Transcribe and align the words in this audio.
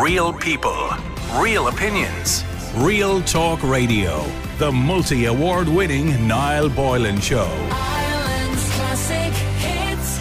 Real 0.00 0.32
people, 0.32 0.88
real 1.36 1.68
opinions. 1.68 2.44
Real 2.76 3.20
Talk 3.20 3.62
Radio. 3.62 4.24
The 4.56 4.72
multi 4.72 5.26
award 5.26 5.68
winning 5.68 6.26
Niall 6.26 6.70
Boylan 6.70 7.20
Show. 7.20 7.46
Ireland's 7.70 8.70
classic 8.72 9.34
hits. 9.58 10.18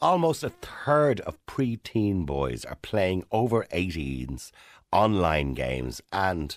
Almost 0.00 0.42
a 0.42 0.48
third 0.48 1.20
of 1.20 1.44
pre-teen 1.44 2.24
boys 2.24 2.64
are 2.64 2.76
playing 2.76 3.24
over 3.30 3.66
18s 3.70 4.52
online 4.90 5.52
games 5.52 6.00
and 6.10 6.56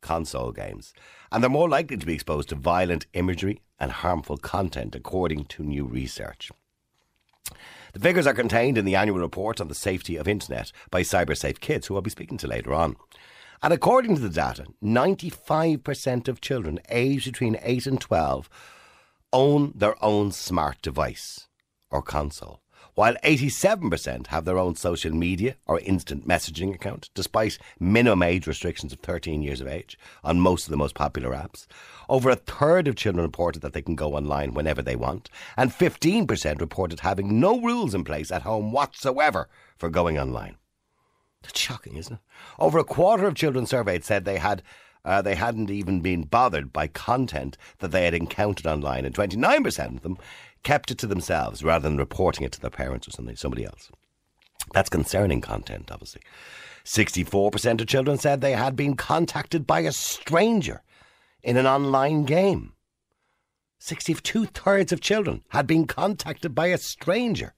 console 0.00 0.52
games. 0.52 0.94
And 1.32 1.42
they're 1.42 1.50
more 1.50 1.68
likely 1.68 1.96
to 1.96 2.06
be 2.06 2.14
exposed 2.14 2.50
to 2.50 2.54
violent 2.54 3.06
imagery 3.14 3.62
and 3.80 3.90
harmful 3.90 4.36
content, 4.36 4.94
according 4.94 5.46
to 5.46 5.64
new 5.64 5.84
research. 5.84 6.52
The 7.92 8.00
figures 8.00 8.26
are 8.26 8.32
contained 8.32 8.78
in 8.78 8.86
the 8.86 8.96
annual 8.96 9.18
report 9.18 9.60
on 9.60 9.68
the 9.68 9.74
safety 9.74 10.16
of 10.16 10.26
internet 10.26 10.72
by 10.90 11.02
CyberSafe 11.02 11.60
Kids, 11.60 11.86
who 11.86 11.94
I'll 11.94 12.00
be 12.00 12.08
speaking 12.08 12.38
to 12.38 12.46
later 12.46 12.72
on. 12.72 12.96
And 13.62 13.72
according 13.72 14.16
to 14.16 14.22
the 14.22 14.30
data, 14.30 14.64
95% 14.82 16.26
of 16.26 16.40
children 16.40 16.80
aged 16.88 17.26
between 17.26 17.58
8 17.62 17.86
and 17.86 18.00
12 18.00 18.48
own 19.32 19.72
their 19.74 20.02
own 20.02 20.32
smart 20.32 20.80
device 20.80 21.48
or 21.90 22.00
console, 22.00 22.61
while 22.94 23.14
87% 23.24 24.26
have 24.28 24.44
their 24.44 24.58
own 24.58 24.76
social 24.76 25.12
media 25.12 25.56
or 25.66 25.80
instant 25.80 26.26
messaging 26.26 26.74
account, 26.74 27.10
despite 27.14 27.58
minimum 27.80 28.22
age 28.22 28.46
restrictions 28.46 28.92
of 28.92 29.00
13 29.00 29.42
years 29.42 29.60
of 29.60 29.66
age 29.66 29.98
on 30.22 30.40
most 30.40 30.64
of 30.64 30.70
the 30.70 30.76
most 30.76 30.94
popular 30.94 31.30
apps. 31.30 31.66
Over 32.08 32.30
a 32.30 32.36
third 32.36 32.88
of 32.88 32.96
children 32.96 33.24
reported 33.24 33.62
that 33.62 33.72
they 33.72 33.82
can 33.82 33.96
go 33.96 34.14
online 34.14 34.54
whenever 34.54 34.82
they 34.82 34.96
want, 34.96 35.30
and 35.56 35.70
15% 35.70 36.60
reported 36.60 37.00
having 37.00 37.40
no 37.40 37.60
rules 37.60 37.94
in 37.94 38.04
place 38.04 38.30
at 38.30 38.42
home 38.42 38.72
whatsoever 38.72 39.48
for 39.78 39.88
going 39.88 40.18
online. 40.18 40.56
That's 41.42 41.58
shocking, 41.58 41.96
isn't 41.96 42.14
it? 42.14 42.20
Over 42.58 42.78
a 42.78 42.84
quarter 42.84 43.26
of 43.26 43.34
children 43.34 43.66
surveyed 43.66 44.04
said 44.04 44.24
they 44.24 44.38
had 44.38 44.62
uh, 45.04 45.20
they 45.20 45.34
hadn't 45.34 45.70
even 45.70 46.00
been 46.00 46.22
bothered 46.22 46.72
by 46.72 46.86
content 46.86 47.56
that 47.78 47.90
they 47.90 48.04
had 48.04 48.14
encountered 48.14 48.66
online, 48.66 49.04
and 49.04 49.14
29% 49.14 49.96
of 49.96 50.02
them 50.02 50.16
kept 50.62 50.90
it 50.90 50.98
to 50.98 51.06
themselves 51.06 51.62
rather 51.64 51.88
than 51.88 51.98
reporting 51.98 52.44
it 52.44 52.52
to 52.52 52.60
their 52.60 52.70
parents 52.70 53.08
or 53.08 53.10
something, 53.10 53.36
somebody 53.36 53.64
else. 53.64 53.90
That's 54.72 54.88
concerning 54.88 55.40
content, 55.40 55.90
obviously. 55.90 56.22
64% 56.84 57.80
of 57.80 57.86
children 57.86 58.18
said 58.18 58.40
they 58.40 58.52
had 58.52 58.76
been 58.76 58.96
contacted 58.96 59.66
by 59.66 59.80
a 59.80 59.92
stranger 59.92 60.82
in 61.42 61.56
an 61.56 61.66
online 61.66 62.24
game. 62.24 62.72
62 63.78 64.46
thirds 64.46 64.92
of 64.92 65.00
children 65.00 65.42
had 65.48 65.66
been 65.66 65.86
contacted 65.86 66.54
by 66.54 66.68
a 66.68 66.78
stranger. 66.78 67.54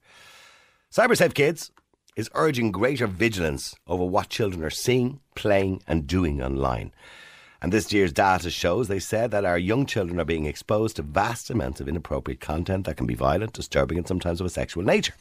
CyberSafe 0.90 1.34
Kids 1.34 1.70
is 2.16 2.30
urging 2.34 2.72
greater 2.72 3.06
vigilance 3.06 3.74
over 3.86 4.04
what 4.04 4.28
children 4.28 4.62
are 4.62 4.70
seeing, 4.70 5.20
playing, 5.34 5.82
and 5.86 6.06
doing 6.06 6.42
online. 6.42 6.92
And 7.64 7.72
this 7.72 7.94
year's 7.94 8.12
data 8.12 8.50
shows, 8.50 8.88
they 8.88 8.98
said, 8.98 9.30
that 9.30 9.46
our 9.46 9.56
young 9.56 9.86
children 9.86 10.20
are 10.20 10.26
being 10.26 10.44
exposed 10.44 10.96
to 10.96 11.02
vast 11.02 11.48
amounts 11.48 11.80
of 11.80 11.88
inappropriate 11.88 12.38
content 12.38 12.84
that 12.84 12.98
can 12.98 13.06
be 13.06 13.14
violent, 13.14 13.54
disturbing, 13.54 13.96
and 13.96 14.06
sometimes 14.06 14.38
of 14.38 14.46
a 14.46 14.50
sexual 14.50 14.84
nature. 14.84 15.14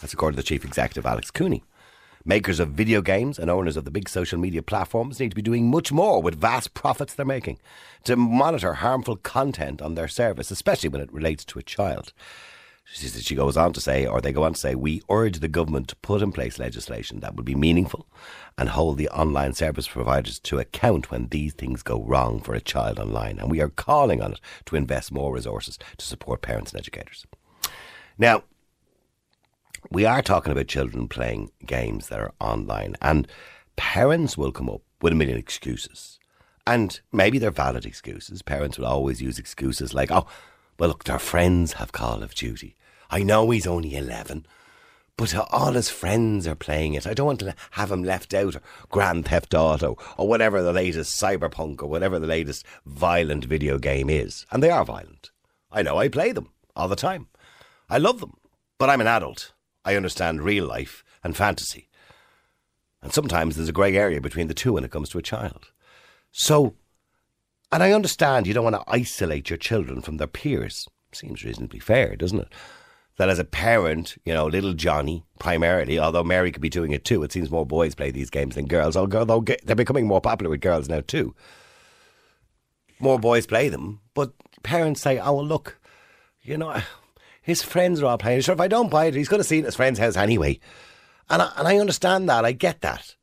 That's 0.00 0.14
according 0.14 0.36
to 0.36 0.42
the 0.42 0.48
Chief 0.48 0.64
Executive, 0.64 1.04
Alex 1.04 1.30
Cooney. 1.30 1.62
Makers 2.24 2.60
of 2.60 2.70
video 2.70 3.02
games 3.02 3.38
and 3.38 3.50
owners 3.50 3.76
of 3.76 3.84
the 3.84 3.90
big 3.90 4.08
social 4.08 4.38
media 4.38 4.62
platforms 4.62 5.20
need 5.20 5.32
to 5.32 5.36
be 5.36 5.42
doing 5.42 5.70
much 5.70 5.92
more 5.92 6.22
with 6.22 6.40
vast 6.40 6.72
profits 6.72 7.12
they're 7.12 7.26
making 7.26 7.58
to 8.04 8.16
monitor 8.16 8.72
harmful 8.72 9.16
content 9.16 9.82
on 9.82 9.96
their 9.96 10.08
service, 10.08 10.50
especially 10.50 10.88
when 10.88 11.02
it 11.02 11.12
relates 11.12 11.44
to 11.44 11.58
a 11.58 11.62
child. 11.62 12.14
She, 12.92 13.36
goes 13.36 13.56
on 13.56 13.72
to 13.74 13.80
say, 13.80 14.04
or 14.04 14.20
they 14.20 14.32
go 14.32 14.42
on 14.42 14.54
to 14.54 14.58
say, 14.58 14.74
we 14.74 15.02
urge 15.08 15.38
the 15.38 15.48
government 15.48 15.88
to 15.88 15.96
put 15.96 16.22
in 16.22 16.32
place 16.32 16.58
legislation 16.58 17.20
that 17.20 17.36
would 17.36 17.44
be 17.44 17.54
meaningful 17.54 18.06
and 18.58 18.68
hold 18.68 18.98
the 18.98 19.08
online 19.10 19.52
service 19.52 19.86
providers 19.86 20.40
to 20.40 20.58
account 20.58 21.10
when 21.10 21.28
these 21.28 21.52
things 21.52 21.84
go 21.84 22.02
wrong 22.02 22.40
for 22.40 22.52
a 22.52 22.60
child 22.60 22.98
online. 22.98 23.38
And 23.38 23.48
we 23.48 23.60
are 23.60 23.68
calling 23.68 24.20
on 24.20 24.32
it 24.32 24.40
to 24.66 24.76
invest 24.76 25.12
more 25.12 25.32
resources 25.32 25.78
to 25.98 26.04
support 26.04 26.42
parents 26.42 26.72
and 26.72 26.80
educators. 26.80 27.26
Now, 28.18 28.42
we 29.90 30.04
are 30.04 30.20
talking 30.20 30.52
about 30.52 30.66
children 30.66 31.06
playing 31.06 31.52
games 31.64 32.08
that 32.08 32.18
are 32.18 32.34
online, 32.40 32.96
and 33.00 33.28
parents 33.76 34.36
will 34.36 34.52
come 34.52 34.68
up 34.68 34.82
with 35.00 35.12
a 35.12 35.16
million 35.16 35.38
excuses. 35.38 36.18
And 36.66 37.00
maybe 37.12 37.38
they're 37.38 37.50
valid 37.50 37.86
excuses. 37.86 38.42
Parents 38.42 38.78
will 38.78 38.86
always 38.86 39.22
use 39.22 39.38
excuses 39.38 39.94
like, 39.94 40.10
oh, 40.10 40.26
well, 40.78 40.88
look, 40.88 41.04
their 41.04 41.18
friends 41.18 41.74
have 41.74 41.92
Call 41.92 42.22
of 42.22 42.34
Duty. 42.34 42.74
I 43.10 43.22
know 43.22 43.50
he's 43.50 43.66
only 43.66 43.96
11, 43.96 44.46
but 45.16 45.34
uh, 45.34 45.44
all 45.50 45.72
his 45.72 45.90
friends 45.90 46.46
are 46.46 46.54
playing 46.54 46.94
it. 46.94 47.06
I 47.06 47.12
don't 47.12 47.26
want 47.26 47.40
to 47.40 47.54
have 47.72 47.90
him 47.90 48.04
left 48.04 48.32
out, 48.32 48.54
or 48.54 48.62
Grand 48.88 49.26
Theft 49.26 49.52
Auto, 49.52 49.98
or 50.16 50.28
whatever 50.28 50.62
the 50.62 50.72
latest 50.72 51.20
cyberpunk, 51.20 51.82
or 51.82 51.88
whatever 51.88 52.18
the 52.18 52.26
latest 52.26 52.64
violent 52.86 53.44
video 53.44 53.78
game 53.78 54.08
is. 54.08 54.46
And 54.50 54.62
they 54.62 54.70
are 54.70 54.84
violent. 54.84 55.30
I 55.72 55.82
know 55.82 55.98
I 55.98 56.08
play 56.08 56.32
them 56.32 56.50
all 56.76 56.88
the 56.88 56.96
time. 56.96 57.26
I 57.88 57.98
love 57.98 58.20
them. 58.20 58.36
But 58.78 58.88
I'm 58.88 59.00
an 59.00 59.06
adult. 59.06 59.52
I 59.84 59.96
understand 59.96 60.42
real 60.42 60.66
life 60.66 61.04
and 61.22 61.36
fantasy. 61.36 61.88
And 63.02 63.12
sometimes 63.12 63.56
there's 63.56 63.68
a 63.68 63.72
grey 63.72 63.96
area 63.96 64.20
between 64.20 64.46
the 64.46 64.54
two 64.54 64.74
when 64.74 64.84
it 64.84 64.90
comes 64.90 65.08
to 65.10 65.18
a 65.18 65.22
child. 65.22 65.70
So, 66.32 66.76
and 67.72 67.82
I 67.82 67.92
understand 67.92 68.46
you 68.46 68.54
don't 68.54 68.64
want 68.64 68.76
to 68.76 68.84
isolate 68.86 69.50
your 69.50 69.56
children 69.56 70.00
from 70.00 70.18
their 70.18 70.26
peers. 70.26 70.86
Seems 71.12 71.44
reasonably 71.44 71.80
fair, 71.80 72.14
doesn't 72.14 72.40
it? 72.40 72.52
That 73.20 73.28
as 73.28 73.38
a 73.38 73.44
parent, 73.44 74.16
you 74.24 74.32
know, 74.32 74.46
little 74.46 74.72
Johnny, 74.72 75.26
primarily, 75.38 75.98
although 75.98 76.24
Mary 76.24 76.50
could 76.50 76.62
be 76.62 76.70
doing 76.70 76.92
it 76.92 77.04
too, 77.04 77.22
it 77.22 77.30
seems 77.30 77.50
more 77.50 77.66
boys 77.66 77.94
play 77.94 78.10
these 78.10 78.30
games 78.30 78.54
than 78.54 78.66
girls, 78.66 78.96
although 78.96 79.44
they're 79.62 79.76
becoming 79.76 80.06
more 80.06 80.22
popular 80.22 80.48
with 80.48 80.62
girls 80.62 80.88
now 80.88 81.02
too. 81.06 81.34
More 82.98 83.18
boys 83.18 83.46
play 83.46 83.68
them, 83.68 84.00
but 84.14 84.32
parents 84.62 85.02
say, 85.02 85.18
oh, 85.18 85.34
well, 85.34 85.44
look, 85.44 85.78
you 86.40 86.56
know, 86.56 86.80
his 87.42 87.62
friends 87.62 88.00
are 88.00 88.06
all 88.06 88.16
playing. 88.16 88.40
Sure, 88.40 88.54
if 88.54 88.60
I 88.60 88.68
don't 88.68 88.90
buy 88.90 89.04
it, 89.04 89.14
he's 89.14 89.28
going 89.28 89.42
to 89.42 89.44
see 89.46 89.58
it 89.58 89.64
at 89.64 89.66
his 89.66 89.76
friend's 89.76 89.98
house 89.98 90.16
anyway. 90.16 90.58
And 91.28 91.42
I, 91.42 91.52
and 91.58 91.68
I 91.68 91.76
understand 91.76 92.26
that. 92.30 92.46
I 92.46 92.52
get 92.52 92.80
that. 92.80 93.16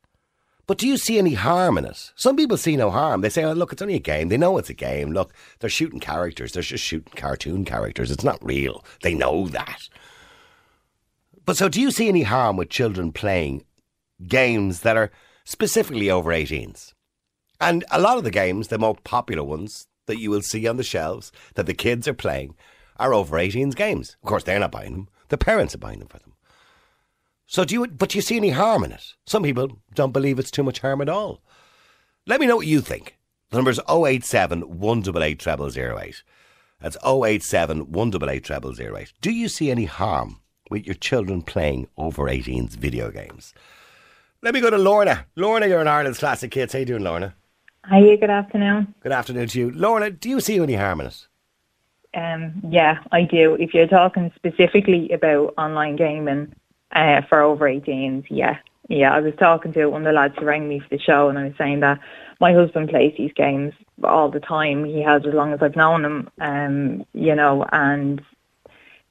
But 0.68 0.78
do 0.78 0.88
you 0.88 0.98
see 0.98 1.18
any 1.18 1.34
harm 1.34 1.78
in 1.78 1.86
it? 1.86 2.12
Some 2.16 2.36
people 2.36 2.58
see 2.58 2.76
no 2.76 2.92
harm. 2.92 3.22
They 3.22 3.30
say, 3.30 3.46
oh, 3.46 3.54
look, 3.54 3.72
it's 3.72 3.82
only 3.82 3.96
a 3.96 4.00
game. 4.00 4.28
They 4.28 4.38
know 4.38 4.58
it's 4.58 4.70
a 4.70 4.74
game. 4.74 5.14
Look, 5.14 5.34
they're 5.60 5.70
shooting 5.70 6.02
characters. 6.02 6.52
They're 6.52 6.62
just 6.62 6.84
shooting 6.84 7.14
cartoon 7.16 7.64
characters. 7.64 8.12
It's 8.12 8.24
not 8.24 8.44
real. 8.44 8.84
They 9.02 9.14
know 9.14 9.48
that. 9.48 9.88
But 11.46 11.56
so 11.56 11.70
do 11.70 11.80
you 11.80 11.90
see 11.90 12.10
any 12.10 12.24
harm 12.24 12.58
with 12.58 12.70
children 12.70 13.14
playing 13.14 13.64
games 14.28 14.82
that 14.82 14.98
are 14.98 15.10
specifically 15.46 16.10
over 16.10 16.32
18s? 16.32 16.94
And 17.62 17.86
a 17.90 18.02
lot 18.02 18.18
of 18.18 18.26
the 18.26 18.32
games, 18.32 18.68
the 18.68 18.78
more 18.78 18.96
popular 19.06 19.46
ones 19.46 19.88
that 20.08 20.20
you 20.20 20.30
will 20.30 20.42
see 20.42 20.68
on 20.68 20.76
the 20.76 20.84
shelves 20.84 21.32
that 21.56 21.66
the 21.66 21.74
kids 21.74 22.10
are 22.10 22.14
playing, 22.14 22.56
are 22.98 23.14
over 23.14 23.38
18s 23.38 23.74
games. 23.74 24.18
Of 24.22 24.28
course, 24.28 24.44
they're 24.44 24.60
not 24.60 24.72
buying 24.72 24.92
them. 24.92 25.10
The 25.30 25.38
parents 25.38 25.74
are 25.74 25.80
buying 25.80 26.00
them 26.00 26.10
for 26.10 26.20
them. 26.20 26.27
So 27.48 27.64
do 27.64 27.74
you, 27.74 27.88
but 27.88 28.10
do 28.10 28.18
you 28.18 28.22
see 28.22 28.36
any 28.36 28.50
harm 28.50 28.84
in 28.84 28.92
it? 28.92 29.14
Some 29.26 29.42
people 29.42 29.80
don't 29.96 30.12
believe 30.12 30.38
it's 30.38 30.52
too 30.52 30.64
much 30.64 30.82
harm 30.82 31.02
at 31.02 31.10
all. 31.10 31.42
Let 32.26 32.42
me 32.42 32.46
know 32.46 32.58
what 32.58 32.68
you 32.68 32.82
think. 32.82 33.18
The 33.50 33.58
number 33.58 33.72
is 33.72 33.80
087 33.90 34.62
188 34.80 35.42
0008. 35.42 36.24
That's 36.82 36.98
087 37.06 37.92
188 37.92 38.76
0008. 38.94 39.14
Do 39.22 39.32
you 39.32 39.48
see 39.48 39.72
any 39.72 39.86
harm 39.86 40.42
with 40.70 40.86
your 40.86 40.96
children 40.96 41.42
playing 41.42 41.88
over 41.98 42.24
18s 42.24 42.76
video 42.76 43.10
games? 43.12 43.54
Let 44.42 44.54
me 44.54 44.60
go 44.60 44.70
to 44.70 44.78
Lorna. 44.78 45.26
Lorna, 45.38 45.68
you're 45.68 45.80
in 45.80 45.88
Ireland's 45.88 46.20
Classic 46.20 46.54
Hits. 46.54 46.74
How 46.74 46.80
you 46.80 46.86
doing, 46.86 47.04
Lorna? 47.04 47.34
Hi, 47.86 48.02
good 48.18 48.30
afternoon. 48.30 48.94
Good 49.00 49.14
afternoon 49.14 49.48
to 49.48 49.60
you. 49.60 49.72
Lorna, 49.72 50.12
do 50.12 50.30
you 50.30 50.42
see 50.42 50.60
any 50.60 50.76
harm 50.76 51.00
in 51.00 51.08
it? 51.08 51.28
Um, 52.14 52.62
yeah, 52.70 53.00
I 53.14 53.24
do. 53.24 53.56
If 53.56 53.74
you're 53.74 53.88
talking 53.88 54.34
specifically 54.36 55.10
about 55.12 55.54
online 55.58 55.96
gaming 55.96 56.54
uh, 56.92 57.22
for 57.30 57.42
over 57.42 57.66
18s, 57.66 58.26
yeah. 58.30 58.58
Yeah, 58.90 59.14
I 59.14 59.20
was 59.20 59.34
talking 59.38 59.74
to 59.74 59.88
one 59.88 60.02
of 60.02 60.06
the 60.06 60.14
lads 60.14 60.36
who 60.38 60.46
rang 60.46 60.68
me 60.68 60.80
for 60.80 60.88
the 60.90 61.00
show 61.00 61.28
and 61.28 61.38
I 61.38 61.46
was 61.46 61.54
saying 61.58 61.82
that 61.82 62.00
my 62.40 62.54
husband 62.54 62.90
plays 62.90 63.14
these 63.18 63.34
games 63.34 63.74
all 64.04 64.32
the 64.32 64.40
time. 64.40 64.86
He 64.86 65.02
has 65.02 65.24
as 65.28 65.34
long 65.34 65.52
as 65.52 65.60
I've 65.62 65.76
known 65.76 66.06
him, 66.06 66.30
um, 66.40 67.06
you 67.14 67.36
know, 67.36 67.66
and 67.74 68.22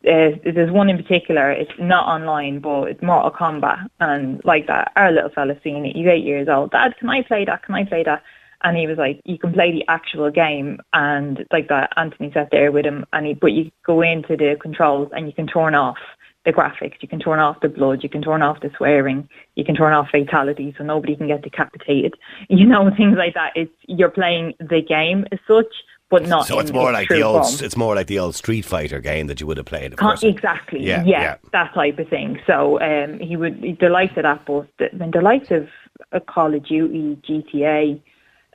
uh, 0.06 0.30
there's 0.44 0.70
one 0.70 0.88
in 0.88 0.96
particular, 0.96 1.50
it's 1.50 1.72
not 1.78 2.06
online, 2.06 2.60
but 2.60 2.84
it's 2.84 3.02
Mortal 3.02 3.30
Kombat. 3.30 3.88
And 4.00 4.40
like 4.44 4.66
that, 4.68 4.92
our 4.96 5.12
little 5.12 5.30
fella's 5.30 5.58
seen 5.62 5.84
it. 5.84 5.94
He's 5.94 6.06
eight 6.06 6.24
years 6.24 6.48
old. 6.48 6.70
Dad, 6.70 6.96
can 6.98 7.10
I 7.10 7.22
play 7.22 7.44
that? 7.44 7.62
Can 7.62 7.74
I 7.74 7.84
play 7.84 8.02
that? 8.04 8.22
and 8.62 8.76
he 8.76 8.86
was 8.86 8.96
like, 8.96 9.20
"You 9.26 9.38
can 9.38 9.52
play 9.52 9.70
the 9.70 9.84
actual 9.86 10.30
game," 10.30 10.80
and 10.94 11.46
like 11.52 11.68
that. 11.68 11.92
Anthony 11.96 12.32
sat 12.32 12.48
there 12.50 12.72
with 12.72 12.86
him, 12.86 13.04
and 13.12 13.26
he, 13.26 13.34
but 13.34 13.52
you 13.52 13.70
go 13.84 14.00
into 14.00 14.34
the 14.34 14.56
controls 14.60 15.10
and 15.12 15.26
you 15.26 15.32
can 15.34 15.46
turn 15.46 15.74
off 15.74 15.98
the 16.46 16.52
graphics, 16.52 16.94
you 17.00 17.08
can 17.08 17.19
turn 17.19 17.40
off 17.40 17.60
the 17.60 17.69
blood, 17.69 18.02
you 18.02 18.08
can 18.08 18.22
turn 18.22 18.40
off 18.40 18.60
the 18.60 18.70
swearing, 18.76 19.28
you 19.56 19.64
can 19.64 19.75
turn 19.75 19.93
off 19.93 20.08
fatalities 20.10 20.75
so 20.78 20.84
nobody 20.84 21.14
can 21.16 21.26
get 21.26 21.43
decapitated. 21.43 22.14
You 22.48 22.64
know, 22.64 22.90
things 22.96 23.16
like 23.19 23.34
that. 23.34 23.52
It's 23.54 23.72
you're 23.87 24.10
playing 24.10 24.54
the 24.60 24.81
game 24.81 25.26
as 25.32 25.38
such, 25.48 25.66
but 26.08 26.26
not. 26.26 26.46
So 26.46 26.60
it's 26.60 26.72
more 26.72 26.93
like 26.93 27.08
the 27.08 27.22
old. 27.22 27.44
form. 27.44 27.64
It's 27.64 27.76
more 27.76 27.94
like 27.94 28.06
the 28.06 28.19
old 28.20 28.34
Street 28.34 28.64
Fighter 28.64 29.00
game 29.00 29.26
that 29.26 29.40
you 29.40 29.46
would 29.46 29.56
have 29.56 29.66
played. 29.66 29.93
Of 29.93 29.98
course. 29.98 30.22
exactly. 30.22 30.81
Yeah, 30.82 31.02
Yeah, 31.04 31.20
yeah. 31.20 31.37
that 31.52 31.75
type 31.75 31.98
of 31.98 32.08
thing. 32.08 32.38
So 32.46 32.81
um, 32.81 33.19
he 33.19 33.37
would 33.37 33.56
he 33.56 33.76
the 33.78 33.88
likes 33.88 34.16
of 34.16 34.22
that, 34.22 34.44
but 34.46 34.69
the, 34.78 34.88
when 34.96 35.10
the 35.10 35.20
likes 35.20 35.50
of 35.50 35.69
a 36.12 36.20
Call 36.20 36.54
of 36.54 36.64
Duty, 36.64 37.19
GTA, 37.28 38.00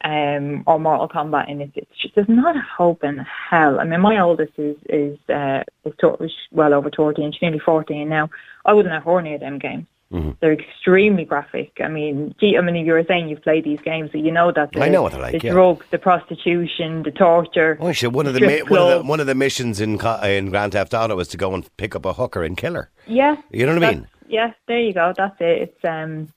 um, 0.03 0.63
or 0.67 0.79
Mortal 0.79 1.09
Kombat, 1.09 1.49
and 1.49 1.61
it's, 1.61 1.73
it's 1.75 1.97
just, 2.01 2.15
there's 2.15 2.29
not 2.29 2.55
a 2.55 2.61
hope 2.61 3.03
in 3.03 3.17
hell. 3.49 3.79
I 3.79 3.83
mean, 3.83 4.01
my 4.01 4.19
oldest 4.19 4.53
is 4.57 4.77
is 4.89 5.17
uh, 5.29 5.63
is, 5.85 5.93
to- 5.99 6.29
well 6.51 6.73
over 6.73 6.89
thirteen. 6.89 7.31
She's 7.31 7.41
nearly 7.41 7.59
fourteen 7.59 8.09
now. 8.09 8.29
I 8.65 8.73
wouldn't 8.73 8.93
have 8.93 9.03
her 9.03 9.21
near 9.21 9.39
them 9.39 9.59
games. 9.59 9.87
Mm-hmm. 10.11 10.31
They're 10.41 10.51
extremely 10.51 11.23
graphic. 11.23 11.71
I 11.81 11.87
mean, 11.87 12.35
gee, 12.37 12.57
I 12.57 12.61
mean, 12.61 12.75
you 12.85 12.91
were 12.91 13.05
saying 13.07 13.29
you've 13.29 13.43
played 13.43 13.63
these 13.63 13.79
games, 13.79 14.11
so 14.11 14.17
you 14.17 14.29
know 14.29 14.51
that 14.51 14.73
the, 14.73 14.83
I 14.83 14.89
know 14.89 15.03
what 15.03 15.13
they're 15.13 15.21
like, 15.21 15.39
the 15.39 15.47
yeah. 15.47 15.53
drugs, 15.53 15.85
the 15.89 15.99
prostitution, 15.99 17.03
the 17.03 17.11
torture. 17.11 17.77
Oh, 17.79 17.93
sure. 17.93 18.09
One 18.09 18.27
of 18.27 18.33
the 18.33 18.41
mi- 18.41 18.61
one 18.63 18.81
of 18.81 18.89
the 18.89 19.07
one 19.07 19.19
of 19.21 19.27
the 19.27 19.35
missions 19.35 19.79
in 19.79 19.91
in 20.23 20.49
Grand 20.49 20.73
Theft 20.73 20.93
Auto 20.93 21.15
was 21.15 21.29
to 21.29 21.37
go 21.37 21.53
and 21.53 21.65
pick 21.77 21.95
up 21.95 22.05
a 22.05 22.11
hooker 22.11 22.43
and 22.43 22.57
kill 22.57 22.73
her. 22.73 22.89
Yeah. 23.07 23.37
You 23.51 23.65
know 23.65 23.73
what 23.75 23.83
I 23.85 23.91
mean? 23.93 24.07
Yeah, 24.27 24.51
there 24.67 24.79
you 24.79 24.93
go. 24.93 25.13
That's 25.15 25.35
it. 25.39 25.61
It's 25.61 25.85
um, 25.85 26.27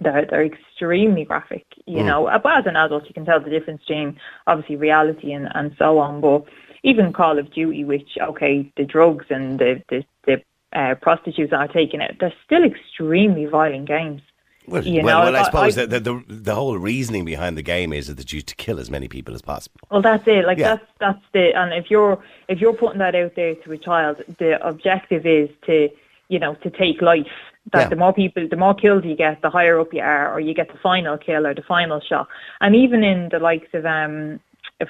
they're 0.00 0.26
they're 0.26 0.44
extremely 0.44 1.24
graphic. 1.24 1.66
You 1.86 2.02
know, 2.02 2.30
but 2.42 2.58
as 2.58 2.66
an 2.66 2.76
adult, 2.76 3.06
you 3.08 3.14
can 3.14 3.24
tell 3.24 3.40
the 3.40 3.50
difference 3.50 3.80
between 3.82 4.18
obviously 4.46 4.76
reality 4.76 5.32
and 5.32 5.48
and 5.54 5.74
so 5.78 5.98
on. 5.98 6.20
But 6.20 6.44
even 6.82 7.12
Call 7.12 7.38
of 7.38 7.52
Duty, 7.52 7.84
which 7.84 8.16
okay, 8.20 8.70
the 8.76 8.84
drugs 8.84 9.26
and 9.30 9.58
the 9.58 9.82
the, 9.88 10.04
the 10.26 10.42
uh, 10.78 10.94
prostitutes 10.96 11.52
are 11.52 11.68
taking 11.68 12.00
it, 12.00 12.16
they're 12.20 12.32
still 12.44 12.64
extremely 12.64 13.46
violent 13.46 13.86
games. 13.86 14.22
Well, 14.68 14.84
You 14.86 15.02
well, 15.02 15.20
know, 15.24 15.32
well, 15.32 15.36
I 15.40 15.42
suppose 15.44 15.76
I- 15.76 15.86
that 15.86 16.04
the, 16.04 16.12
the 16.12 16.24
the 16.28 16.54
whole 16.54 16.78
reasoning 16.78 17.24
behind 17.24 17.56
the 17.58 17.62
game 17.62 17.92
is 17.92 18.14
that 18.14 18.32
you 18.32 18.40
to 18.40 18.54
kill 18.54 18.78
as 18.78 18.90
many 18.90 19.08
people 19.08 19.34
as 19.34 19.42
possible. 19.42 19.80
Well, 19.90 20.02
that's 20.02 20.26
it. 20.28 20.44
Like 20.46 20.58
Yeah. 20.58 20.76
that's 20.76 20.86
that's 21.00 21.24
the 21.32 21.54
and 21.56 21.72
if 21.74 21.90
you're 21.90 22.22
if 22.48 22.60
you're 22.60 22.74
putting 22.74 22.98
that 23.00 23.14
out 23.14 23.34
there 23.34 23.54
to 23.56 23.72
a 23.72 23.78
child, 23.78 24.22
the 24.38 24.64
objective 24.66 25.26
is 25.26 25.48
to 25.66 25.88
you 26.28 26.38
know 26.38 26.54
to 26.56 26.70
take 26.70 27.02
life. 27.02 27.26
That 27.72 27.82
Yeah. 27.82 27.88
the 27.88 27.96
more 27.96 28.12
people, 28.12 28.48
the 28.48 28.56
more 28.56 28.74
kills 28.74 29.04
you 29.04 29.14
get, 29.14 29.42
the 29.42 29.50
higher 29.50 29.78
up 29.78 29.92
you 29.92 30.00
are, 30.00 30.32
or 30.32 30.40
you 30.40 30.54
get 30.54 30.68
the 30.72 30.78
final 30.78 31.16
kill 31.18 31.46
or 31.46 31.54
the 31.54 31.62
final 31.62 32.00
shot. 32.00 32.26
And 32.60 32.74
even 32.74 33.04
in 33.04 33.28
the 33.28 33.38
likes 33.38 33.72
of 33.74 33.84
um, 33.86 34.40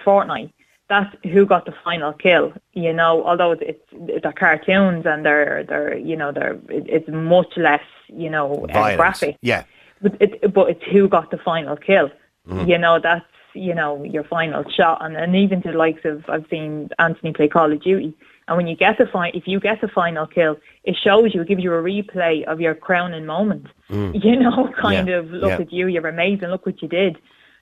Fortnite, 0.04 0.52
that's 0.88 1.14
who 1.24 1.46
got 1.46 1.66
the 1.66 1.74
final 1.84 2.12
kill. 2.12 2.52
You 2.72 2.92
know, 2.92 3.24
although 3.24 3.52
it's 3.52 3.84
they're 4.22 4.32
cartoons 4.32 5.04
and 5.06 5.24
they're 5.26 5.64
they're 5.64 5.96
you 5.96 6.16
know 6.16 6.32
they're 6.32 6.58
it's 6.68 7.08
much 7.08 7.52
less 7.56 7.82
you 8.08 8.30
know 8.30 8.64
uh, 8.70 8.72
Violence. 8.72 8.96
graphic 8.96 9.36
Yeah. 9.42 9.64
but 10.02 10.16
it, 10.20 10.52
but 10.52 10.70
it's 10.70 10.82
who 10.90 11.08
got 11.08 11.30
the 11.30 11.38
final 11.38 11.76
kill. 11.76 12.08
Mm-hmm. 12.48 12.68
You 12.70 12.78
know, 12.78 12.98
that's 12.98 13.24
you 13.54 13.74
know 13.74 14.02
your 14.04 14.24
final 14.24 14.64
shot, 14.70 15.04
and 15.04 15.16
and 15.16 15.36
even 15.36 15.60
to 15.62 15.72
the 15.72 15.78
likes 15.78 16.04
of 16.04 16.24
I've 16.28 16.46
seen 16.50 16.88
Anthony 16.98 17.32
play 17.32 17.48
Call 17.48 17.70
of 17.72 17.82
Duty, 17.82 18.14
and 18.50 18.56
when 18.58 18.66
you 18.66 18.76
get 18.76 18.98
the 18.98 19.06
fi- 19.06 19.30
if 19.32 19.44
you 19.46 19.58
get 19.60 19.80
the 19.80 19.88
final 19.88 20.26
kill, 20.26 20.58
it 20.84 20.96
shows 21.02 21.34
you, 21.34 21.40
it 21.40 21.48
gives 21.48 21.62
you 21.62 21.72
a 21.72 21.82
replay 21.82 22.44
of 22.44 22.60
your 22.60 22.74
crowning 22.74 23.24
moment. 23.24 23.68
You 23.88 24.36
know, 24.38 24.70
kind 24.80 25.08
Mm. 25.08 25.10
Yeah, 25.10 25.14
of 25.20 25.30
look 25.30 25.48
yeah. 25.50 25.60
at 25.64 25.72
you, 25.72 25.86
you're 25.86 26.06
amazing, 26.06 26.48
look 26.48 26.66
what 26.66 26.82
you 26.82 26.88
did. 26.88 27.16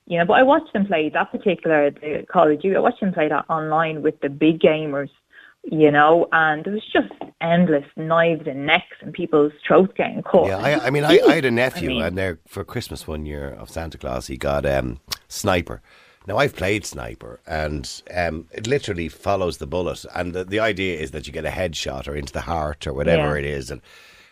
You 0.07 0.19
know, 0.19 0.25
but 0.25 0.35
I 0.35 0.43
watched 0.43 0.73
them 0.73 0.87
play 0.87 1.09
that 1.11 1.31
particular 1.31 1.91
the 1.91 2.25
Call 2.33 2.51
of 2.51 2.61
Duty. 2.61 2.75
I 2.77 2.81
watched 2.81 3.01
them 3.01 3.13
play 3.13 3.29
that 3.29 3.45
online 3.49 4.03
with 4.03 4.19
the 4.21 4.29
big 4.31 4.59
gamers. 4.59 5.11
You 5.71 5.91
know, 5.91 6.29
and 6.33 6.67
it 6.67 6.71
was 6.71 6.85
just 6.93 7.13
endless 7.43 7.85
knives 7.97 8.47
and 8.47 8.65
necks 8.65 8.97
and 9.03 9.13
people's 9.13 9.53
throats 9.67 9.93
getting 9.97 10.23
cut. 10.23 10.47
Yeah, 10.47 10.57
I, 10.59 10.87
I 10.87 10.91
mean, 10.91 11.05
I, 11.05 11.19
I 11.29 11.35
had 11.35 11.45
a 11.45 11.51
nephew, 11.51 11.89
mean- 11.91 12.03
and 12.03 12.17
there 12.17 12.39
for 12.47 12.65
Christmas 12.65 13.07
one 13.07 13.27
year 13.27 13.51
of 13.51 13.69
Santa 13.69 13.99
Claus, 13.99 14.29
he 14.29 14.37
got 14.39 14.65
um, 14.65 15.01
Sniper. 15.29 15.83
Now 16.27 16.37
I've 16.37 16.55
played 16.57 16.85
Sniper, 16.85 17.41
and 17.47 18.03
um, 18.15 18.47
it 18.53 18.67
literally 18.67 19.09
follows 19.09 19.59
the 19.59 19.67
bullet, 19.67 20.05
and 20.15 20.35
the, 20.35 20.45
the 20.45 20.61
idea 20.61 20.99
is 20.99 21.13
that 21.13 21.27
you 21.27 21.33
get 21.33 21.47
a 21.47 21.51
headshot 21.51 22.07
or 22.07 22.15
into 22.15 22.33
the 22.33 22.43
heart 22.43 22.87
or 22.87 22.93
whatever 22.93 23.35
Yeah. 23.35 23.39
it 23.39 23.45
is, 23.47 23.71
and 23.71 23.81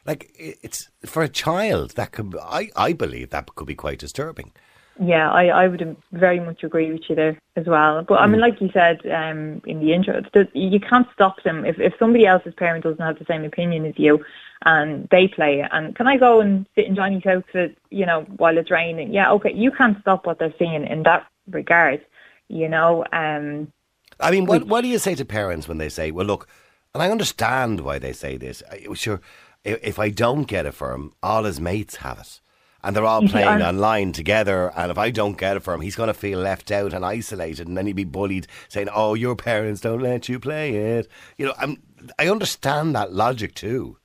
like 0.05 0.31
it- 0.39 0.59
it's 0.63 0.89
for 1.07 1.23
a 1.23 1.29
child 1.29 1.93
that 1.93 2.13
could, 2.13 2.37
I, 2.43 2.71
I 2.77 2.93
believe 2.93 3.31
that 3.31 3.55
could 3.55 3.67
be 3.67 3.75
quite 3.75 3.99
disturbing. 3.99 4.53
Yeah, 4.99 5.31
I, 5.31 5.49
I 5.49 5.69
would 5.69 5.97
very 6.13 6.41
much 6.41 6.65
agree 6.65 6.91
with 6.91 7.03
you 7.09 7.17
there 7.17 7.39
as 7.57 7.67
well. 7.67 8.03
But 8.03 8.21
I 8.21 8.27
mean, 8.27 8.41
like 8.41 8.63
you 8.63 8.71
said 8.73 9.01
um, 9.07 9.61
in 9.67 9.81
the 9.81 9.93
intro, 9.93 10.23
you 10.55 10.81
can't 10.81 11.07
stop 11.13 11.43
them. 11.43 11.67
If 11.67 11.79
if 11.79 11.93
somebody 11.99 12.25
else's 12.27 12.55
parent 12.55 12.85
doesn't 12.85 13.05
have 13.05 13.19
the 13.19 13.27
same 13.27 13.45
opinion 13.45 13.85
as 13.85 13.93
you, 13.99 14.25
and 14.65 15.07
they 15.11 15.29
play 15.29 15.61
it, 15.61 15.69
and 15.71 15.95
can 15.95 16.07
I 16.07 16.17
go 16.17 16.41
and 16.41 16.67
sit 16.75 16.87
in 16.87 16.95
Johnny's 16.95 17.25
house, 17.25 17.45
for, 17.53 17.69
you 17.91 18.07
know, 18.07 18.23
while 18.39 18.57
it's 18.57 18.71
raining? 18.71 19.13
Yeah, 19.13 19.31
okay, 19.33 19.53
you 19.53 19.71
can't 19.71 20.01
stop 20.01 20.25
what 20.25 20.39
they're 20.39 20.55
seeing 20.59 20.87
in 20.87 21.03
that 21.03 21.27
regard. 21.49 22.05
You 22.49 22.69
know, 22.69 23.05
um, 23.13 23.73
I 24.21 24.31
mean, 24.31 24.47
what, 24.47 24.65
what 24.65 24.83
do 24.83 24.89
you 24.89 24.99
say 24.99 25.15
to 25.17 25.25
parents 25.25 25.69
when 25.69 25.79
they 25.79 25.89
say, 25.89 26.11
well, 26.11 26.27
look, 26.27 26.49
and 26.95 27.03
I 27.03 27.11
understand 27.11 27.81
why 27.81 27.99
they 27.99 28.13
say 28.13 28.37
this. 28.37 28.63
I, 28.71 28.87
sure, 28.95 29.21
if, 29.65 29.79
if 29.83 29.99
I 29.99 30.11
don't 30.11 30.45
get 30.45 30.67
it 30.67 30.73
for 30.73 30.93
him, 30.93 31.13
all 31.23 31.45
his 31.45 31.61
mates 31.61 31.97
have 31.97 32.19
it. 32.21 32.41
And 32.83 32.95
they're 32.95 33.05
all 33.05 33.27
playing 33.27 33.49
I'm- 33.49 33.63
online 33.63 34.13
together. 34.13 34.73
And 34.77 34.93
if 34.93 34.99
I 34.99 35.11
don't 35.11 35.37
get 35.37 35.57
it 35.57 35.63
for 35.65 35.75
him, 35.75 35.81
he's 35.81 35.97
going 35.97 36.07
to 36.07 36.15
feel 36.15 36.39
left 36.39 36.71
out 36.71 36.93
and 36.93 37.05
isolated. 37.05 37.67
And 37.67 37.77
then 37.77 37.87
he'd 37.87 37.97
be 37.97 38.05
bullied, 38.05 38.47
saying, 38.69 38.89
oh, 38.95 39.15
your 39.15 39.35
parents 39.35 39.81
don't 39.81 40.01
let 40.01 40.29
you 40.29 40.39
play 40.39 40.75
it. 40.75 41.09
You 41.37 41.47
know, 41.47 41.55
I'm, 41.59 41.83
I 42.19 42.29
understand 42.29 42.95
that 42.95 43.13
logic 43.13 43.55
too. 43.55 43.99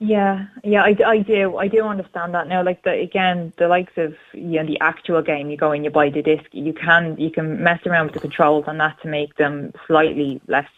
Yeah, 0.00 0.46
yeah, 0.62 0.82
I, 0.82 0.96
I 1.04 1.18
do. 1.18 1.56
I 1.56 1.66
do 1.66 1.82
understand 1.84 2.32
that 2.34 2.46
now. 2.46 2.62
Like 2.62 2.84
the 2.84 2.92
again, 2.92 3.52
the 3.58 3.66
likes 3.66 3.94
of 3.96 4.14
you 4.32 4.62
know 4.62 4.66
the 4.66 4.78
actual 4.80 5.22
game, 5.22 5.50
you 5.50 5.56
go 5.56 5.72
and 5.72 5.84
you 5.84 5.90
buy 5.90 6.08
the 6.08 6.22
disc. 6.22 6.44
You 6.52 6.72
can 6.72 7.16
you 7.18 7.30
can 7.30 7.62
mess 7.62 7.80
around 7.84 8.06
with 8.06 8.14
the 8.14 8.20
controls 8.20 8.64
on 8.68 8.78
that 8.78 9.00
to 9.02 9.08
make 9.08 9.34
them 9.36 9.72
slightly 9.88 10.40
less, 10.46 10.68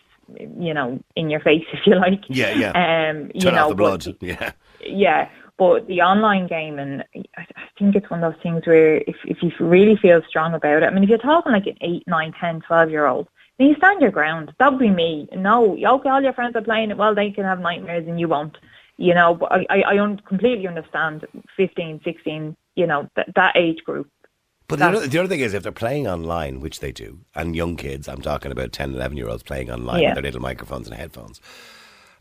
you 0.59 0.73
know, 0.73 0.99
in 1.17 1.29
your 1.29 1.41
face 1.41 1.65
if 1.73 1.87
you 1.87 1.97
like. 1.97 2.23
Yeah, 2.29 2.53
yeah. 2.53 3.11
Um, 3.11 3.31
you 3.35 3.43
Turn 3.43 3.55
know, 3.57 3.65
off 3.65 3.69
the 3.71 3.75
but- 3.75 4.05
blood. 4.05 4.17
Yeah. 4.21 4.53
yeah, 4.81 5.29
but 5.59 5.87
the 5.87 6.01
online 6.01 6.47
game, 6.47 6.79
and 6.79 7.05
I 7.15 7.21
I 7.37 7.63
think 7.79 7.97
it's 7.97 8.09
one 8.09 8.25
of 8.25 8.33
those 8.33 8.43
things 8.43 8.67
where 8.67 8.97
if 9.07 9.17
if 9.27 9.43
you 9.43 9.53
really 9.61 9.97
feel 9.97 10.23
strong 10.31 10.55
about 10.55 10.83
it, 10.83 10.87
I 10.87 10.91
mean, 10.91 11.05
if 11.05 11.11
you're 11.11 11.19
talking 11.19 11.53
like 11.53 11.67
an 11.67 11.77
eight, 11.83 12.05
nine, 12.07 12.33
ten, 12.41 12.63
twelve 12.63 12.89
year 12.91 13.05
old, 13.07 13.29
then 13.59 13.67
you 13.69 13.75
stand 13.77 14.01
your 14.01 14.13
ground. 14.13 14.55
That 14.59 14.71
would 14.73 14.81
be 14.81 14.89
me. 14.89 15.29
No, 15.37 15.75
okay, 15.77 16.09
all 16.09 16.23
your 16.23 16.33
friends 16.33 16.57
are 16.57 16.63
playing 16.63 16.91
it. 16.91 16.97
Well, 16.97 17.15
they 17.15 17.31
can 17.31 17.45
have 17.45 17.61
nightmares 17.61 18.09
and 18.09 18.19
you 18.19 18.27
won't. 18.27 18.57
You 19.01 19.15
know, 19.15 19.39
I 19.51 19.65
I, 19.71 19.83
I 19.95 19.99
un- 19.99 20.21
completely 20.29 20.67
understand 20.69 21.27
15, 21.57 22.01
16, 22.05 22.57
you 22.77 22.87
know, 22.87 23.09
that 23.17 23.29
that 23.35 23.57
age 23.57 23.79
group. 23.85 24.09
But 24.69 24.79
the 24.79 24.87
other, 24.87 25.07
the 25.09 25.19
other 25.19 25.29
thing 25.29 25.41
is, 25.41 25.53
if 25.55 25.65
they're 25.65 25.73
playing 25.73 26.07
online, 26.07 26.61
which 26.61 26.79
they 26.79 26.93
do, 26.93 27.19
and 27.35 27.57
young 27.57 27.75
kids, 27.77 28.07
I'm 28.07 28.21
talking 28.23 28.53
about 28.53 28.73
10, 28.73 28.95
11 28.95 29.17
year 29.17 29.29
olds 29.29 29.43
playing 29.43 29.69
online 29.71 30.01
Yeah. 30.03 30.09
with 30.11 30.15
their 30.17 30.23
little 30.23 30.41
microphones 30.41 30.87
and 30.87 30.97
headphones, 30.97 31.41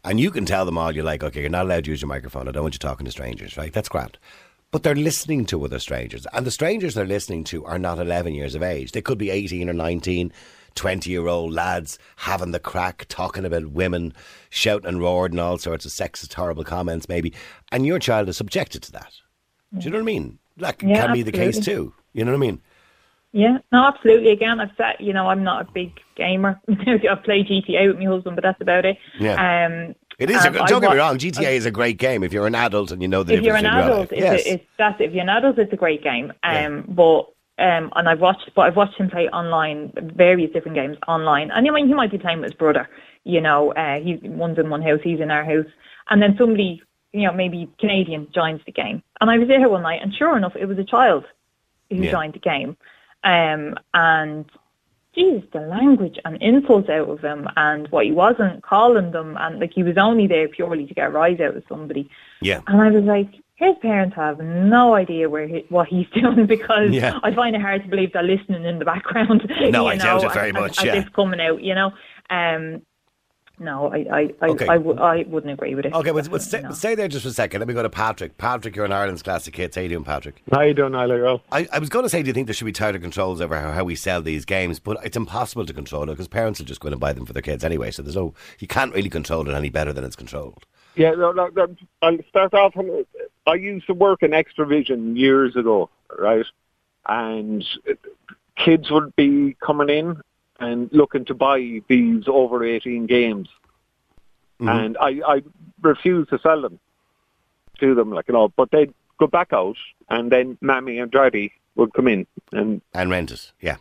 and 0.03 0.19
you 0.19 0.31
can 0.31 0.45
tell 0.45 0.65
them 0.65 0.77
all, 0.77 0.91
you're 0.95 1.03
like, 1.03 1.23
okay, 1.23 1.41
you're 1.41 1.49
not 1.51 1.65
allowed 1.65 1.83
to 1.83 1.91
use 1.91 2.01
your 2.01 2.07
microphone. 2.09 2.47
I 2.47 2.51
don't 2.51 2.63
want 2.63 2.73
you 2.73 2.79
talking 2.79 3.05
to 3.05 3.11
strangers, 3.11 3.55
right? 3.57 3.71
That's 3.73 3.89
grand. 3.89 4.17
But 4.71 4.81
they're 4.83 4.95
listening 4.95 5.45
to 5.47 5.63
other 5.65 5.79
strangers, 5.79 6.25
and 6.33 6.43
the 6.45 6.51
strangers 6.51 6.93
they're 6.95 7.05
listening 7.05 7.43
to 7.45 7.65
are 7.65 7.77
not 7.77 7.99
11 7.99 8.33
years 8.33 8.55
of 8.55 8.63
age. 8.63 8.93
They 8.93 9.01
could 9.01 9.17
be 9.19 9.29
18 9.31 9.69
or 9.69 9.73
19, 9.73 10.31
20 10.75 11.09
year 11.09 11.27
old 11.27 11.53
lads 11.53 11.97
having 12.17 12.51
the 12.51 12.59
crack, 12.59 13.05
talking 13.09 13.45
about 13.45 13.67
women, 13.67 14.13
shouting 14.49 14.87
and 14.87 15.01
roaring 15.01 15.33
and 15.33 15.39
all 15.39 15.57
sorts 15.57 15.85
of 15.85 15.91
sexist, 15.91 16.33
horrible 16.33 16.63
comments, 16.63 17.07
maybe. 17.09 17.33
And 17.71 17.85
your 17.85 17.99
child 17.99 18.29
is 18.29 18.37
subjected 18.37 18.81
to 18.83 18.91
that. 18.93 19.13
Do 19.77 19.85
you 19.85 19.91
know 19.91 19.97
what 19.97 20.03
I 20.03 20.05
mean? 20.05 20.39
That 20.57 20.81
Yeah, 20.81 21.05
can 21.05 21.13
be 21.13 21.21
the 21.21 21.31
case 21.31 21.57
absolutely. 21.57 21.85
too. 21.91 21.93
You 22.13 22.25
know 22.25 22.31
what 22.31 22.37
I 22.37 22.41
mean? 22.41 22.61
Yeah, 23.31 23.57
no, 23.71 23.85
absolutely. 23.85 24.31
Again, 24.31 24.59
I've 24.59 24.71
said, 24.75 24.95
you 24.99 25.13
know, 25.13 25.27
I'm 25.27 25.43
not 25.43 25.69
a 25.69 25.71
big 25.71 25.99
gamer. 26.15 26.59
I've 26.69 27.23
played 27.23 27.47
GTA 27.47 27.87
with 27.87 27.99
my 27.99 28.05
husband, 28.05 28.35
but 28.35 28.43
that's 28.43 28.59
about 28.59 28.85
it. 28.85 28.97
Yeah. 29.19 29.65
Um, 29.65 29.95
It 30.17 30.31
is. 30.31 30.43
A, 30.43 30.47
and 30.47 30.55
don't 30.55 30.83
I 30.83 30.87
get 30.87 30.91
me 30.91 30.97
wrong. 30.97 31.17
GTA 31.19 31.51
is 31.51 31.65
a 31.67 31.71
great 31.71 31.97
game 31.99 32.23
if 32.23 32.33
you're 32.33 32.47
an 32.47 32.55
adult 32.55 32.91
and 32.91 33.01
you 33.01 33.07
know 33.07 33.21
the 33.21 33.35
if 33.35 33.43
you're 33.43 33.55
an 33.55 33.67
adult, 33.67 34.11
it's, 34.11 34.21
yes. 34.21 34.41
it's 34.45 34.65
that's 34.77 34.99
if 34.99 35.13
you're 35.13 35.21
an 35.21 35.29
adult, 35.29 35.59
it's 35.59 35.71
a 35.71 35.77
great 35.77 36.03
game. 36.03 36.33
Um, 36.41 36.85
but 36.87 37.27
um, 37.59 37.91
and 37.95 38.07
I've 38.09 38.19
watched, 38.21 38.49
but 38.55 38.61
I've 38.63 38.75
watched 38.75 38.97
him 38.99 39.09
play 39.09 39.27
online, 39.29 39.91
various 40.15 40.51
different 40.51 40.75
games 40.75 40.97
online. 41.07 41.51
And 41.51 41.67
I 41.67 41.71
mean, 41.71 41.87
he 41.87 41.93
might 41.93 42.11
be 42.11 42.17
playing 42.17 42.39
with 42.39 42.51
his 42.51 42.57
brother. 42.57 42.89
You 43.23 43.41
know, 43.41 43.73
uh, 43.73 43.99
he 43.99 44.19
one's 44.23 44.57
in 44.57 44.69
one 44.69 44.81
house, 44.81 44.99
he's 45.03 45.19
in 45.19 45.29
our 45.31 45.43
house, 45.43 45.67
and 46.09 46.21
then 46.21 46.35
somebody, 46.37 46.81
you 47.13 47.23
know, 47.23 47.33
maybe 47.33 47.69
Canadian 47.79 48.27
joins 48.33 48.61
the 48.65 48.71
game. 48.71 49.03
And 49.21 49.29
I 49.29 49.37
was 49.37 49.47
there 49.47 49.67
one 49.69 49.83
night, 49.83 50.01
and 50.01 50.13
sure 50.13 50.37
enough, 50.37 50.55
it 50.55 50.65
was 50.65 50.77
a 50.77 50.83
child 50.83 51.25
who 51.89 51.97
Yeah. 51.97 52.11
joined 52.11 52.33
the 52.33 52.39
game. 52.39 52.77
Um, 53.23 53.75
and 53.93 54.45
geez, 55.13 55.43
the 55.51 55.59
language 55.59 56.17
and 56.23 56.41
insults 56.41 56.87
out 56.89 57.09
of 57.09 57.19
him, 57.19 57.47
and 57.57 57.87
what 57.89 58.05
he 58.05 58.11
wasn't 58.11 58.63
calling 58.63 59.11
them, 59.11 59.37
and 59.39 59.59
like 59.59 59.73
he 59.73 59.83
was 59.83 59.97
only 59.97 60.27
there 60.27 60.47
purely 60.47 60.85
to 60.85 60.93
get 60.93 61.07
a 61.07 61.09
rise 61.11 61.39
out 61.41 61.57
of 61.57 61.63
somebody. 61.67 62.09
yeah. 62.41 62.61
And 62.67 62.81
I 62.81 62.89
was 62.89 63.03
like, 63.03 63.27
his 63.59 63.75
parents 63.81 64.15
have 64.15 64.39
no 64.39 64.95
idea 64.95 65.29
where 65.29 65.47
he, 65.47 65.65
what 65.69 65.87
he's 65.87 66.07
doing 66.13 66.45
because 66.47 66.91
Yeah. 66.91 67.19
I 67.23 67.33
find 67.35 67.55
it 67.55 67.61
hard 67.61 67.83
to 67.83 67.89
believe 67.89 68.13
they're 68.13 68.23
listening 68.23 68.63
in 68.65 68.79
the 68.79 68.85
background. 68.85 69.51
No, 69.71 69.83
you 69.83 69.89
I 69.91 69.97
doubt 69.97 70.21
know, 70.23 70.29
it 70.29 70.33
very 70.33 70.49
as- 70.49 70.53
much, 70.53 70.77
As, 70.79 70.85
yeah. 70.85 70.93
as 70.93 71.03
it's 71.05 71.15
coming 71.15 71.39
out, 71.41 71.61
you 71.61 71.75
know. 71.75 71.91
Um, 72.29 72.81
no, 73.61 73.91
I, 73.91 73.97
I, 73.97 74.29
I, 74.41 74.45
Okay. 74.51 74.67
I, 74.67 74.77
w- 74.77 74.97
I 74.97 75.23
wouldn't 75.27 75.51
agree 75.51 75.75
with 75.75 75.85
it. 75.85 75.93
Okay, 75.93 76.11
but, 76.11 76.31
but 76.31 76.41
stay, 76.41 76.61
No. 76.61 76.71
stay 76.71 76.95
there 76.95 77.09
just 77.09 77.23
for 77.23 77.29
a 77.29 77.33
second. 77.33 77.59
Let 77.59 77.67
me 77.67 77.73
go 77.73 77.83
to 77.83 77.89
Patrick. 77.89 78.37
Patrick, 78.37 78.73
you're 78.73 78.85
in 78.85 78.93
Ireland's 78.93 79.21
classic 79.21 79.53
hits. 79.53 79.75
How 79.75 79.81
you 79.81 79.89
doing, 79.89 80.05
Patrick? 80.05 80.41
How 80.53 80.61
you 80.61 80.73
doing, 80.73 80.93
Niall? 80.93 81.09
Well, 81.21 81.41
I, 81.51 81.67
I 81.73 81.79
was 81.79 81.89
going 81.89 82.03
to 82.05 82.09
say, 82.09 82.21
do 82.23 82.27
you 82.27 82.33
think 82.33 82.47
there 82.47 82.53
should 82.53 82.63
be 82.63 82.71
tighter 82.71 82.99
controls 82.99 83.41
over 83.41 83.59
how, 83.59 83.73
how 83.73 83.83
we 83.83 83.95
sell 83.95 84.21
these 84.21 84.45
games? 84.45 84.79
But 84.79 84.99
it's 85.03 85.17
impossible 85.17 85.65
to 85.65 85.73
control 85.73 86.03
it 86.03 86.13
because 86.13 86.29
parents 86.29 86.59
will 86.59 86.67
just 86.67 86.79
go 86.79 86.87
in 86.87 86.93
and 86.93 87.01
buy 87.01 87.11
them 87.11 87.25
for 87.25 87.33
their 87.33 87.41
kids 87.41 87.65
anyway. 87.65 87.91
So 87.91 88.01
there's 88.01 88.15
no, 88.15 88.33
you 88.59 88.67
can't 88.67 88.93
really 88.93 89.09
control 89.09 89.45
it 89.49 89.53
any 89.53 89.69
better 89.69 89.91
than 89.91 90.05
it's 90.05 90.15
controlled. 90.15 90.65
Yeah, 90.95 91.11
no, 91.11 91.33
no, 91.33 91.47
no, 91.53 91.67
I'll 92.01 92.17
start 92.29 92.53
off. 92.53 92.77
on- 92.77 93.05
I 93.49 93.55
used 93.55 93.87
to 93.87 93.93
work 93.93 94.23
in 94.23 94.31
Xtra-vision 94.31 95.15
years 95.15 95.55
ago, 95.55 95.89
right? 96.17 96.45
And 97.07 97.65
uh, 97.89 97.93
kids 98.55 98.91
would 98.91 99.15
be 99.15 99.55
coming 99.65 99.89
in 99.89 100.21
and 100.59 100.89
looking 100.91 101.25
to 101.25 101.33
buy 101.33 101.81
these 101.87 102.25
over 102.27 102.63
18 102.63 103.07
games. 103.07 103.49
And 104.59 104.97
I, 104.97 105.21
I 105.25 105.41
refused 105.81 106.29
to 106.31 106.39
sell 106.39 106.61
them 106.61 106.79
to 107.79 107.95
them, 107.95 108.11
like, 108.11 108.27
you 108.27 108.33
know, 108.33 108.49
but 108.49 108.71
they'd 108.71 108.93
go 109.17 109.27
back 109.27 109.53
out 109.53 109.77
and 110.09 110.31
then 110.31 110.57
Mammy 110.61 110.99
and 110.99 111.09
Daddy 111.09 111.53
would 111.75 111.93
come 111.93 112.07
in 112.07 112.27
and 112.51 112.81
And 112.93 113.09
rent 113.09 113.31
it, 113.31 113.51
yeah. 113.61 113.77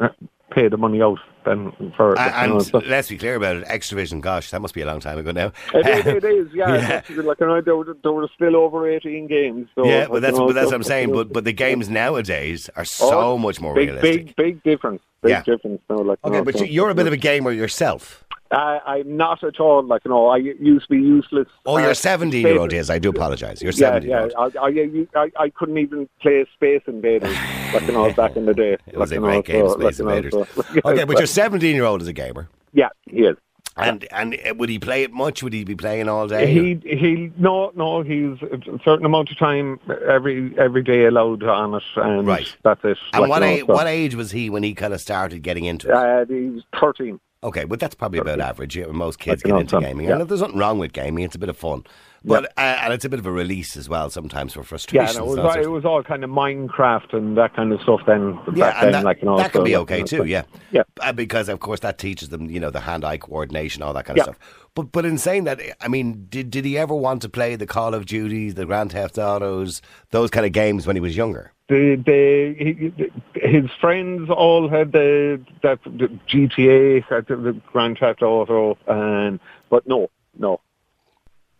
Pay 0.58 0.66
the 0.66 0.76
money 0.76 1.00
out 1.00 1.20
then 1.44 1.72
for 1.96 2.10
you 2.10 2.16
and 2.18 2.72
let's 2.88 3.08
be 3.08 3.16
clear 3.16 3.36
about 3.36 3.54
it, 3.56 3.64
Xtra-vision, 3.66 4.20
gosh, 4.20 4.50
that 4.50 4.60
must 4.60 4.74
be 4.74 4.80
a 4.80 4.86
long 4.86 4.98
time 4.98 5.16
ago 5.16 5.30
now. 5.30 5.52
It 5.72 5.86
is, 5.86 6.06
it 6.16 6.24
is, 6.24 6.48
yeah. 6.52 7.02
Yeah. 7.08 7.22
Like, 7.22 7.38
you 7.38 7.46
know, 7.46 7.60
there, 7.60 7.76
were, 7.76 7.96
there 8.02 8.12
were 8.12 8.28
still 8.34 8.56
over 8.56 8.90
18 8.90 9.28
games. 9.28 9.68
So, 9.76 9.86
yeah, 9.86 10.08
but 10.08 10.20
that's, 10.20 10.36
know, 10.36 10.48
but 10.48 10.54
that's 10.54 10.66
so- 10.66 10.70
what 10.70 10.74
I'm 10.74 10.82
saying. 10.82 11.12
But 11.12 11.32
but 11.32 11.44
the 11.44 11.52
games 11.66 11.88
nowadays 11.88 12.68
are 12.74 12.82
oh, 12.82 12.84
so 12.84 13.20
Oh, 13.20 13.38
much 13.38 13.60
more 13.60 13.72
big, 13.72 13.90
realistic. 13.90 14.26
Big, 14.26 14.36
big 14.36 14.62
difference. 14.64 15.00
Big 15.22 15.30
Yeah. 15.30 15.42
difference 15.44 15.80
now. 15.88 15.98
Like, 15.98 16.18
okay, 16.24 16.38
know, 16.38 16.44
but 16.44 16.58
so- 16.58 16.64
you're 16.64 16.90
a 16.90 16.94
bit 16.94 17.06
of 17.06 17.12
a 17.12 17.16
gamer 17.16 17.52
yourself. 17.52 18.24
I, 18.50 18.80
I'm 18.86 19.16
not 19.16 19.44
at 19.44 19.60
all. 19.60 19.82
Like, 19.82 20.02
you 20.04 20.10
know, 20.10 20.28
I 20.28 20.36
used 20.38 20.88
to 20.88 20.94
be 20.96 21.02
useless. 21.02 21.48
Oh, 21.66 21.78
you're 21.78 21.90
Uh, 21.90 21.94
17 21.94 22.46
year 22.46 22.58
old, 22.58 22.72
yes. 22.72 22.88
I 22.90 22.98
do 22.98 23.10
apologise. 23.10 23.60
You're 23.60 23.72
Yeah, 23.72 24.00
17 24.00 24.08
year 24.10 24.30
yeah. 24.30 24.38
I, 24.38 25.20
I, 25.20 25.22
I, 25.24 25.30
I 25.44 25.48
couldn't 25.50 25.78
even 25.78 26.08
play 26.22 26.46
Space 26.54 26.82
Invaders, 26.86 27.36
like, 27.74 27.82
you 27.86 27.92
know, 27.92 28.12
back 28.12 28.36
in 28.36 28.46
the 28.46 28.54
day. 28.54 28.76
It 28.86 28.96
was 28.96 29.10
like, 29.10 29.18
a 29.18 29.20
great 29.20 29.44
game, 29.44 29.68
so, 29.68 29.74
Space 29.74 29.82
like, 29.84 29.98
you 29.98 30.04
know, 30.04 30.10
Invaders. 30.10 30.32
so- 30.54 30.80
Okay, 30.90 31.04
but 31.04 31.18
you're 31.18 31.26
17 31.26 31.74
year 31.74 31.84
old 31.84 32.00
is 32.02 32.08
a 32.08 32.12
gamer. 32.12 32.48
Yeah, 32.72 32.88
he 33.08 33.18
is. 33.24 33.36
And 33.76 34.04
and 34.10 34.34
uh, 34.44 34.54
would 34.56 34.68
he 34.70 34.80
play 34.80 35.04
it 35.04 35.12
much? 35.12 35.40
Would 35.44 35.52
he 35.52 35.62
be 35.62 35.76
playing 35.76 36.08
all 36.08 36.26
day? 36.26 36.52
He 36.52 36.80
he 36.84 37.30
no 37.38 37.70
no 37.76 38.02
he's 38.02 38.36
a 38.42 38.58
certain 38.84 39.06
amount 39.06 39.30
of 39.30 39.38
time 39.38 39.78
every 40.08 40.52
every 40.58 40.82
day 40.82 41.04
allowed 41.04 41.44
on 41.44 41.74
it 41.74 41.82
and 41.94 42.26
Right. 42.26 42.56
that's 42.64 42.80
it. 42.84 42.98
and 43.12 43.20
Like, 43.22 43.30
what, 43.30 43.42
you 43.42 43.48
know, 43.48 43.52
age, 43.54 43.60
so- 43.68 43.72
what 43.74 43.86
age 43.86 44.14
was 44.16 44.32
he 44.32 44.50
when 44.50 44.64
he 44.64 44.74
kind 44.74 44.92
of 44.92 45.00
started 45.00 45.42
getting 45.42 45.64
into 45.64 45.90
it? 45.90 45.94
Uh, 45.94 46.24
he's 46.26 46.62
thirteen. 46.80 47.20
Okay, 47.42 47.64
but 47.64 47.78
that's 47.78 47.94
probably 47.94 48.18
about 48.18 48.40
average. 48.40 48.76
Yeah, 48.76 48.86
most 48.86 49.18
kids 49.20 49.42
get 49.42 49.54
into 49.54 49.80
gaming. 49.80 50.06
yeah. 50.08 50.18
And 50.18 50.28
there's 50.28 50.40
nothing 50.40 50.58
wrong 50.58 50.78
with 50.78 50.92
gaming, 50.92 51.24
it's 51.24 51.36
a 51.36 51.38
bit 51.38 51.48
of 51.48 51.56
fun. 51.56 51.84
But 52.24 52.46
uh, 52.56 52.60
And 52.82 52.92
it's 52.92 53.04
a 53.04 53.08
bit 53.08 53.18
of 53.20 53.26
a 53.26 53.32
release 53.32 53.76
as 53.76 53.88
well 53.88 54.10
sometimes 54.10 54.52
for 54.54 54.60
Yeah, 54.60 54.66
frustrations. 54.66 55.16
no, 55.18 55.24
it 55.24 55.28
was 55.28 55.38
all 55.38 55.62
it 55.62 55.66
was 55.70 55.84
all 55.84 56.02
kind 56.02 56.24
of 56.24 56.30
Minecraft 56.30 57.12
and 57.14 57.36
that 57.38 57.54
kind 57.54 57.72
of 57.72 57.80
stuff 57.82 58.00
then. 58.06 58.38
Yeah, 58.54 58.70
back 58.72 58.76
and 58.82 58.84
then, 58.86 58.92
that, 58.92 59.04
like, 59.04 59.22
know, 59.22 59.36
that 59.36 59.52
can 59.52 59.64
be 59.64 59.76
okay 59.76 60.02
too. 60.02 60.24
Yeah, 60.24 60.42
Yeah. 60.70 60.82
Uh, 61.00 61.12
because 61.12 61.48
of 61.48 61.60
course 61.60 61.80
that 61.80 61.98
teaches 61.98 62.28
them, 62.30 62.50
you 62.50 62.58
know, 62.60 62.70
the 62.70 62.80
hand-eye 62.80 63.18
coordination, 63.18 63.82
all 63.82 63.92
that 63.92 64.04
kind 64.04 64.16
Yeah. 64.16 64.24
of 64.24 64.36
stuff. 64.36 64.68
But 64.74 64.92
but 64.92 65.04
in 65.04 65.18
saying 65.18 65.44
that, 65.44 65.60
I 65.80 65.88
mean, 65.88 66.26
did 66.28 66.50
did 66.50 66.64
he 66.64 66.76
ever 66.76 66.94
want 66.94 67.22
to 67.22 67.28
play 67.28 67.56
the 67.56 67.66
Call 67.66 67.94
of 67.94 68.06
Duty, 68.06 68.50
the 68.50 68.66
Grand 68.66 68.92
Theft 68.92 69.18
Autos, 69.18 69.80
those 70.10 70.30
kind 70.30 70.44
of 70.46 70.52
games 70.52 70.86
when 70.86 70.96
he 70.96 71.00
was 71.00 71.16
younger? 71.16 71.52
The, 71.68 71.96
the, 71.96 73.10
his 73.46 73.70
friends 73.78 74.30
all 74.30 74.68
had 74.70 74.92
the, 74.92 75.38
that 75.62 75.78
the 75.84 76.08
GTA, 76.26 77.06
the 77.26 77.52
Grand 77.70 77.98
Theft 77.98 78.22
Auto, 78.22 78.78
and 78.86 79.38
but 79.68 79.86
no, 79.86 80.08
no, 80.38 80.60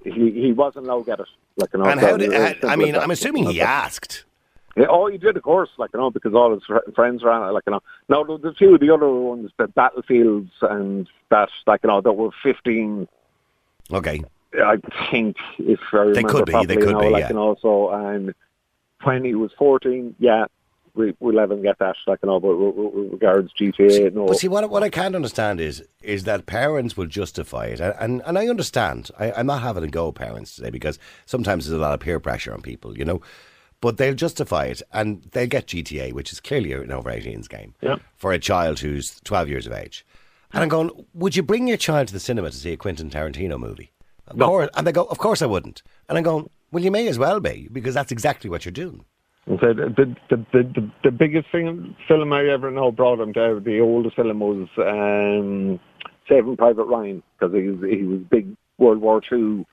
he 0.05 0.31
he 0.31 0.53
wasn't 0.53 0.87
allowed 0.87 1.07
get 1.07 1.21
it. 1.21 1.27
Like 1.57 1.71
you 1.73 1.81
know, 1.81 1.87
and 1.87 2.01
so 2.01 2.07
how 2.07 2.17
did? 2.17 2.35
I, 2.65 2.77
mean, 2.77 2.93
that, 2.93 3.03
I'm 3.03 3.11
assuming 3.11 3.49
he 3.51 3.61
asked. 3.61 4.25
Yeah, 4.77 4.87
oh, 4.89 5.09
he 5.09 5.19
did, 5.19 5.37
of 5.37 5.43
course, 5.43 5.71
like 5.77 5.91
you 5.93 5.99
know, 5.99 6.11
because 6.11 6.35
all 6.35 6.55
his 6.55 6.63
fr- 6.65 6.91
friends 6.95 7.25
ran 7.25 7.43
it, 7.43 7.53
like 7.53 7.65
you 7.67 7.73
know. 7.73 7.83
Now 8.09 8.23
the, 8.23 8.39
the 8.39 8.55
few 8.55 8.75
of 8.75 8.81
the 8.81 8.95
other 8.95 9.11
ones, 9.11 9.51
the 9.59 9.67
battlefields 9.67 10.53
and 10.63 11.09
that, 11.31 11.49
like 11.67 11.81
you 11.83 11.89
know, 11.89 12.01
that 12.01 12.13
were 12.13 12.31
fifteen. 12.43 13.09
Okay, 13.93 14.23
I 14.55 14.77
think 15.11 15.37
if 15.59 15.81
I 15.93 15.97
They 15.97 16.23
remember 16.23 16.29
could 16.29 16.47
be, 16.47 16.65
they 16.67 16.77
could 16.77 16.87
you 16.87 16.93
know, 16.93 17.01
be, 17.01 17.09
like 17.11 17.21
yeah. 17.23 17.29
you 17.29 17.35
know, 17.35 17.57
so 17.61 17.91
and 17.91 18.35
when 19.03 19.25
he 19.25 19.35
was 19.35 19.51
fourteen, 19.59 20.15
yeah, 20.21 20.47
we 20.99 21.15
we 21.21 21.33
let 21.33 21.51
him 21.51 21.63
get 21.63 21.79
that, 21.79 21.97
like 22.07 22.19
you 22.23 22.29
know, 22.29 22.41
but 22.41 22.49
regards 22.55 23.53
GTA, 23.59 24.13
no, 24.13 24.27
But 24.27 24.37
see, 24.39 24.49
what 24.49 24.69
what 24.69 24.83
I 24.83 24.91
can't 24.91 25.15
understand 25.15 25.61
is 25.61 25.83
is 26.03 26.25
that 26.25 26.47
parents 26.47 26.97
will 26.97 27.07
justify 27.07 27.67
it, 27.67 27.81
and 27.81 27.95
and, 27.99 28.23
and 28.27 28.37
I 28.39 28.49
understand. 28.49 29.11
I, 29.19 29.33
I'm 29.33 29.47
not 29.47 29.63
having 29.63 29.85
a 29.85 29.89
go 29.89 30.09
at 30.09 30.15
parents 30.17 30.57
today 30.57 30.71
because 30.71 30.99
sometimes 31.27 31.67
there's 31.67 31.79
a 31.79 31.83
lot 31.83 31.95
of 31.95 32.01
peer 32.01 32.21
pressure 32.21 32.53
on 32.53 32.61
people, 32.63 32.99
you 32.99 33.05
know. 33.05 33.21
But 33.81 33.97
they'll 33.97 34.15
justify 34.15 34.65
it, 34.67 34.83
and 34.93 35.23
they'll 35.31 35.47
get 35.47 35.69
GTA, 35.69 36.13
which 36.13 36.33
is 36.33 36.41
clearly 36.41 36.73
an 36.73 36.91
over 36.91 37.11
18s 37.13 37.49
game, 37.49 37.75
Yeah. 37.81 37.99
for 38.17 38.33
a 38.33 38.39
child 38.41 38.81
who's 38.81 39.21
12 39.23 39.49
years 39.49 39.67
of 39.69 39.73
age. 39.73 40.05
And 40.53 40.65
I'm 40.65 40.69
going, 40.69 40.91
would 41.15 41.37
you 41.37 41.45
bring 41.45 41.69
your 41.69 41.77
child 41.77 42.09
to 42.09 42.13
the 42.13 42.19
cinema 42.19 42.51
to 42.51 42.57
see 42.57 42.73
a 42.73 42.77
Quentin 42.77 43.09
Tarantino 43.09 43.57
movie? 43.57 43.93
Of 44.27 44.37
No. 44.37 44.47
course. 44.49 44.71
And 44.75 44.85
they 44.85 44.91
go, 44.91 45.05
of 45.05 45.19
course 45.19 45.43
I 45.43 45.47
wouldn't. 45.47 45.85
And 46.09 46.19
I'm 46.19 46.25
going, 46.25 46.51
well, 46.73 46.83
you 46.83 46.91
may 46.91 47.07
as 47.07 47.21
well 47.21 47.39
be, 47.39 47.69
because 47.71 47.95
that's 47.95 48.11
exactly 48.11 48.51
what 48.51 48.65
you're 48.65 48.73
doing. 48.73 49.05
So 49.49 49.73
the, 49.73 49.95
the, 49.97 50.37
the, 50.37 50.45
the, 50.53 50.91
the 51.05 51.11
biggest 51.11 51.51
thing, 51.51 51.97
film 52.07 52.33
I 52.35 52.45
ever 52.49 52.71
know 52.71 52.93
brought 52.93 53.19
him 53.19 53.33
to 53.33 53.61
the 53.65 53.81
oldest 53.81 54.17
film 54.17 54.41
was 54.41 54.69
um, 54.77 55.81
Saving 56.29 56.57
Private 56.57 56.85
Ryan 56.85 57.23
because 57.39 57.55
he 57.55 57.63
was 57.69 57.91
he 57.91 58.03
was 58.05 58.21
a 58.21 58.25
big 58.25 58.55
World 58.77 59.01
War 59.01 59.23
Two 59.23 59.65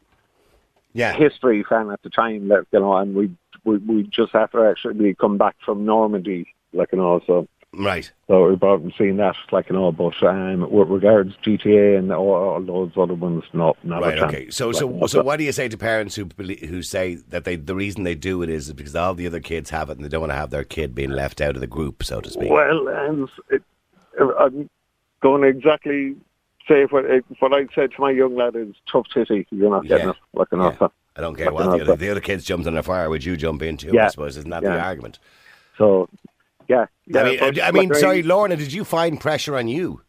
Yeah. 0.94 1.14
history 1.14 1.66
fan 1.68 1.92
at 1.92 2.02
the 2.04 2.10
time. 2.10 2.48
Like, 2.48 2.64
you 2.72 2.80
know, 2.80 2.96
and 2.96 3.14
we 3.14 3.32
we 3.66 3.78
we 3.80 4.04
just 4.04 4.34
after 4.34 4.70
actually 4.70 5.14
come 5.16 5.38
back 5.38 5.56
from 5.66 5.86
Normandy, 5.86 6.48
like 6.72 6.94
you 6.94 6.98
know, 7.00 7.20
so 7.28 7.46
Right. 7.78 8.12
so 8.28 8.48
we 8.50 8.56
brought 8.56 8.82
him 8.82 8.92
seeing 8.98 9.18
that, 9.18 9.36
like 9.52 9.70
you 9.70 9.76
know. 9.76 9.92
But 9.92 10.22
um, 10.24 10.70
with 10.72 10.88
regards 10.90 11.36
GTA 11.44 11.98
and 12.00 12.12
all, 12.12 12.30
all 12.34 12.62
those 12.62 12.92
other 12.98 13.14
ones, 13.14 13.44
no, 13.54 13.76
not 13.84 14.02
Right. 14.02 14.18
a 14.18 14.22
chance. 14.22 14.34
Okay. 14.34 14.50
So, 14.50 14.68
Like, 14.68 14.76
so, 14.78 15.08
so, 15.08 15.24
what 15.24 15.38
do 15.38 15.44
you 15.44 15.52
say 15.52 15.68
to 15.68 15.78
parents 15.78 16.16
who 16.16 16.28
who 16.38 16.82
say 16.82 17.16
that 17.30 17.44
they 17.44 17.56
the 17.56 17.76
reason 17.76 18.04
they 18.04 18.16
do 18.16 18.42
it 18.42 18.50
is 18.50 18.72
because 18.74 18.96
all 18.96 19.14
the 19.14 19.28
other 19.28 19.40
kids 19.40 19.70
have 19.72 19.90
it 19.90 19.98
and 19.98 20.06
they 20.06 20.10
don't 20.10 20.22
want 20.22 20.32
to 20.32 20.38
have 20.38 20.50
their 20.52 20.64
kid 20.64 20.96
being 20.96 21.12
left 21.12 21.42
out 21.42 21.56
of 21.56 21.62
the 21.62 21.68
group, 21.68 22.04
so 22.04 22.22
to 22.22 22.30
speak? 22.30 22.50
Well, 22.52 22.88
and 22.88 23.30
it, 23.50 23.64
I'm 24.40 24.70
going 25.22 25.42
to 25.42 25.48
exactly 25.48 26.16
say 26.68 26.86
what 26.86 27.06
what 27.40 27.54
I 27.54 27.68
said 27.76 27.92
to 27.92 28.02
my 28.02 28.12
young 28.12 28.36
lad 28.36 28.56
is 28.56 28.74
tough 28.92 29.08
titty. 29.14 29.48
You're 29.52 29.70
not 29.70 29.88
getting 29.88 30.06
Yeah. 30.08 30.12
it. 30.12 30.18
Like 30.34 30.48
an 30.52 30.60
Yeah. 30.60 30.66
offer. 30.68 30.90
I 31.18 31.22
don't 31.22 31.36
care 31.36 31.46
Like, 31.46 31.54
what 31.54 31.78
the 31.78 31.84
other, 31.84 31.96
the 31.96 32.10
other 32.10 32.20
kids 32.20 32.44
jumped 32.44 32.68
in 32.68 32.76
a 32.76 32.84
fire. 32.84 33.10
Would 33.10 33.24
you 33.24 33.38
jump 33.38 33.62
into? 33.62 33.98
I 34.00 34.08
suppose 34.08 34.36
isn't 34.38 34.50
that 34.50 34.64
the 34.64 34.78
argument? 34.80 35.20
So, 35.78 36.10
yeah. 36.68 36.86
yeah 37.06 37.22
I 37.22 37.24
mean, 37.24 37.40
but, 37.40 37.64
I 37.64 37.72
mean, 37.72 37.90
like, 37.90 37.98
sorry, 38.00 38.24
Lorna, 38.24 38.56
did 38.56 38.74
you 38.74 38.84
find 38.84 39.20
pressure 39.20 39.58
on 39.58 39.68
you? 39.68 40.02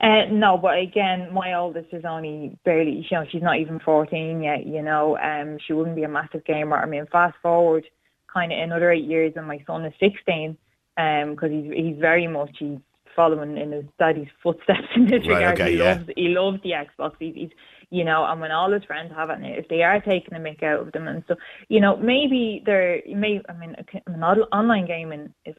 Uh, 0.00 0.26
no, 0.30 0.58
but 0.58 0.78
again, 0.78 1.32
my 1.32 1.54
oldest 1.54 1.88
is 1.92 2.04
only 2.04 2.58
barely, 2.64 3.06
you 3.10 3.16
know, 3.16 3.24
she's 3.30 3.42
not 3.42 3.58
even 3.58 3.78
14 3.80 4.42
yet, 4.42 4.66
you 4.66 4.82
know, 4.82 5.16
um, 5.18 5.56
she 5.64 5.72
wouldn't 5.72 5.96
be 5.96 6.02
a 6.02 6.08
massive 6.08 6.44
gamer. 6.44 6.76
I 6.76 6.86
mean, 6.86 7.06
fast 7.10 7.36
forward 7.40 7.86
kind 8.32 8.52
of 8.52 8.58
another 8.58 8.90
eight 8.90 9.04
years 9.04 9.32
and 9.36 9.46
my 9.46 9.62
son 9.66 9.84
is 9.84 9.94
16, 10.00 10.58
um, 10.98 11.36
cause 11.36 11.50
he's, 11.50 11.72
he's 11.72 11.96
very 11.98 12.26
much, 12.26 12.50
he's 12.58 12.78
following 13.14 13.56
in 13.56 13.72
his 13.72 13.84
daddy's 13.98 14.28
footsteps 14.42 14.88
in 14.96 15.04
this 15.04 15.26
Right, 15.28 15.38
regard. 15.38 15.60
okay, 15.60 15.72
he 15.72 15.78
yeah. 15.78 15.94
loves, 15.94 16.10
he 16.16 16.28
loves 16.28 16.58
the 16.62 16.70
Xbox. 16.70 17.12
He's, 17.18 17.34
he's, 17.34 17.50
you 17.98 18.04
know, 18.04 18.24
and 18.24 18.40
when 18.40 18.50
all 18.50 18.70
his 18.72 18.82
friends 18.84 19.12
have 19.14 19.30
it, 19.30 19.36
and 19.38 19.46
if 19.46 19.68
they 19.68 19.82
are 19.82 20.00
taking 20.00 20.34
a 20.34 20.40
mick 20.40 20.62
out 20.62 20.80
of 20.80 20.92
them 20.92 21.06
and 21.06 21.22
so, 21.28 21.34
you 21.68 21.80
know, 21.80 21.96
maybe 21.96 22.62
they're, 22.66 23.00
may, 23.06 23.40
I 23.48 23.52
mean, 23.60 23.76
okay, 23.82 24.02
I 24.06 24.10
mean, 24.10 24.22
on- 24.22 24.40
online 24.60 24.86
gaming 24.86 25.32
is 25.44 25.54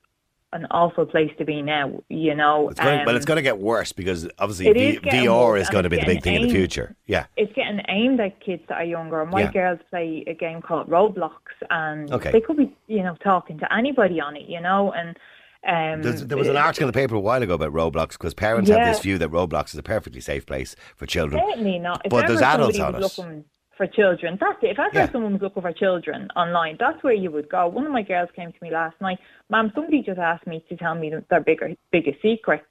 an 0.51 0.65
awful 0.72 1.06
place 1.06 1.32
to 1.38 1.46
be 1.46 1.62
now, 1.62 1.88
you 2.10 2.36
know. 2.36 2.70
It's 2.70 2.80
going, 2.80 3.00
um, 3.00 3.06
well, 3.06 3.15
it's 3.15 3.25
going 3.25 3.38
to 3.38 3.42
get 3.51 3.58
worse 3.58 3.92
because 3.94 4.27
obviously 4.38 4.72
v, 4.74 4.80
is 4.89 5.00
VR 5.00 5.60
is 5.60 5.70
going 5.70 5.84
to 5.84 5.89
be 5.89 5.98
the 5.98 6.06
big 6.06 6.24
thing 6.24 6.34
getting 6.34 6.48
in 6.50 6.54
the 6.54 6.60
future. 6.60 6.96
Yeah. 7.06 7.25
it's 7.38 7.51
getting 7.54 7.82
aimed 7.89 8.20
at 8.20 8.39
kids 8.42 8.63
that 8.70 8.75
are 8.75 8.84
younger. 8.86 9.25
My 9.25 9.42
Yeah. 9.44 9.51
girls 9.51 9.80
play 9.89 10.24
a 10.27 10.34
game 10.34 10.62
called 10.62 10.88
Roblox, 10.89 11.32
and 11.70 12.12
Okay. 12.12 12.32
they 12.32 12.42
could 12.42 12.58
be, 12.58 12.70
you 12.88 13.04
know, 13.04 13.15
talking 13.24 13.58
to 13.60 13.74
anybody 13.74 14.20
on 14.20 14.36
it, 14.36 14.48
you 14.48 14.62
know. 14.62 14.92
And 14.92 15.18
um, 15.66 16.02
there 16.04 16.38
was 16.38 16.48
an 16.48 16.58
article 16.58 16.84
in 16.88 16.88
the 16.88 16.94
paper 16.94 17.16
a 17.16 17.20
while 17.20 17.42
ago 17.42 17.54
about 17.56 17.74
Roblox 17.74 18.12
because 18.12 18.34
parents 18.34 18.70
have 18.70 18.86
this 18.86 19.00
view 19.00 19.18
that 19.18 19.30
Roblox 19.32 19.70
is 19.70 19.76
a 19.80 19.84
perfectly 19.84 20.22
safe 20.22 20.46
place 20.46 20.76
for 20.96 21.06
children. 21.06 21.42
Certainly 21.50 21.80
not. 21.80 22.02
If 22.06 22.10
But 22.12 22.28
there's 22.28 22.42
adults 22.42 22.80
on 22.80 22.96
it. 22.96 23.46
for 23.78 23.88
children, 23.88 24.38
that's 24.40 24.58
it. 24.64 24.72
If 24.72 24.80
ever 24.80 24.90
Yeah. 24.94 25.12
someone 25.12 25.34
was 25.34 25.42
looking 25.42 25.62
for 25.62 25.74
children 25.74 26.30
online, 26.36 26.78
that's 26.80 27.04
where 27.04 27.14
you 27.14 27.32
would 27.32 27.50
go. 27.50 27.68
One 27.68 27.86
of 27.86 27.92
my 27.92 28.04
girls 28.04 28.30
came 28.36 28.52
to 28.52 28.58
me 28.62 28.72
last 28.72 29.00
night, 29.02 29.20
Mom, 29.50 29.72
somebody 29.76 30.02
just 30.02 30.20
asked 30.20 30.48
me 30.48 30.64
to 30.70 30.78
tell 30.78 30.96
me 30.96 31.12
their 31.30 31.42
bigger, 31.42 31.76
biggest 31.92 32.22
secret. 32.22 32.64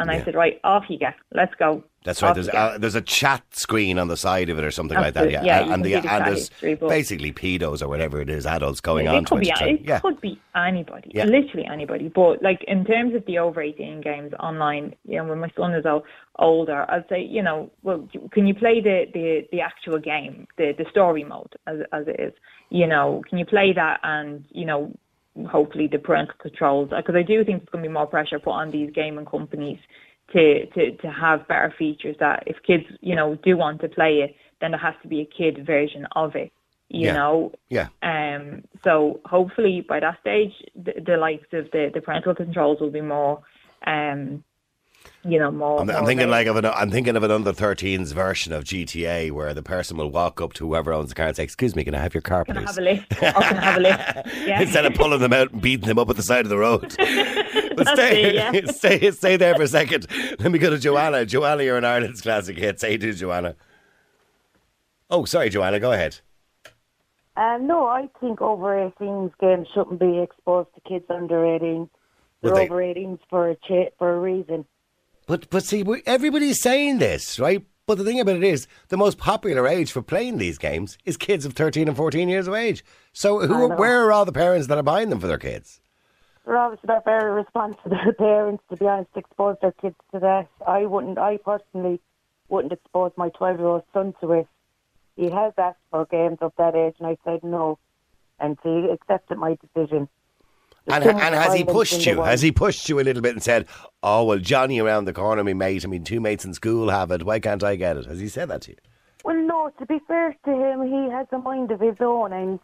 And 0.00 0.10
I 0.10 0.24
said, 0.24 0.34
right, 0.34 0.60
off 0.64 0.84
you 0.88 0.98
get. 0.98 1.14
Let's 1.32 1.54
go. 1.56 1.84
That's 2.02 2.22
right. 2.22 2.30
Off 2.30 2.34
There's 2.36 2.48
uh, 2.48 2.78
there's 2.78 2.94
a 2.94 3.02
chat 3.02 3.42
screen 3.54 3.98
on 3.98 4.08
the 4.08 4.16
side 4.16 4.48
of 4.48 4.58
it 4.58 4.64
or 4.64 4.70
something 4.70 4.96
like 4.98 5.12
that. 5.14 5.30
Yeah, 5.30 5.44
Yeah, 5.44 5.72
and, 5.74 5.84
the, 5.84 6.00
the 6.00 6.10
and 6.10 6.26
there's 6.26 6.48
history, 6.48 6.74
basically 6.74 7.30
pedos 7.32 7.82
or 7.82 7.88
whatever 7.88 8.20
it 8.22 8.30
is, 8.30 8.46
adults 8.46 8.80
going 8.80 9.06
it 9.06 9.10
on 9.10 9.24
could 9.26 9.40
be 9.40 9.50
it 9.50 9.82
Yeah, 9.84 10.00
could 10.00 10.18
be 10.20 10.40
anybody, 10.56 11.10
Yeah. 11.14 11.26
literally 11.26 11.66
anybody. 11.66 12.08
But 12.08 12.42
like 12.42 12.64
in 12.66 12.86
terms 12.86 13.14
of 13.14 13.26
the 13.26 13.38
over 13.38 13.60
eighteen 13.60 14.00
games 14.00 14.32
online, 14.40 14.94
you 15.06 15.16
know, 15.18 15.24
when 15.24 15.40
my 15.40 15.50
son 15.54 15.74
is 15.74 15.84
older, 16.38 16.90
I'd 16.90 17.04
say, 17.10 17.22
you 17.22 17.42
know, 17.42 17.70
well, 17.82 18.08
can 18.32 18.46
you 18.46 18.54
play 18.54 18.80
the 18.80 19.04
the, 19.12 19.46
the 19.52 19.60
actual 19.60 19.98
game, 19.98 20.46
the 20.56 20.72
the 20.78 20.86
story 20.90 21.24
mode 21.24 21.52
as 21.66 21.80
as 21.92 22.08
it 22.08 22.18
is? 22.18 22.32
You 22.70 22.86
know, 22.86 23.22
can 23.28 23.36
you 23.38 23.44
play 23.44 23.74
that 23.74 24.00
and 24.02 24.46
you 24.50 24.64
know, 24.64 24.96
hopefully 25.48 25.86
the 25.86 25.98
parental 25.98 26.34
controls 26.40 26.90
because 26.90 27.14
I 27.14 27.22
do 27.22 27.44
think 27.44 27.60
there's 27.60 27.68
going 27.70 27.84
to 27.84 27.88
be 27.88 27.92
more 27.92 28.06
pressure 28.06 28.38
put 28.38 28.50
on 28.50 28.70
these 28.70 28.90
gaming 28.92 29.26
companies 29.26 29.78
to 30.32 30.66
to 30.66 30.96
to 30.96 31.10
have 31.10 31.46
better 31.48 31.72
features 31.78 32.16
that 32.20 32.44
if 32.46 32.56
kids 32.66 32.84
you 33.00 33.14
know 33.14 33.36
do 33.36 33.56
want 33.56 33.80
to 33.80 33.88
play 33.88 34.20
it, 34.20 34.34
then 34.60 34.72
there 34.72 34.80
has 34.80 34.94
to 35.02 35.08
be 35.08 35.20
a 35.20 35.24
kid 35.26 35.64
version 35.66 36.06
of 36.16 36.34
it. 36.36 36.52
You 36.88 37.06
Yeah. 37.06 37.12
know, 37.12 37.52
yeah. 37.68 37.88
um, 38.02 38.64
so 38.82 39.20
hopefully 39.24 39.80
by 39.80 40.00
that 40.00 40.18
stage, 40.20 40.52
the, 40.74 40.94
the 41.06 41.16
likes 41.16 41.46
of 41.52 41.70
the, 41.70 41.90
the 41.94 42.00
parental 42.00 42.34
controls 42.34 42.80
will 42.80 42.90
be 42.90 43.00
more, 43.00 43.42
um, 43.86 44.42
you 45.24 45.38
know, 45.38 45.50
more. 45.50 45.80
I'm, 45.80 45.90
I'm 45.90 46.06
thinking 46.06 46.28
available. 46.28 46.30
like 46.30 46.46
of 46.46 46.56
an 46.56 46.64
I'm 46.66 46.90
thinking 46.90 47.14
of 47.16 47.22
an 47.22 47.30
under 47.30 47.52
13s 47.52 48.12
version 48.14 48.52
of 48.52 48.64
GTA 48.64 49.30
where 49.32 49.52
the 49.52 49.62
person 49.62 49.96
will 49.96 50.10
walk 50.10 50.40
up 50.40 50.52
to 50.54 50.66
whoever 50.66 50.92
owns 50.92 51.10
the 51.10 51.14
car 51.14 51.26
and 51.26 51.36
say, 51.36 51.44
"Excuse 51.44 51.76
me, 51.76 51.84
can 51.84 51.94
I 51.94 51.98
have 51.98 52.14
your 52.14 52.22
car, 52.22 52.44
Can 52.44 52.56
I 52.56 52.60
please?" 52.64 52.68
have 52.68 52.78
a 52.78 52.80
lift? 52.80 53.12
Or 53.12 53.16
can 53.16 53.34
I 53.34 53.60
have 53.64 53.76
a 53.76 53.80
lift? 53.80 54.36
Yeah. 54.46 54.60
Instead 54.62 54.86
of 54.86 54.94
pulling 54.94 55.20
them 55.20 55.32
out 55.32 55.52
and 55.52 55.60
beating 55.60 55.86
them 55.88 55.98
up 55.98 56.08
at 56.08 56.16
the 56.16 56.22
side 56.22 56.46
of 56.46 56.48
the 56.48 56.56
road. 56.58 56.94
but 56.98 57.88
stay, 57.88 58.24
it, 58.24 58.34
yeah. 58.34 58.66
stay, 58.72 59.10
stay 59.10 59.36
there 59.36 59.54
for 59.54 59.62
a 59.62 59.68
second. 59.68 60.06
Let 60.38 60.50
me 60.50 60.58
go 60.58 60.70
to 60.70 60.78
Joanna. 60.78 61.26
Joanna, 61.26 61.62
you're 61.64 61.76
an 61.76 61.84
Ireland's 61.84 62.22
classic 62.22 62.56
hit. 62.56 62.80
Say 62.80 62.96
to 62.96 63.12
Joanna. 63.12 63.56
Oh, 65.10 65.24
sorry, 65.24 65.50
Joanna. 65.50 65.80
Go 65.80 65.92
ahead. 65.92 66.18
Um, 67.36 67.66
no, 67.66 67.86
I 67.86 68.08
think 68.20 68.40
over 68.40 68.90
18s 69.00 69.32
games 69.40 69.68
shouldn't 69.74 69.98
be 70.00 70.18
exposed 70.20 70.68
to 70.74 70.80
kids 70.88 71.04
under 71.10 71.44
18. 71.44 71.88
They're 72.42 72.54
they- 72.54 72.64
over 72.68 72.76
18s 72.76 73.18
for 73.28 73.50
a 73.50 73.56
cha- 73.56 73.90
for 73.98 74.14
a 74.14 74.18
reason. 74.20 74.64
But 75.30 75.48
but 75.48 75.62
see, 75.62 75.84
we, 75.84 76.02
everybody's 76.06 76.60
saying 76.60 76.98
this, 76.98 77.38
right? 77.38 77.64
But 77.86 77.98
the 77.98 78.04
thing 78.04 78.18
about 78.18 78.34
it 78.34 78.42
is, 78.42 78.66
the 78.88 78.96
most 78.96 79.16
popular 79.16 79.68
age 79.68 79.92
for 79.92 80.02
playing 80.02 80.38
these 80.38 80.58
games 80.58 80.98
is 81.04 81.16
kids 81.16 81.44
of 81.44 81.52
13 81.52 81.86
and 81.86 81.96
14 81.96 82.28
years 82.28 82.48
of 82.48 82.54
age. 82.54 82.84
So 83.12 83.46
who, 83.46 83.68
where 83.68 84.04
are 84.04 84.10
all 84.10 84.24
the 84.24 84.32
parents 84.32 84.66
that 84.66 84.76
are 84.76 84.82
buying 84.82 85.08
them 85.08 85.20
for 85.20 85.28
their 85.28 85.38
kids? 85.38 85.80
They're 86.44 86.58
obviously 86.58 86.88
not 86.88 87.04
very 87.04 87.30
responsible 87.30 87.96
parents, 88.18 88.64
to 88.70 88.76
be 88.76 88.88
honest, 88.88 89.12
to 89.12 89.20
expose 89.20 89.54
their 89.62 89.70
kids 89.70 89.94
to 90.12 90.18
that. 90.18 90.48
I 90.66 90.86
wouldn't, 90.86 91.16
I 91.16 91.36
personally 91.36 92.00
wouldn't 92.48 92.72
expose 92.72 93.12
my 93.16 93.28
12 93.28 93.58
year 93.60 93.68
old 93.68 93.84
son 93.92 94.14
to 94.22 94.32
it. 94.32 94.48
He 95.14 95.30
has 95.30 95.52
asked 95.56 95.78
for 95.92 96.06
games 96.06 96.38
of 96.40 96.52
that 96.58 96.74
age, 96.74 96.96
and 96.98 97.06
I 97.06 97.16
said 97.24 97.44
no. 97.44 97.78
And 98.40 98.58
he 98.64 98.88
accepted 98.90 99.38
my 99.38 99.56
decision. 99.62 100.08
And, 100.86 101.04
There's 101.04 101.12
too 101.12 101.18
much 101.18 101.22
and 101.24 101.34
has 101.34 101.54
he 101.54 101.64
pushed 101.64 102.06
you? 102.06 102.22
Has 102.22 102.40
he 102.42 102.52
pushed 102.52 102.88
you 102.88 102.98
a 103.00 103.02
little 103.02 103.22
bit 103.22 103.32
and 103.32 103.42
said, 103.42 103.66
"Oh 104.02 104.24
well, 104.24 104.38
Johnny 104.38 104.80
around 104.80 105.04
the 105.04 105.12
corner, 105.12 105.44
me 105.44 105.52
mate. 105.52 105.84
I 105.84 105.88
mean, 105.88 106.04
two 106.04 106.20
mates 106.20 106.44
in 106.44 106.54
school 106.54 106.88
have 106.90 107.10
it. 107.10 107.22
Why 107.22 107.38
can't 107.38 107.62
I 107.62 107.76
get 107.76 107.96
it?" 107.96 108.06
Has 108.06 108.18
he 108.18 108.28
said 108.28 108.48
that 108.48 108.62
to 108.62 108.70
you? 108.72 108.76
Well, 109.24 109.36
no, 109.36 109.70
to 109.78 109.86
be 109.86 109.98
fair 110.08 110.34
to 110.46 110.50
him, 110.50 110.82
he 110.82 111.10
has 111.10 111.26
a 111.32 111.38
mind 111.38 111.70
of 111.70 111.80
his 111.80 111.96
own 112.00 112.32
and 112.32 112.58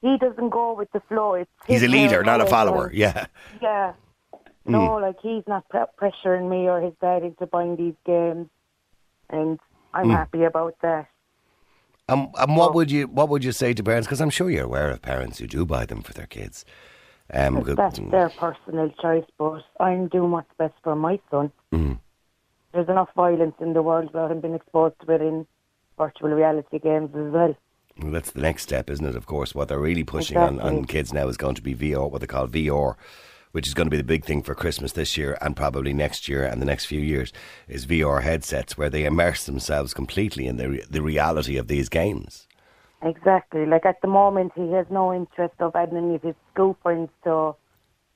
he 0.00 0.16
doesn't 0.16 0.48
go 0.48 0.72
with 0.72 0.90
the 0.92 1.00
flow. 1.00 1.34
It's 1.34 1.50
He's 1.66 1.82
a 1.82 1.88
leader, 1.88 2.22
not 2.22 2.40
a 2.40 2.46
follower. 2.46 2.90
Yeah. 2.94 3.26
Yeah. 3.60 3.92
Hmm. 4.64 4.72
No, 4.72 4.94
like 4.96 5.16
he's 5.22 5.42
not 5.46 5.68
pre- 5.68 5.80
pressuring 6.00 6.48
me 6.48 6.68
or 6.68 6.80
his 6.80 6.94
dad 7.00 7.22
into 7.22 7.46
buying 7.46 7.76
these 7.76 7.94
games, 8.06 8.48
and 9.28 9.58
I'm 9.92 10.06
Hmm. 10.06 10.12
happy 10.12 10.44
about 10.44 10.76
that. 10.82 11.08
Um, 12.08 12.30
and 12.38 12.56
what 12.56 12.74
would 12.74 12.90
you 12.90 13.06
what 13.06 13.28
would 13.28 13.44
you 13.44 13.52
say 13.52 13.74
to 13.74 13.82
parents? 13.82 14.06
Because 14.06 14.22
I'm 14.22 14.30
sure 14.30 14.48
you're 14.50 14.64
aware 14.64 14.88
of 14.90 15.02
parents 15.02 15.38
who 15.38 15.46
do 15.46 15.66
buy 15.66 15.84
them 15.84 16.00
for 16.02 16.14
their 16.14 16.26
kids. 16.26 16.64
Um, 17.32 17.62
That's 17.62 17.98
their 17.98 18.30
personal 18.30 18.90
choice, 19.02 19.24
but 19.36 19.62
I'm 19.78 20.08
doing 20.08 20.30
what's 20.30 20.50
best 20.56 20.74
for 20.82 20.96
my 20.96 21.20
son. 21.30 21.52
Hmm. 21.70 21.94
There's 22.72 22.88
enough 22.88 23.10
violence 23.14 23.54
in 23.60 23.74
the 23.74 23.82
world 23.82 24.06
without 24.06 24.30
him 24.30 24.40
being 24.40 24.54
exposed 24.54 24.94
to 25.04 25.12
it 25.12 25.20
in 25.20 25.46
virtual 25.98 26.30
reality 26.30 26.78
games 26.78 27.10
as 27.14 27.32
well. 27.32 27.56
Well, 28.00 28.12
that's 28.12 28.30
the 28.30 28.40
next 28.40 28.62
step, 28.62 28.88
isn't 28.88 29.04
it? 29.04 29.16
Of 29.16 29.26
course, 29.26 29.54
what 29.54 29.68
they're 29.68 29.78
really 29.78 30.04
pushing 30.04 30.36
on, 30.36 30.60
on 30.60 30.84
kids 30.84 31.12
now 31.12 31.28
is 31.28 31.36
going 31.36 31.56
to 31.56 31.62
be 31.62 31.74
VR, 31.74 32.10
what 32.10 32.20
they 32.20 32.26
call 32.26 32.46
VR, 32.46 32.94
which 33.52 33.66
is 33.66 33.74
going 33.74 33.86
to 33.86 33.90
be 33.90 33.96
the 33.96 34.04
big 34.04 34.24
thing 34.24 34.42
for 34.42 34.54
Christmas 34.54 34.92
this 34.92 35.16
year 35.16 35.36
and 35.40 35.56
probably 35.56 35.92
next 35.92 36.28
year 36.28 36.44
and 36.44 36.62
the 36.62 36.66
next 36.66 36.86
few 36.86 37.00
years, 37.00 37.32
is 37.66 37.86
VR 37.86 38.22
headsets 38.22 38.78
where 38.78 38.90
they 38.90 39.04
immerse 39.04 39.44
themselves 39.44 39.92
completely 39.92 40.46
in 40.46 40.56
the, 40.56 40.70
re- 40.70 40.84
the 40.88 41.02
reality 41.02 41.56
of 41.56 41.68
these 41.68 41.88
games. 41.88 42.47
Exactly. 43.02 43.64
Like 43.66 43.86
at 43.86 44.00
the 44.02 44.08
moment, 44.08 44.52
he 44.54 44.72
has 44.72 44.86
no 44.90 45.14
interest 45.14 45.54
of 45.60 45.76
adding 45.76 45.98
any 45.98 46.14
of 46.16 46.22
his 46.22 46.34
school 46.52 46.76
friends 46.82 47.10
to 47.24 47.54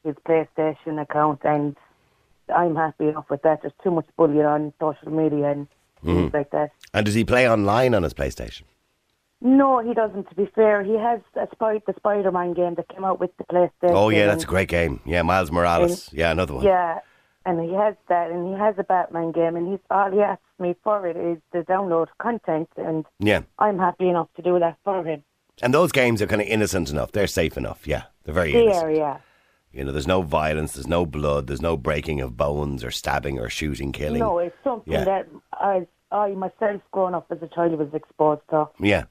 his 0.05 0.17
PlayStation 0.27 1.01
account, 1.01 1.41
and 1.45 1.77
I'm 2.55 2.75
happy 2.75 3.09
enough 3.09 3.31
with 3.31 3.43
that. 3.43 3.63
There's 3.63 3.75
too 3.85 3.93
much 3.93 4.07
bullying 4.17 4.45
on 4.47 4.73
social 4.81 5.11
media 5.13 5.51
and 5.53 5.69
Mm-hmm. 6.05 6.17
things 6.23 6.35
like 6.35 6.51
that. 6.51 6.71
And 6.93 7.07
does 7.07 7.15
he 7.15 7.25
play 7.25 7.49
online 7.49 7.95
on 7.95 8.03
his 8.03 8.13
PlayStation? 8.13 8.63
No, 9.41 9.79
he 9.79 9.95
doesn't. 9.95 10.29
To 10.31 10.35
be 10.35 10.47
fair, 10.53 10.83
he 10.83 10.95
has 10.99 11.21
a 11.37 11.47
Spy- 11.53 11.81
the 11.87 11.95
Spider-Man 11.97 12.55
game 12.55 12.75
that 12.75 12.89
came 12.89 13.05
out 13.05 13.21
with 13.21 13.31
the 13.37 13.45
PlayStation. 13.45 13.71
Oh, 13.95 14.09
yeah, 14.09 14.27
that's 14.27 14.43
a 14.43 14.47
great 14.49 14.69
game. 14.69 14.99
Yeah, 15.05 15.23
Miles 15.23 15.53
Morales. 15.53 16.13
Yeah, 16.13 16.33
another 16.33 16.55
one. 16.55 16.65
Yeah, 16.65 16.99
and 17.45 17.61
he 17.61 17.73
has 17.75 17.95
that, 18.09 18.31
and 18.31 18.49
he 18.53 18.59
has 18.59 18.75
a 18.79 18.85
Batman 18.85 19.33
game, 19.33 19.57
and 19.57 19.69
he's 19.71 19.81
all 19.91 20.11
he 20.11 20.21
asks 20.21 20.43
me 20.59 20.75
for 20.85 21.07
it 21.07 21.17
is 21.17 21.39
to 21.53 21.63
download 21.65 22.07
content, 22.21 22.69
and 22.77 23.05
Yeah. 23.19 23.43
I'm 23.59 23.79
happy 23.79 24.09
enough 24.09 24.29
to 24.37 24.43
do 24.43 24.59
that 24.59 24.77
for 24.85 25.03
him. 25.05 25.23
And 25.61 25.75
those 25.75 25.93
games 25.93 26.23
are 26.23 26.27
kind 26.27 26.41
of 26.41 26.49
innocent 26.49 26.91
enough. 26.91 27.13
They're 27.13 27.27
safe 27.27 27.57
enough. 27.57 27.87
Yeah, 27.87 28.05
they're 28.25 28.35
very 28.35 28.53
There, 28.53 28.63
innocent. 28.63 28.97
yeah. 28.97 29.17
You 29.73 29.85
know, 29.85 29.93
there's 29.93 30.07
no 30.07 30.23
violence, 30.23 30.73
there's 30.75 30.87
no 30.87 31.07
blood, 31.07 31.47
there's 31.47 31.63
no 31.63 31.77
breaking 31.77 32.21
of 32.21 32.37
bones 32.37 32.85
or 32.85 32.91
stabbing 32.91 33.39
or 33.39 33.49
shooting, 33.49 33.91
killing. 33.93 34.21
No, 34.21 34.39
it's 34.39 34.57
something 34.63 34.93
Yeah. 34.93 35.05
that 35.05 35.29
I, 35.55 35.87
I 36.11 36.31
myself, 36.33 36.83
growing 36.91 37.15
up 37.15 37.27
as 37.31 37.41
a 37.43 37.49
child, 37.49 37.79
was 37.79 37.93
exposed 37.95 38.43
to. 38.51 38.69
Yeah, 38.79 39.05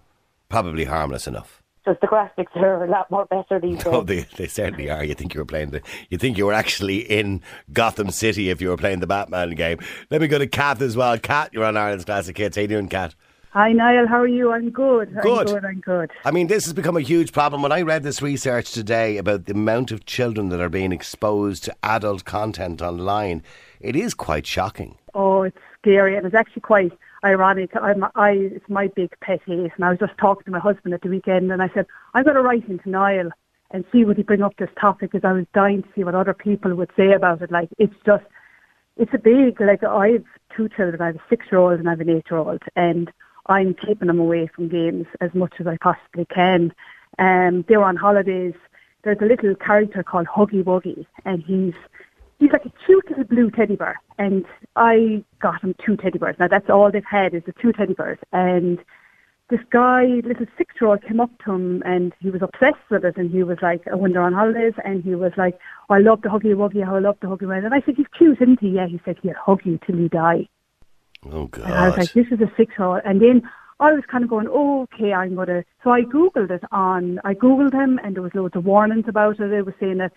probably 0.49 0.85
harmless 0.85 1.25
enough. 1.27 1.60
Just 1.83 1.99
the 2.01 2.07
graphics 2.07 2.55
are 2.55 2.83
a 2.83 2.87
lot 2.89 3.09
more 3.09 3.25
better 3.25 3.59
these 3.59 3.81
Oh, 3.87 4.03
days. 4.03 4.25
they, 4.37 4.43
they 4.43 4.47
certainly 4.47 4.89
are. 4.91 5.03
You 5.03 5.15
think 5.15 5.33
you 5.33 5.39
were 5.41 5.45
playing 5.45 5.71
the, 5.71 5.81
you 6.09 6.17
think 6.17 6.37
you 6.37 6.45
were 6.45 6.53
actually 6.53 6.99
in 6.99 7.41
Gotham 7.73 8.11
City 8.11 8.49
if 8.51 8.61
you 8.61 8.69
were 8.69 8.77
playing 8.77 8.99
the 8.99 9.07
Batman 9.07 9.51
game. 9.51 9.79
Let 10.11 10.21
me 10.21 10.27
go 10.27 10.37
to 10.37 10.45
Kath 10.47 10.81
as 10.81 10.95
well. 10.95 11.17
Kath, 11.17 11.49
you're 11.53 11.65
on 11.65 11.77
Ireland's 11.77 12.05
Classic 12.05 12.37
Hits. 12.37 12.55
How 12.55 12.61
you 12.61 12.67
doing, 12.67 12.87
Kath? 12.87 13.15
Hi 13.53 13.73
Niall, 13.73 14.07
how 14.07 14.19
are 14.21 14.27
you? 14.27 14.49
I'm 14.53 14.69
good. 14.69 15.13
Good. 15.21 15.39
I'm 15.49 15.55
good. 15.55 15.65
I'm 15.65 15.79
good. 15.81 16.11
I 16.23 16.31
mean, 16.31 16.47
this 16.47 16.63
has 16.63 16.71
become 16.73 16.95
a 16.95 17.01
huge 17.01 17.33
problem. 17.33 17.61
When 17.61 17.73
I 17.73 17.81
read 17.81 18.01
this 18.03 18.21
research 18.21 18.71
today 18.71 19.17
about 19.17 19.43
the 19.45 19.51
amount 19.53 19.91
of 19.91 20.05
children 20.05 20.47
that 20.49 20.61
are 20.61 20.69
being 20.69 20.93
exposed 20.93 21.65
to 21.65 21.75
adult 21.83 22.23
content 22.23 22.81
online, 22.81 23.43
it 23.81 23.93
is 23.97 24.13
quite 24.13 24.47
shocking. 24.47 24.97
Oh, 25.13 25.41
it's 25.41 25.57
scary, 25.81 26.15
and 26.15 26.25
it's 26.25 26.33
actually 26.35 26.61
quite 26.61 26.93
ironic. 27.23 27.71
I'm, 27.75 28.03
I, 28.15 28.31
it's 28.31 28.69
my 28.69 28.87
big 28.87 29.11
pet 29.21 29.41
hate, 29.45 29.71
and 29.75 29.85
I 29.85 29.89
was 29.89 29.99
just 29.99 30.17
talking 30.17 30.43
to 30.45 30.51
my 30.51 30.59
husband 30.59 30.93
at 30.93 31.01
the 31.01 31.09
weekend, 31.09 31.51
and 31.51 31.61
I 31.61 31.69
said 31.73 31.85
I'm 32.13 32.23
going 32.23 32.35
to 32.35 32.41
write 32.41 32.67
into 32.67 32.89
Niall 32.89 33.29
and 33.71 33.85
see 33.91 34.03
would 34.03 34.17
he 34.17 34.23
bring 34.23 34.41
up 34.41 34.55
this 34.57 34.69
topic, 34.79 35.11
because 35.11 35.27
I 35.27 35.33
was 35.33 35.45
dying 35.53 35.83
to 35.83 35.89
see 35.95 36.03
what 36.03 36.15
other 36.15 36.33
people 36.33 36.75
would 36.75 36.91
say 36.97 37.13
about 37.13 37.41
it. 37.41 37.51
Like, 37.51 37.69
it's 37.77 37.95
just, 38.05 38.25
it's 38.97 39.13
a 39.13 39.17
big. 39.17 39.61
Like, 39.61 39.83
I 39.83 40.09
have 40.09 40.25
two 40.55 40.67
children. 40.67 41.01
I 41.01 41.07
have 41.07 41.15
a 41.15 41.23
six-year-old 41.29 41.79
and 41.79 41.87
I 41.87 41.91
have 41.91 42.01
an 42.01 42.09
eight-year-old, 42.09 42.63
and 42.75 43.09
I'm 43.47 43.73
keeping 43.73 44.07
them 44.07 44.19
away 44.19 44.47
from 44.53 44.67
games 44.67 45.07
as 45.21 45.33
much 45.33 45.53
as 45.59 45.67
I 45.67 45.77
possibly 45.81 46.25
can. 46.25 46.73
Um, 47.17 47.63
they 47.67 47.77
were 47.77 47.85
on 47.85 47.95
holidays. 47.95 48.53
There's 49.03 49.17
a 49.21 49.25
little 49.25 49.55
character 49.55 50.03
called 50.03 50.27
Huggy 50.27 50.63
Wuggy, 50.63 51.05
and 51.25 51.41
he's 51.41 51.73
he's 52.41 52.51
like 52.51 52.65
a 52.65 52.73
cute 52.85 53.07
little 53.07 53.23
blue 53.23 53.51
teddy 53.51 53.75
bear. 53.75 54.01
And 54.17 54.45
I 54.75 55.23
got 55.39 55.63
him 55.63 55.75
two 55.85 55.95
teddy 55.95 56.17
bears. 56.17 56.35
Now 56.39 56.47
that's 56.47 56.69
all 56.69 56.91
they've 56.91 57.03
had 57.09 57.35
is 57.35 57.43
the 57.45 57.53
two 57.61 57.71
teddy 57.71 57.93
bears. 57.93 58.17
And 58.33 58.79
this 59.49 59.59
guy, 59.69 60.05
little 60.25 60.47
six-year-old, 60.57 61.03
came 61.03 61.19
up 61.19 61.29
to 61.45 61.51
him 61.51 61.83
and 61.85 62.13
he 62.19 62.31
was 62.31 62.41
obsessed 62.41 62.89
with 62.89 63.05
it. 63.05 63.15
And 63.15 63.29
he 63.29 63.43
was 63.43 63.59
like, 63.61 63.83
oh, 63.91 63.97
when 63.97 64.13
they're 64.13 64.23
on 64.23 64.33
holidays, 64.33 64.73
and 64.83 65.03
he 65.03 65.13
was 65.13 65.33
like, 65.37 65.59
oh, 65.89 65.95
I 65.95 65.99
love 65.99 66.23
the 66.23 66.29
Huggy 66.29 66.55
Wuggy, 66.55 66.83
how 66.83 66.95
I 66.95 66.99
love 66.99 67.17
the 67.21 67.27
Huggy 67.27 67.43
Wuggy. 67.43 67.63
And 67.63 67.73
I 67.73 67.81
said, 67.85 67.95
he's 67.95 68.07
cute, 68.17 68.41
isn't 68.41 68.59
he? 68.59 68.69
Yeah, 68.69 68.87
he 68.87 68.99
said, 69.05 69.17
he'll 69.21 69.33
hug 69.35 69.61
you 69.63 69.79
till 69.85 69.97
you 69.97 70.09
die. 70.09 70.49
Oh, 71.31 71.45
God. 71.45 71.65
And 71.65 71.73
I 71.75 71.89
was 71.89 71.97
like, 71.97 72.13
this 72.13 72.27
is 72.31 72.41
a 72.41 72.51
six 72.57 72.73
year 72.79 72.87
old. 72.87 73.01
And 73.05 73.21
then 73.21 73.43
I 73.79 73.93
was 73.93 74.03
kind 74.09 74.23
of 74.23 74.31
going, 74.31 74.47
oh, 74.49 74.87
okay, 74.93 75.13
I'm 75.13 75.35
going 75.35 75.47
to. 75.47 75.63
So 75.83 75.91
I 75.91 76.01
Googled 76.01 76.49
it 76.49 76.63
on, 76.71 77.19
I 77.23 77.35
Googled 77.35 77.73
him 77.73 77.99
and 78.03 78.15
there 78.15 78.23
was 78.23 78.33
loads 78.33 78.55
of 78.55 78.65
warnings 78.65 79.05
about 79.07 79.39
it. 79.39 79.51
It 79.51 79.65
was 79.65 79.75
saying 79.79 79.99
that 79.99 80.13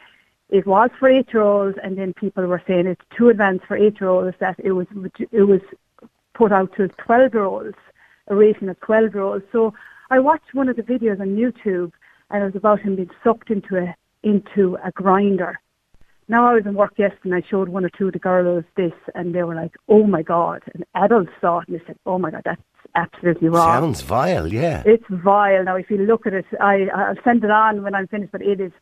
it 0.51 0.67
was 0.67 0.91
for 0.99 1.09
eight 1.09 1.33
year 1.33 1.43
olds 1.43 1.79
and 1.83 1.99
then 1.99 2.13
people 2.15 2.47
were 2.47 2.63
saying 2.67 2.87
it's 2.87 3.05
too 3.17 3.29
advanced 3.29 3.67
for 3.67 3.77
eight 3.77 4.01
year 4.01 4.11
olds, 4.11 4.37
that 4.41 4.57
it 4.59 4.73
was, 4.73 4.87
it 5.33 5.43
was 5.43 5.61
put 6.35 6.53
out 6.53 6.75
to 6.77 6.89
12 6.89 7.35
year 7.35 7.45
olds, 7.45 7.77
a 8.29 8.35
rating 8.35 8.69
of 8.69 8.79
12 8.81 9.15
year 9.15 9.23
olds. 9.23 9.45
So 9.53 9.75
I 10.11 10.19
watched 10.21 10.55
one 10.55 10.69
of 10.69 10.77
the 10.77 10.83
videos 10.83 11.21
on 11.21 11.37
YouTube 11.37 11.93
and 12.31 12.43
it 12.43 12.47
was 12.47 12.57
about 12.57 12.81
him 12.81 12.97
being 12.97 13.11
sucked 13.23 13.51
into 13.51 13.77
a, 13.77 13.95
into 14.23 14.77
a 14.85 14.91
grinder. 14.93 15.59
Now 16.29 16.47
I 16.47 16.55
was 16.55 16.65
in 16.67 16.75
work 16.75 16.95
yesterday 16.97 17.21
and 17.25 17.35
I 17.35 17.43
showed 17.49 17.69
one 17.69 17.85
or 17.85 17.91
two 17.91 18.07
of 18.07 18.13
the 18.13 18.19
girls 18.19 18.65
this 18.77 18.93
and 19.15 19.35
they 19.35 19.43
were 19.43 19.55
like, 19.55 19.77
oh 19.89 20.05
my 20.05 20.23
God. 20.23 20.63
And 20.73 20.85
adults 20.95 21.33
saw 21.41 21.61
it 21.61 21.69
and 21.69 21.81
they 21.81 21.85
said, 21.87 21.99
oh 22.07 22.19
my 22.19 22.31
God, 22.31 22.43
that's 22.45 22.63
absolutely 22.95 23.49
wrong. 23.49 23.83
Sounds 23.83 24.01
vile, 24.03 24.53
yeah. 24.53 24.83
It's 24.87 25.05
vile. 25.09 25.65
Now, 25.65 25.77
if 25.77 25.91
you 25.91 25.99
look 25.99 26.27
at 26.27 26.33
it, 26.33 26.47
I, 26.61 26.87
I'll 26.95 27.23
send 27.25 27.45
it 27.45 27.51
on 27.51 27.83
when 27.83 27.95
I'm 27.95 28.07
finished, 28.07 28.33
but 28.33 28.43
it 28.43 28.61
is 28.61 28.73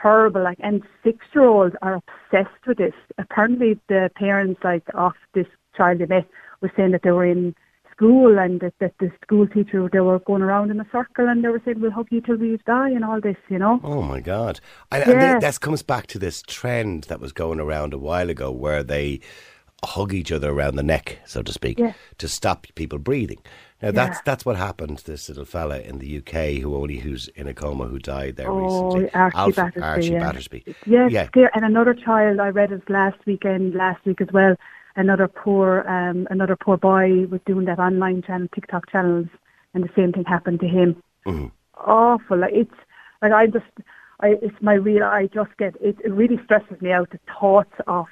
terrible. 0.00 0.42
Like, 0.42 0.58
and 0.60 0.82
six-year-olds 1.04 1.76
are 1.82 1.94
obsessed 1.94 2.66
with 2.66 2.78
this. 2.78 2.94
Apparently, 3.18 3.78
the 3.88 4.10
parents, 4.14 4.60
like, 4.64 4.84
of 4.94 5.12
this 5.34 5.46
child 5.76 5.98
they 6.00 6.06
met 6.06 6.26
were 6.60 6.72
saying 6.76 6.92
that 6.92 7.02
they 7.02 7.10
were 7.10 7.26
in 7.26 7.54
school 7.92 8.38
and 8.38 8.60
that, 8.60 8.74
that 8.78 8.92
the 9.00 9.10
school 9.22 9.46
teacher, 9.46 9.88
they 9.92 9.98
were 10.00 10.20
going 10.20 10.42
around 10.42 10.70
in 10.70 10.78
a 10.78 10.86
circle 10.92 11.28
and 11.28 11.42
they 11.42 11.48
were 11.48 11.60
saying, 11.64 11.80
we'll 11.80 11.90
hug 11.90 12.06
you 12.10 12.20
till 12.20 12.36
we 12.36 12.56
die 12.64 12.90
and 12.90 13.04
all 13.04 13.20
this, 13.20 13.36
you 13.48 13.58
know? 13.58 13.80
Oh 13.82 14.02
my 14.02 14.20
God! 14.20 14.60
And, 14.92 15.02
and 15.02 15.20
Yeah. 15.20 15.30
th- 15.32 15.40
that 15.40 15.60
comes 15.60 15.82
back 15.82 16.06
to 16.08 16.18
this 16.18 16.42
trend 16.42 17.04
that 17.04 17.20
was 17.20 17.32
going 17.32 17.58
around 17.58 17.92
a 17.92 17.98
while 17.98 18.30
ago, 18.30 18.52
where 18.52 18.84
they 18.84 19.20
hug 19.84 20.12
each 20.12 20.30
other 20.32 20.50
around 20.50 20.76
the 20.76 20.82
neck, 20.82 21.18
so 21.26 21.42
to 21.42 21.52
speak, 21.52 21.78
Yeah. 21.78 21.92
to 22.18 22.28
stop 22.28 22.66
people 22.76 22.98
breathing. 22.98 23.38
Now 23.80 23.92
that's 23.92 24.18
Yeah. 24.18 24.22
that's 24.24 24.44
what 24.44 24.56
happened 24.56 24.98
to 24.98 25.06
this 25.06 25.28
little 25.28 25.44
fella 25.44 25.78
in 25.80 25.98
the 25.98 26.18
UK 26.18 26.60
who 26.60 26.74
only 26.74 26.96
who's 26.98 27.28
in 27.28 27.46
a 27.46 27.54
coma 27.54 27.84
who 27.86 27.98
died 27.98 28.36
there 28.36 28.50
Oh, 28.50 28.64
recently. 28.96 29.14
Archie 29.14 29.36
Alf- 29.38 29.54
Battersbee. 29.56 29.82
Archie 29.82 30.12
yeah. 30.12 30.20
Battersbee. 30.32 30.74
Yes, 30.86 31.10
Yeah. 31.12 31.48
and 31.54 31.64
another 31.64 31.94
child. 31.94 32.40
I 32.40 32.48
read 32.48 32.72
it 32.72 32.88
last 32.90 33.18
weekend, 33.26 33.74
last 33.74 34.04
week 34.04 34.20
as 34.20 34.28
well. 34.32 34.56
Another 34.96 35.28
poor, 35.28 35.84
um, 35.88 36.26
another 36.30 36.56
poor 36.56 36.76
boy 36.76 37.26
was 37.26 37.40
doing 37.46 37.66
that 37.66 37.78
online 37.78 38.20
channel, 38.22 38.48
TikTok 38.52 38.90
channels, 38.90 39.28
and 39.74 39.84
the 39.84 39.90
same 39.94 40.12
thing 40.12 40.24
happened 40.24 40.58
to 40.60 40.66
him. 40.66 41.00
Mhm. 41.24 41.52
Awful. 41.76 42.38
Like 42.38 42.54
it's 42.54 42.74
like 43.22 43.30
I 43.32 43.46
just, 43.46 43.66
I 44.20 44.30
it's 44.42 44.60
my 44.60 44.74
real. 44.74 45.04
I 45.04 45.28
just 45.28 45.56
get 45.56 45.76
it. 45.80 45.96
It 46.04 46.12
really 46.12 46.40
stresses 46.42 46.80
me 46.82 46.90
out 46.90 47.10
the 47.10 47.20
thoughts 47.38 47.74
of 47.86 48.06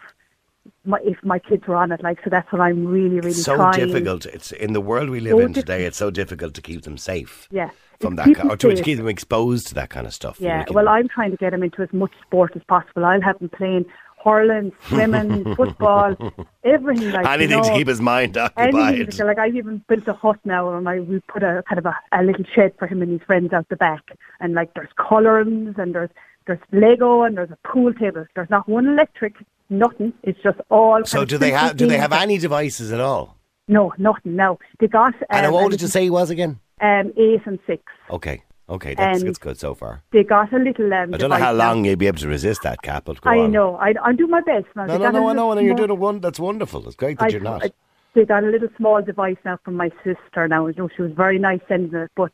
my 0.87 0.99
if 1.05 1.16
my 1.22 1.38
kids 1.38 1.66
were 1.66 1.77
on 1.77 1.92
it. 1.92 2.03
Like 2.03 2.18
so, 2.25 2.31
that's 2.31 2.51
what 2.53 2.61
I'm 2.61 2.87
really, 2.87 3.16
really 3.16 3.31
It's 3.31 3.42
so 3.44 3.57
trying. 3.57 3.75
difficult. 3.87 4.27
It's 4.27 4.53
in 4.53 4.72
the 4.72 4.81
world 4.81 5.11
we 5.11 5.20
live 5.20 5.33
So 5.33 5.40
in 5.40 5.53
today. 5.53 5.85
It's 5.85 5.96
so 5.99 6.11
difficult 6.11 6.55
to 6.55 6.62
keep 6.62 6.83
them 6.83 6.96
safe 6.99 7.49
Yeah. 7.51 7.70
from 8.01 8.14
It's 8.18 8.25
that, 8.27 8.37
kind, 8.37 8.51
or 8.51 8.57
to, 8.57 8.83
keep 8.83 8.99
them 8.99 9.09
exposed 9.09 9.66
to 9.68 9.75
that 9.75 9.90
kind 9.90 10.07
of 10.07 10.14
stuff. 10.14 10.40
Yeah, 10.40 10.64
well, 10.70 10.85
them- 10.85 10.94
I'm 10.94 11.09
trying 11.09 11.31
to 11.33 11.37
get 11.37 11.51
them 11.51 11.62
into 11.62 11.83
as 11.83 11.92
much 11.92 12.12
sport 12.22 12.53
as 12.57 12.62
possible. 12.64 13.05
I'll 13.05 13.20
have 13.22 13.38
them 13.38 13.49
playing 13.49 13.87
hurling, 14.25 14.72
swimming, 14.88 15.55
football, 15.57 16.16
everything 16.64 17.12
like 17.12 17.27
anything 17.27 17.59
you 17.59 17.64
to 17.64 17.72
keep 17.75 17.87
his 17.87 18.01
mind 18.01 18.37
occupied. 18.37 19.11
to- 19.12 19.25
Like 19.25 19.38
I've 19.38 19.55
even 19.55 19.83
built 19.88 20.09
a 20.09 20.12
hut 20.14 20.38
now, 20.44 20.75
and 20.77 20.88
I 20.88 21.01
we 21.01 21.20
put 21.29 21.42
a 21.42 21.62
kind 21.68 21.79
of 21.79 21.87
a, 21.87 21.96
a 22.12 22.22
little 22.25 22.44
shed 22.55 22.72
for 22.79 22.87
him 22.88 23.03
and 23.03 23.12
his 23.12 23.22
friends 23.22 23.53
out 23.53 23.68
the 23.68 23.77
back, 23.77 24.03
and 24.40 24.55
like 24.55 24.75
there's 24.75 24.88
colourings 24.96 25.77
and 25.79 25.94
there's 25.94 26.11
there's 26.46 26.59
Lego 26.72 27.22
and 27.22 27.37
there's 27.37 27.51
a 27.51 27.59
pool 27.68 27.92
table. 27.94 28.25
There's 28.35 28.51
not 28.51 28.68
one 28.68 28.87
electric, 28.87 29.35
nothing. 29.68 30.12
It's 30.22 30.40
just 30.42 30.59
all. 30.70 31.05
So 31.05 31.24
do 31.24 31.38
they 31.38 31.50
have 31.50 31.76
do 31.76 31.87
they 31.87 31.98
have 31.98 32.12
any 32.12 32.38
devices 32.38 32.92
at 32.92 33.00
all? 33.00 33.37
No, 33.68 33.92
nothing. 33.98 34.37
No, 34.37 34.59
they 34.79 34.87
got. 34.87 35.14
Um, 35.14 35.22
And 35.31 35.46
how 35.46 35.57
old 35.57 35.70
did 35.72 35.83
you 35.83 35.88
say 35.88 36.02
he 36.05 36.11
was 36.11 36.31
again? 36.31 36.61
Um, 36.81 37.12
eight 37.16 37.40
and 37.46 37.59
six. 37.66 37.83
Okay, 38.11 38.42
okay, 38.68 38.94
that's, 38.94 39.18
And- 39.20 39.29
that's 39.29 39.38
good 39.38 39.59
so 39.59 39.74
far. 39.74 40.02
They 40.12 40.22
got 40.22 40.52
a 40.52 40.59
little. 40.59 40.92
Um, 40.92 41.14
I 41.14 41.16
don't 41.16 41.31
know 41.31 41.37
how 41.37 41.52
now. 41.52 41.59
long 41.59 41.85
you'll 41.85 41.96
be 41.96 42.07
able 42.07 42.18
to 42.18 42.29
resist 42.29 42.62
that, 42.62 42.83
Cap, 42.83 43.05
but 43.07 43.18
I 43.24 43.38
on. 43.40 43.50
know. 43.52 43.76
I 43.76 43.94
I 44.05 44.12
do 44.12 44.26
my 44.26 44.40
best. 44.42 44.66
Now. 44.76 44.87
No, 44.87 44.92
They 44.98 45.05
no, 45.05 45.11
no, 45.11 45.29
I 45.31 45.33
know, 45.33 45.52
and 45.52 45.66
you're 45.66 45.74
doing 45.74 45.90
a 45.90 45.94
one. 45.94 46.20
That's 46.20 46.38
wonderful. 46.38 46.87
It's 46.87 46.96
great 46.96 47.18
that 47.18 47.24
I- 47.26 47.29
you're 47.29 47.40
not. 47.40 47.64
I- 47.64 47.70
they 48.14 48.24
got 48.24 48.44
a 48.44 48.46
little 48.46 48.68
small 48.79 49.02
device 49.02 49.37
now 49.44 49.59
from 49.64 49.74
my 49.74 49.90
sister 50.02 50.48
now. 50.48 50.66
You 50.68 50.74
know, 50.79 50.88
she 50.96 51.02
was 51.02 51.12
very 51.12 51.38
nice 51.38 51.61
sending 51.68 51.94
it. 52.00 52.11
But 52.16 52.33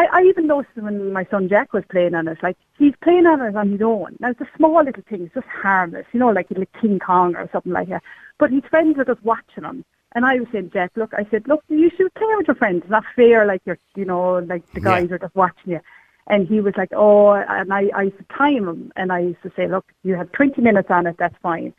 I, 0.00 0.20
I 0.20 0.22
even 0.22 0.46
noticed 0.46 0.76
when 0.76 1.12
my 1.12 1.26
son 1.30 1.48
Jack 1.48 1.74
was 1.74 1.84
playing 1.90 2.14
on 2.14 2.26
it, 2.26 2.38
like 2.42 2.56
he's 2.78 2.94
playing 3.02 3.26
on 3.26 3.40
it 3.42 3.54
on 3.54 3.70
his 3.72 3.82
own. 3.82 4.16
Now 4.18 4.30
it's 4.30 4.40
a 4.40 4.48
small 4.56 4.82
little 4.82 5.02
thing, 5.08 5.24
it's 5.24 5.34
just 5.34 5.46
harmless, 5.46 6.06
you 6.12 6.20
know, 6.20 6.28
like 6.28 6.50
a 6.50 6.54
little 6.54 6.80
King 6.80 6.98
Kong 6.98 7.36
or 7.36 7.48
something 7.52 7.72
like 7.72 7.90
that. 7.90 8.02
But 8.38 8.50
his 8.50 8.62
friends 8.70 8.98
are 8.98 9.04
just 9.04 9.22
watching 9.22 9.64
him. 9.64 9.84
And 10.14 10.24
I 10.24 10.36
was 10.36 10.48
saying, 10.52 10.70
Jack, 10.72 10.92
look, 10.96 11.12
I 11.12 11.26
said, 11.30 11.46
look, 11.46 11.62
you 11.68 11.90
should 11.96 12.12
play 12.14 12.26
with 12.38 12.48
your 12.48 12.56
friends. 12.56 12.80
It's 12.82 12.90
not 12.90 13.04
fair, 13.14 13.44
like 13.44 13.60
you're, 13.66 13.78
you 13.94 14.06
know, 14.06 14.38
like 14.38 14.62
the 14.72 14.80
Yeah. 14.80 15.00
guys 15.00 15.10
are 15.12 15.18
just 15.18 15.36
watching 15.36 15.72
you. 15.72 15.80
And 16.28 16.48
he 16.48 16.60
was 16.60 16.74
like, 16.78 16.90
oh, 16.94 17.32
and 17.32 17.72
I, 17.72 17.90
I 17.94 18.02
used 18.04 18.18
to 18.18 18.24
time 18.36 18.68
him, 18.68 18.92
and 18.96 19.12
I 19.12 19.18
used 19.20 19.42
to 19.42 19.52
say, 19.54 19.68
look, 19.68 19.84
you 20.02 20.14
have 20.14 20.32
20 20.32 20.62
minutes 20.62 20.90
on 20.90 21.06
it, 21.06 21.16
that's 21.18 21.36
fine. 21.42 21.74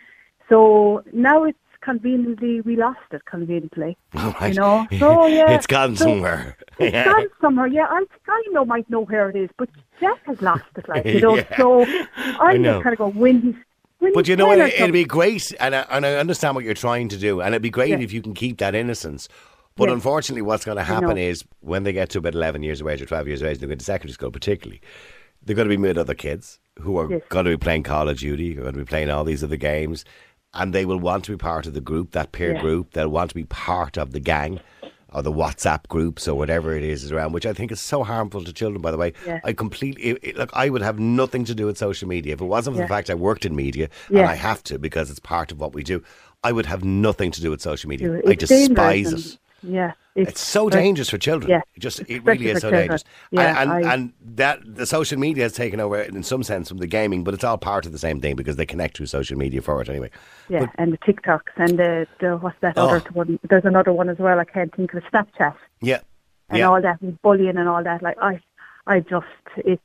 So 0.47 1.03
now 1.11 1.43
it's 1.45 1.57
conveniently, 1.81 2.61
we 2.61 2.75
lost 2.75 2.99
it 3.11 3.25
conveniently. 3.25 3.97
All 4.15 4.31
right. 4.39 4.53
You 4.53 4.59
know, 4.59 4.87
so 4.99 5.25
yeah. 5.27 5.51
it's 5.51 5.67
gone 5.67 5.95
so- 5.95 6.05
somewhere. 6.05 6.57
It's 6.79 6.93
Yeah. 6.93 7.05
gone 7.05 7.27
somewhere, 7.41 7.67
yeah. 7.67 7.87
I 7.89 7.97
think 7.99 8.21
I 8.27 8.43
know 8.51 8.65
might 8.65 8.89
know 8.89 9.01
where 9.05 9.29
it 9.29 9.35
is, 9.35 9.49
but 9.57 9.69
Jack 9.99 10.19
has 10.25 10.41
lost 10.41 10.63
it, 10.77 10.87
like 10.89 11.05
you 11.05 11.21
know. 11.21 11.35
Yeah. 11.35 11.57
So 11.57 11.83
I 11.85 12.37
I'm 12.53 12.61
know. 12.61 12.73
just 12.75 12.83
kind 12.83 12.93
of 12.93 12.97
going 12.99 13.15
when 13.15 13.41
he's. 13.41 13.55
When 13.99 14.13
But 14.13 14.27
you 14.27 14.35
know, 14.35 14.49
10 14.55 14.59
it, 14.67 14.73
it'd 14.73 14.91
be 14.93 15.05
great, 15.05 15.53
and 15.59 15.75
I, 15.75 15.81
and 15.91 16.05
I 16.07 16.15
understand 16.15 16.55
what 16.55 16.63
you're 16.63 16.73
trying 16.73 17.07
to 17.09 17.17
do, 17.17 17.39
and 17.39 17.53
it'd 17.53 17.61
be 17.61 17.69
great 17.69 17.89
Yeah. 17.91 17.99
if 17.99 18.11
you 18.11 18.21
can 18.23 18.33
keep 18.33 18.57
that 18.57 18.73
innocence. 18.73 19.27
But 19.75 19.89
unfortunately, 19.89 20.41
what's 20.41 20.65
going 20.65 20.77
to 20.77 20.83
happen 20.83 21.17
is 21.19 21.45
when 21.59 21.83
they 21.83 21.93
get 21.93 22.09
to 22.09 22.17
about 22.17 22.33
11 22.33 22.63
years 22.63 22.81
of 22.81 22.87
age 22.87 23.01
or 23.01 23.05
12 23.05 23.27
years 23.27 23.41
of 23.43 23.47
age, 23.47 23.59
they 23.59 23.67
go 23.67 23.75
to 23.75 23.83
secondary 23.83 24.13
school, 24.13 24.31
particularly, 24.31 24.81
they're 25.43 25.55
going 25.55 25.67
to 25.69 25.75
be 25.75 25.79
with 25.81 25.97
other 25.99 26.13
kids 26.15 26.59
who 26.79 26.97
are 26.97 27.09
Yes. 27.11 27.21
going 27.29 27.45
to 27.45 27.51
be 27.51 27.57
playing 27.57 27.83
Call 27.83 28.09
of 28.09 28.17
Duty, 28.17 28.53
who 28.53 28.61
are 28.61 28.63
going 28.63 28.73
to 28.73 28.79
be 28.79 28.85
playing 28.85 29.09
all 29.11 29.23
these 29.23 29.43
other 29.43 29.55
games, 29.55 30.03
and 30.53 30.73
they 30.73 30.85
will 30.85 30.97
want 30.99 31.25
to 31.25 31.31
be 31.31 31.37
part 31.37 31.65
of 31.65 31.73
the 31.73 31.81
group, 31.81 32.11
that 32.11 32.31
peer 32.31 32.53
Yeah. 32.53 32.61
group. 32.61 32.91
They'll 32.93 33.09
want 33.09 33.29
to 33.29 33.35
be 33.35 33.45
part 33.45 33.97
of 33.97 34.11
the 34.11 34.19
gang. 34.19 34.59
Or 35.13 35.21
the 35.21 35.31
WhatsApp 35.31 35.89
groups 35.89 36.25
or 36.25 36.35
whatever 36.37 36.73
it 36.73 36.83
is 36.83 37.03
is 37.03 37.11
around, 37.11 37.33
which 37.33 37.45
I 37.45 37.51
think 37.51 37.69
is 37.69 37.81
so 37.81 38.01
harmful 38.05 38.45
to 38.45 38.53
children. 38.53 38.81
By 38.81 38.91
the 38.91 38.97
way, 38.97 39.11
Yeah. 39.27 39.41
I 39.43 39.51
completely 39.51 40.03
it, 40.03 40.37
look. 40.37 40.49
I 40.53 40.69
would 40.69 40.81
have 40.81 40.99
nothing 40.99 41.43
to 41.45 41.53
do 41.53 41.65
with 41.65 41.77
social 41.77 42.07
media 42.07 42.31
if 42.31 42.39
it 42.39 42.45
wasn't 42.45 42.77
for 42.77 42.81
the 42.81 42.87
fact 42.87 43.09
I 43.09 43.15
worked 43.15 43.43
in 43.45 43.53
media 43.53 43.89
and 44.07 44.19
I 44.21 44.35
have 44.35 44.63
to 44.65 44.79
because 44.79 45.09
it's 45.11 45.19
part 45.19 45.51
of 45.51 45.59
what 45.59 45.73
we 45.73 45.83
do. 45.83 46.01
I 46.45 46.53
would 46.53 46.65
have 46.65 46.85
nothing 46.85 47.29
to 47.31 47.41
do 47.41 47.49
with 47.51 47.61
social 47.61 47.89
media. 47.89 48.09
It's 48.23 48.29
I 48.29 48.35
despise 48.35 49.11
it. 49.11 49.37
Yeah, 49.63 49.91
It's 50.15 50.41
so 50.41 50.67
very- 50.69 50.83
dangerous 50.83 51.09
for 51.09 51.17
children. 51.17 51.49
Yeah, 51.49 51.61
It 51.75 51.79
just 51.79 51.99
it 52.09 52.23
really 52.23 52.47
is 52.49 52.55
so 52.61 52.61
children. 52.69 52.81
dangerous. 52.81 53.03
Yeah, 53.31 53.61
and 53.61 53.71
and, 53.71 53.85
I- 53.85 53.93
and 53.93 54.13
that 54.35 54.59
the 54.65 54.85
social 54.85 55.19
media 55.19 55.43
has 55.43 55.53
taken 55.53 55.79
over 55.79 56.01
in 56.01 56.23
some 56.23 56.43
sense 56.43 56.67
from 56.69 56.79
the 56.79 56.87
gaming, 56.87 57.23
but 57.23 57.33
it's 57.33 57.43
all 57.43 57.57
part 57.57 57.85
of 57.85 57.91
the 57.91 57.97
same 57.99 58.19
thing 58.19 58.35
because 58.35 58.55
they 58.55 58.65
connect 58.65 58.97
through 58.97 59.05
social 59.05 59.37
media 59.37 59.61
for 59.61 59.81
it 59.81 59.89
anyway. 59.89 60.09
Yeah, 60.49 60.67
and 60.75 60.91
the 60.93 60.97
TikToks 60.99 61.53
and 61.57 61.77
the, 61.77 62.07
the 62.19 62.37
what's 62.37 62.57
that 62.61 62.73
Oh. 62.77 62.89
other 62.89 63.09
one? 63.13 63.39
There's 63.49 63.65
another 63.65 63.93
one 63.93 64.09
as 64.09 64.17
well. 64.17 64.39
I 64.39 64.45
can't 64.45 64.73
think 64.75 64.93
of 64.93 65.03
it. 65.03 65.11
Snapchat 65.13 65.55
Yeah. 65.81 65.99
and 66.49 66.59
yeah. 66.59 66.69
all 66.69 66.81
that 66.81 66.99
and 67.01 67.21
bullying 67.21 67.57
and 67.57 67.69
all 67.69 67.83
that. 67.83 68.01
Like 68.01 68.17
I, 68.21 68.41
I 68.87 68.99
just 69.01 69.27
it's 69.57 69.81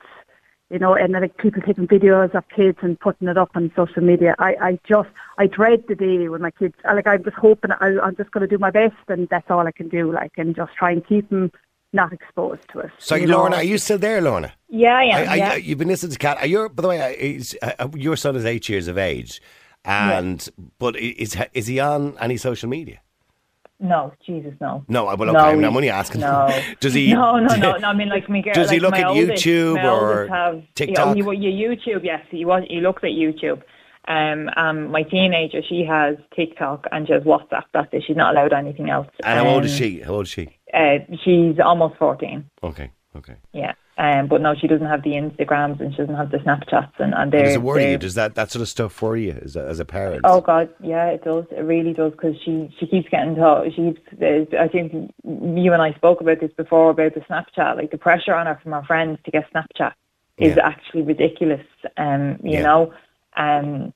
you 0.70 0.78
know, 0.78 0.94
and 0.94 1.12
like 1.12 1.36
people 1.36 1.62
taking 1.62 1.86
videos 1.86 2.34
of 2.34 2.48
kids 2.48 2.78
and 2.82 2.98
putting 2.98 3.28
it 3.28 3.38
up 3.38 3.50
on 3.54 3.70
social 3.76 4.02
media. 4.02 4.34
I, 4.38 4.56
I 4.60 4.78
just 4.86 5.08
I 5.38 5.46
dread 5.46 5.84
the 5.86 5.94
day 5.94 6.28
when 6.28 6.42
my 6.42 6.50
kids. 6.50 6.74
Like 6.84 7.06
I'm 7.06 7.22
just 7.22 7.36
hoping 7.36 7.70
I, 7.72 7.98
I'm 8.02 8.16
just 8.16 8.30
going 8.32 8.42
to 8.42 8.48
do 8.48 8.58
my 8.58 8.70
best, 8.70 8.96
and 9.08 9.28
that's 9.28 9.50
all 9.50 9.66
I 9.66 9.72
can 9.72 9.88
do. 9.88 10.12
Like 10.12 10.32
and 10.36 10.56
just 10.56 10.74
try 10.74 10.90
and 10.90 11.06
keep 11.06 11.28
them 11.30 11.52
not 11.92 12.12
exposed 12.12 12.68
to 12.72 12.80
it. 12.80 12.90
So, 12.98 13.14
you 13.14 13.26
know? 13.26 13.38
Lorna, 13.38 13.56
are 13.56 13.64
you 13.64 13.78
still 13.78 13.98
there, 13.98 14.20
Lorna? 14.20 14.52
Yeah, 14.68 14.96
I 14.96 15.04
am. 15.04 15.28
I, 15.28 15.32
I, 15.32 15.34
yeah. 15.36 15.54
You've 15.54 15.78
been 15.78 15.88
listening 15.88 16.12
to 16.12 16.18
Cat. 16.18 16.38
Are 16.38 16.46
you, 16.46 16.68
by 16.68 16.82
the 16.82 16.88
way, 16.88 17.00
uh, 17.00 17.14
is, 17.16 17.56
uh, 17.62 17.88
your 17.94 18.16
son 18.16 18.36
is 18.36 18.44
eight 18.44 18.68
years 18.68 18.88
of 18.88 18.98
age, 18.98 19.40
and 19.84 20.48
but 20.78 20.96
is 20.96 21.36
is 21.54 21.68
he 21.68 21.78
on 21.80 22.16
any 22.18 22.36
social 22.36 22.68
media? 22.68 23.00
No, 23.80 24.12
Jesus, 24.26 24.54
no. 24.60 24.84
No, 24.88 25.06
I- 25.06 25.14
well, 25.14 25.32
No, 25.32 25.38
okay, 25.40 25.50
I'm, 25.50 25.60
he- 25.60 25.66
I'm 25.66 25.76
only 25.76 25.90
asking. 25.90 26.20
No. 26.22 26.48
Does 26.80 26.94
he? 26.94 27.12
No, 27.14 27.38
no, 27.38 27.54
no, 27.56 27.76
no. 27.78 27.88
I 27.88 27.92
mean, 27.94 28.08
like, 28.08 28.28
me, 28.28 28.42
Does 28.42 28.70
he 28.70 28.80
look 28.80 28.94
at 28.94 29.06
oldest- 29.06 29.44
YouTube 29.44 29.82
or 29.84 30.28
have, 30.28 30.62
TikTok? 30.74 31.16
Yeah, 31.16 31.32
he, 31.32 31.38
he, 31.38 31.64
YouTube, 31.64 32.04
yes. 32.04 32.20
He 32.30 32.44
was. 32.44 32.62
He 32.68 32.80
looks 32.80 33.02
at 33.04 33.10
YouTube. 33.10 33.62
Um, 34.08 34.48
um, 34.56 34.90
my 34.92 35.02
teenager, 35.02 35.60
she 35.68 35.84
has 35.84 36.16
TikTok 36.36 36.86
and 36.92 37.06
she 37.08 37.12
has 37.12 37.22
WhatsApp. 37.24 37.64
That's 37.74 37.88
it. 37.92 38.04
She's 38.06 38.16
not 38.16 38.34
allowed 38.36 38.52
anything 38.52 38.88
else. 38.88 39.08
And 39.24 39.38
how 39.40 39.52
old 39.54 39.64
is 39.64 39.72
Um, 39.72 39.78
she? 39.78 40.00
How 40.00 40.14
old 40.14 40.26
is 40.26 40.30
she? 40.30 40.48
Uh, 40.72 40.98
she's 41.24 41.58
almost 41.58 41.96
fourteen. 41.98 42.48
Okay, 42.62 42.90
okay. 43.16 43.34
Yeah. 43.52 43.72
Um, 43.98 44.26
but 44.28 44.42
no, 44.42 44.54
she 44.54 44.66
doesn't 44.66 44.86
have 44.86 45.02
the 45.02 45.12
Instagrams 45.12 45.80
and 45.80 45.90
she 45.92 45.98
doesn't 45.98 46.16
have 46.16 46.30
the 46.30 46.36
Snapchats 46.38 46.92
and 46.98 47.14
and 47.14 47.32
Does 47.32 47.40
they're. 47.40 47.54
it 47.54 47.62
worry 47.62 47.92
you? 47.92 47.98
Does 47.98 48.14
that 48.14 48.34
that 48.34 48.50
sort 48.50 48.60
of 48.60 48.68
stuff 48.68 49.00
worry 49.00 49.26
you 49.26 49.40
as 49.42 49.56
a, 49.56 49.66
as 49.66 49.80
a 49.80 49.86
parent? 49.86 50.20
Oh 50.24 50.42
God, 50.42 50.68
yeah, 50.82 51.06
it 51.06 51.24
does. 51.24 51.46
It 51.50 51.62
really 51.62 51.94
does 51.94 52.12
because 52.12 52.36
she 52.44 52.68
she 52.78 52.86
keeps 52.86 53.08
getting 53.08 53.36
told. 53.36 53.72
She, 53.74 53.94
keeps, 53.94 54.00
I 54.58 54.68
think 54.68 55.12
you 55.24 55.72
and 55.72 55.80
I 55.80 55.94
spoke 55.94 56.20
about 56.20 56.40
this 56.40 56.52
before 56.52 56.90
about 56.90 57.14
the 57.14 57.20
Snapchat. 57.20 57.76
Like 57.76 57.90
the 57.90 57.96
pressure 57.98 58.34
on 58.34 58.46
her 58.46 58.60
from 58.62 58.72
her 58.72 58.82
friends 58.84 59.18
to 59.24 59.30
get 59.30 59.50
Snapchat 59.50 59.92
is 60.38 60.56
Yeah. 60.56 60.66
actually 60.66 61.00
ridiculous. 61.02 61.64
Um, 61.96 62.38
you 62.44 62.52
Yeah. 62.54 62.62
know, 62.62 62.92
um, 63.38 63.94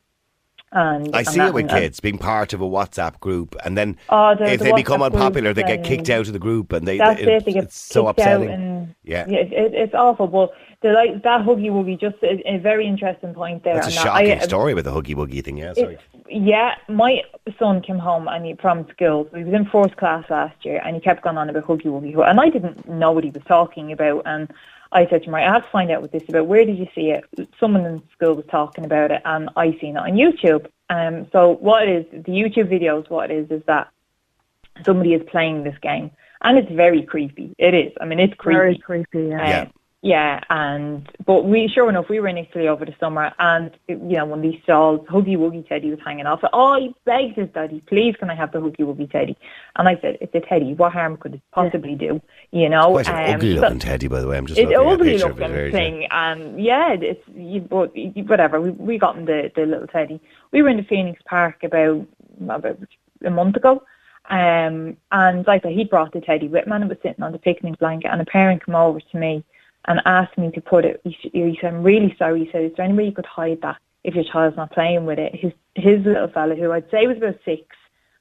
and 0.72 1.14
I 1.14 1.22
see 1.24 1.40
it 1.40 1.52
with 1.54 1.68
kids 1.68 2.00
being 2.00 2.18
part 2.18 2.52
of 2.52 2.60
a 2.60 2.64
WhatsApp 2.64 3.18
group, 3.20 3.56
and 3.64 3.76
then 3.76 3.96
Oh, 4.08 4.34
the- 4.34 4.44
if 4.52 4.58
the 4.60 4.66
they 4.66 4.72
become 4.72 5.02
unpopular, 5.02 5.52
they 5.52 5.62
get 5.64 5.84
kicked 5.84 6.08
out 6.10 6.26
of 6.26 6.32
the 6.32 6.38
group, 6.38 6.72
and 6.72 6.86
they. 6.86 6.98
That's 6.98 7.20
it- 7.20 7.28
it. 7.28 7.44
They 7.44 7.52
get 7.52 7.64
it's 7.64 7.76
so 7.76 8.06
upsetting. 8.08 8.50
and 8.50 8.94
Yeah. 9.04 9.26
it, 9.28 9.52
it, 9.52 9.74
it's 9.74 9.94
awful. 9.94 10.26
But 10.28 10.52
the 10.82 10.92
like 10.92 11.22
that 11.24 11.44
huggy 11.44 11.70
wuggy, 11.70 12.00
just 12.00 12.16
a, 12.22 12.40
a 12.48 12.58
very 12.58 12.86
interesting 12.86 13.34
point 13.34 13.64
there. 13.64 13.74
That's 13.74 13.86
a 13.86 13.90
and 13.90 13.96
that 13.96 14.02
shocking 14.02 14.32
I- 14.40 14.44
story 14.44 14.74
with 14.74 14.84
the 14.84 14.92
huggy 14.92 15.14
wuggy 15.16 15.44
thing. 15.44 15.58
Yeah, 15.58 15.74
sorry. 15.74 15.98
Yeah, 16.28 16.76
my 16.88 17.22
son 17.58 17.82
came 17.82 17.98
home 17.98 18.28
and 18.28 18.46
he 18.46 18.54
from 18.54 18.88
school. 18.90 19.26
He 19.34 19.42
was 19.42 19.52
in 19.52 19.64
fourth 19.66 19.96
class 19.96 20.24
last 20.30 20.64
year, 20.64 20.80
and 20.84 20.94
he 20.94 21.00
kept 21.00 21.22
going 21.22 21.36
on 21.36 21.50
about 21.50 21.64
huggy 21.64 21.86
wuggy, 21.86 22.14
and 22.28 22.40
I 22.40 22.48
didn't 22.48 22.88
know 22.88 23.10
what 23.10 23.24
he 23.24 23.30
was 23.30 23.42
talking 23.48 23.90
about. 23.90 24.22
And 24.26 24.48
I 24.92 25.06
said 25.06 25.22
to 25.22 25.28
him, 25.28 25.34
right, 25.34 25.46
I 25.46 25.52
have 25.52 25.64
to 25.64 25.70
find 25.70 25.90
out 25.90 26.02
what 26.02 26.12
this 26.12 26.22
is 26.24 26.28
about. 26.30 26.46
Where 26.46 26.64
did 26.64 26.76
you 26.76 26.88
see 26.94 27.10
it? 27.10 27.24
Someone 27.58 27.86
in 27.86 28.02
school 28.12 28.34
was 28.34 28.44
talking 28.50 28.84
about 28.84 29.10
it, 29.10 29.22
and 29.24 29.48
I 29.56 29.78
seen 29.80 29.96
it 29.96 30.00
on 30.00 30.12
YouTube. 30.12 30.66
Um, 30.88 31.28
so 31.30 31.50
what 31.50 31.88
it 31.88 32.06
is, 32.12 32.24
the 32.24 32.32
YouTube 32.32 32.68
videos, 32.68 33.08
what 33.08 33.30
it 33.30 33.36
is, 33.44 33.50
is 33.50 33.62
that 33.66 33.88
somebody 34.84 35.14
is 35.14 35.22
playing 35.30 35.62
this 35.62 35.78
game, 35.80 36.10
and 36.42 36.58
it's 36.58 36.70
very 36.72 37.02
creepy. 37.02 37.54
It 37.58 37.74
is. 37.74 37.92
I 38.00 38.04
mean, 38.04 38.18
it's 38.18 38.34
creepy. 38.34 38.56
Very 38.56 38.78
creepy. 38.78 39.28
Yeah. 39.28 39.42
Um, 39.42 39.48
Yeah. 39.48 39.68
Yeah, 40.02 40.40
and 40.48 41.06
but 41.26 41.42
we 41.44 41.68
sure 41.68 41.90
enough 41.90 42.08
we 42.08 42.20
were 42.20 42.28
in 42.28 42.38
Italy 42.38 42.68
over 42.68 42.86
the 42.86 42.94
summer, 42.98 43.32
and 43.38 43.70
you 43.86 43.96
know 44.16 44.24
when 44.24 44.40
these 44.40 44.58
stalls, 44.62 45.06
Huggy 45.06 45.36
Wuggy 45.36 45.68
Teddy 45.68 45.90
was 45.90 45.98
hanging 46.02 46.24
off. 46.24 46.40
Oh, 46.54 46.72
I 46.72 46.88
begged 47.04 47.36
his 47.36 47.50
daddy, 47.50 47.82
please 47.86 48.16
can 48.18 48.30
I 48.30 48.34
have 48.34 48.50
the 48.50 48.60
Huggy 48.60 48.78
Wuggy 48.78 49.10
Teddy? 49.12 49.36
And 49.76 49.88
I 49.88 49.98
said, 50.00 50.16
it's 50.22 50.34
a 50.34 50.40
teddy. 50.40 50.72
What 50.72 50.92
harm 50.92 51.18
could 51.18 51.34
it 51.34 51.42
possibly 51.52 51.96
do? 51.96 52.22
You 52.50 52.70
know, 52.70 52.92
Quite 52.92 53.08
an 53.10 53.28
Um, 53.28 53.34
ugly 53.34 53.52
looking 53.52 53.78
teddy, 53.78 54.08
by 54.08 54.20
the 54.22 54.28
way. 54.28 54.38
I'm 54.38 54.46
just 54.46 54.58
it's 54.58 54.70
looking 54.70 54.80
an 54.80 54.86
at 54.86 54.90
a 54.90 54.94
ugly 54.94 55.10
picture 55.12 55.30
of 55.30 55.38
it. 55.38 55.48
looking 55.50 55.72
thing, 55.72 56.06
and 56.10 56.64
yeah, 56.64 56.92
it's 56.98 57.28
you, 57.34 57.60
but 57.60 57.92
whatever. 58.26 58.58
We 58.58 58.70
we 58.70 58.96
got 58.98 59.18
him 59.18 59.26
the 59.26 59.52
the 59.54 59.66
little 59.66 59.86
teddy. 59.86 60.18
We 60.50 60.62
were 60.62 60.70
in 60.70 60.78
the 60.78 60.84
Phoenix 60.84 61.20
Park 61.26 61.62
about 61.62 62.06
about 62.40 62.78
a 63.22 63.30
month 63.30 63.56
ago, 63.56 63.82
um, 64.30 64.96
and 65.12 65.46
like 65.46 65.60
I 65.66 65.68
said, 65.68 65.72
he 65.76 65.84
brought 65.84 66.12
the 66.14 66.22
teddy 66.22 66.48
with 66.48 66.64
him, 66.64 66.72
and 66.72 66.84
it 66.84 66.88
was 66.88 66.96
sitting 67.02 67.22
on 67.22 67.32
the 67.32 67.38
picnic 67.38 67.78
blanket, 67.78 68.08
and 68.10 68.22
a 68.22 68.24
parent 68.24 68.64
came 68.64 68.74
over 68.74 68.98
to 68.98 69.18
me 69.18 69.44
and 69.86 70.00
asked 70.04 70.36
me 70.38 70.50
to 70.52 70.60
put 70.60 70.84
it. 70.84 71.00
He, 71.04 71.16
he 71.32 71.58
said, 71.60 71.74
"I'm 71.74 71.82
really 71.82 72.14
sorry." 72.18 72.44
He 72.44 72.50
said, 72.50 72.64
"Is 72.64 72.72
there 72.76 72.84
any 72.84 72.94
way 72.94 73.06
you 73.06 73.12
could 73.12 73.26
hide 73.26 73.60
that 73.62 73.78
if 74.04 74.14
your 74.14 74.24
child's 74.24 74.56
not 74.56 74.72
playing 74.72 75.06
with 75.06 75.18
it?" 75.18 75.34
His 75.34 75.52
his 75.74 76.04
little 76.04 76.28
fella, 76.28 76.54
who 76.54 76.72
I'd 76.72 76.90
say 76.90 77.06
was 77.06 77.16
about 77.16 77.38
six, 77.44 77.64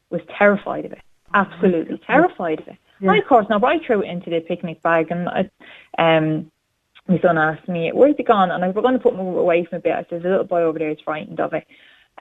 was 0.09 0.21
terrified 0.37 0.85
of 0.85 0.93
it. 0.93 1.01
Absolutely 1.33 1.99
terrified 1.99 2.61
of 2.61 2.67
it. 2.69 2.77
Yeah. 2.99 3.11
And 3.11 3.19
of 3.19 3.27
course, 3.27 3.47
now 3.49 3.61
I 3.63 3.79
threw 3.79 4.01
it 4.01 4.09
into 4.09 4.29
the 4.29 4.41
picnic 4.41 4.81
bag, 4.81 5.11
and 5.11 5.29
I, 5.29 5.49
um, 5.97 6.51
my 7.07 7.19
son 7.19 7.37
asked 7.37 7.67
me, 7.67 7.91
"Where's 7.93 8.15
it 8.17 8.27
gone?" 8.27 8.51
And 8.51 8.63
I 8.63 8.67
was 8.67 8.75
going 8.81 8.93
to 8.93 8.99
put 8.99 9.13
him 9.13 9.19
away 9.19 9.65
from 9.65 9.77
a 9.77 9.81
bit. 9.81 9.93
I 9.93 10.05
said, 10.09 10.23
"The 10.23 10.29
little 10.29 10.45
boy 10.45 10.61
over 10.61 10.79
there 10.79 10.89
is 10.89 10.99
frightened 11.01 11.39
of 11.39 11.53
it." 11.53 11.65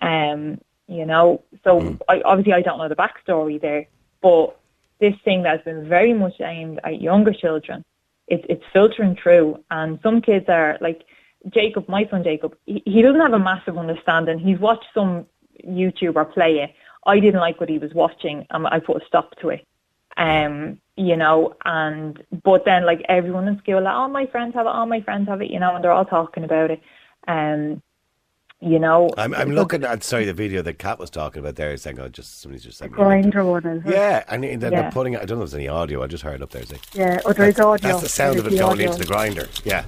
Um, 0.01 0.61
you 0.87 1.05
know, 1.05 1.43
so 1.65 1.99
I, 2.09 2.23
obviously 2.23 2.55
I 2.55 2.63
don't 2.63 2.79
know 2.79 2.89
the 2.89 2.97
backstory 2.97 3.61
there, 3.61 3.87
but 4.23 4.59
this 5.01 5.15
thing 5.25 5.43
that's 5.43 5.65
been 5.65 5.89
very 5.89 6.13
much 6.15 6.41
aimed 6.41 6.81
at 6.83 7.01
younger 7.01 7.33
children, 7.33 7.85
it's 8.29 8.45
it's 8.49 8.65
filtering 8.73 9.17
through, 9.17 9.63
and 9.71 9.99
some 10.03 10.21
kids 10.21 10.47
are 10.49 10.79
like 10.81 11.05
Jacob, 11.51 11.89
my 11.89 12.07
son 12.11 12.23
Jacob. 12.23 12.57
He, 12.67 12.83
he 12.85 13.03
doesn't 13.03 13.21
have 13.21 13.33
a 13.33 13.39
massive 13.39 13.79
understanding. 13.79 14.39
He's 14.39 14.59
watched 14.59 14.87
some 14.95 15.27
YouTuber 15.65 16.33
play 16.33 16.59
it. 16.61 16.75
I 17.07 17.21
didn't 17.21 17.41
like 17.41 17.61
what 17.61 17.69
he 17.69 17.79
was 17.79 17.95
watching, 17.95 18.47
and 18.51 18.67
I 18.67 18.81
put 18.81 19.03
a 19.03 19.07
stop 19.07 19.35
to 19.41 19.51
it 19.51 19.67
um, 20.19 20.81
you 20.97 21.17
know, 21.17 21.55
and 21.65 22.23
but 22.43 22.65
then 22.65 22.85
like 22.85 23.03
everyone 23.09 23.49
in 23.49 23.59
school, 23.59 23.83
like, 23.83 23.95
all 23.95 24.09
my 24.09 24.27
friends 24.27 24.55
have 24.55 24.67
it, 24.67 24.71
all 24.71 24.87
my 24.87 25.01
friends 25.01 25.29
have 25.29 25.41
it, 25.41 25.51
you 25.51 25.61
know, 25.61 25.75
and 25.75 25.83
they're 25.83 25.93
all 25.93 26.05
talking 26.05 26.45
about 26.45 26.73
it. 26.73 26.83
Um, 27.27 27.81
you 28.61 28.79
know, 28.79 29.11
I'm, 29.17 29.35
I'm 29.35 29.51
looking 29.53 29.85
at, 29.85 30.03
sorry, 30.03 30.25
the 30.25 30.33
video 30.33 30.63
that 30.63 30.79
Kat 30.79 30.99
was 30.99 31.11
talking 31.11 31.41
about 31.41 31.57
there. 31.57 31.77
Saying, 31.77 32.01
oh, 32.01 32.09
just 32.09 32.41
somebody's 32.41 32.65
just 32.65 32.79
sent 32.79 32.93
me. 32.93 33.03
a 33.03 33.09
link. 33.09 33.23
Grinder 33.33 33.45
one 33.45 33.67
is 33.67 33.85
it? 33.85 33.93
Yeah, 33.93 34.25
and 34.29 34.43
they're, 34.43 34.71
they're 34.71 34.91
putting 34.91 35.17
I 35.17 35.25
don't 35.25 35.39
know 35.39 35.45
if 35.45 35.51
there's 35.51 35.55
any 35.55 35.69
audio, 35.69 36.03
I 36.03 36.09
just 36.09 36.25
heard 36.25 36.37
it 36.37 36.43
up 36.43 36.51
there. 36.51 36.63
Like, 36.69 36.95
Yeah. 36.95 37.21
Oh, 37.25 37.33
there 37.33 37.49
is 37.49 37.61
audio. 37.61 37.91
That's 37.91 38.03
the 38.03 38.09
sound 38.09 38.39
of 38.39 38.47
it 38.47 38.59
going 38.59 38.81
into 38.81 38.99
the 38.99 39.05
grinder. 39.07 39.49
Yeah. 39.65 39.85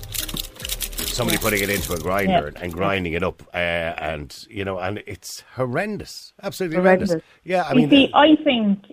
Somebody 0.98 1.38
putting 1.38 1.62
it 1.62 1.68
into 1.68 1.92
a 1.92 1.98
grinder 1.98 2.52
and 2.56 2.72
grinding 2.72 3.12
it 3.14 3.22
up, 3.22 3.42
uh, 3.52 3.56
and 3.56 4.46
you 4.48 4.64
know, 4.64 4.78
and 4.78 5.02
it's 5.06 5.42
horrendous, 5.54 6.32
absolutely 6.42 6.78
horrendous. 6.78 7.10
Horrendous. 7.10 7.28
Yeah, 7.44 7.62
I 7.64 7.72
you 7.72 7.80
mean, 7.80 7.90
see, 7.90 8.10
I 8.14 8.36
think. 8.36 8.84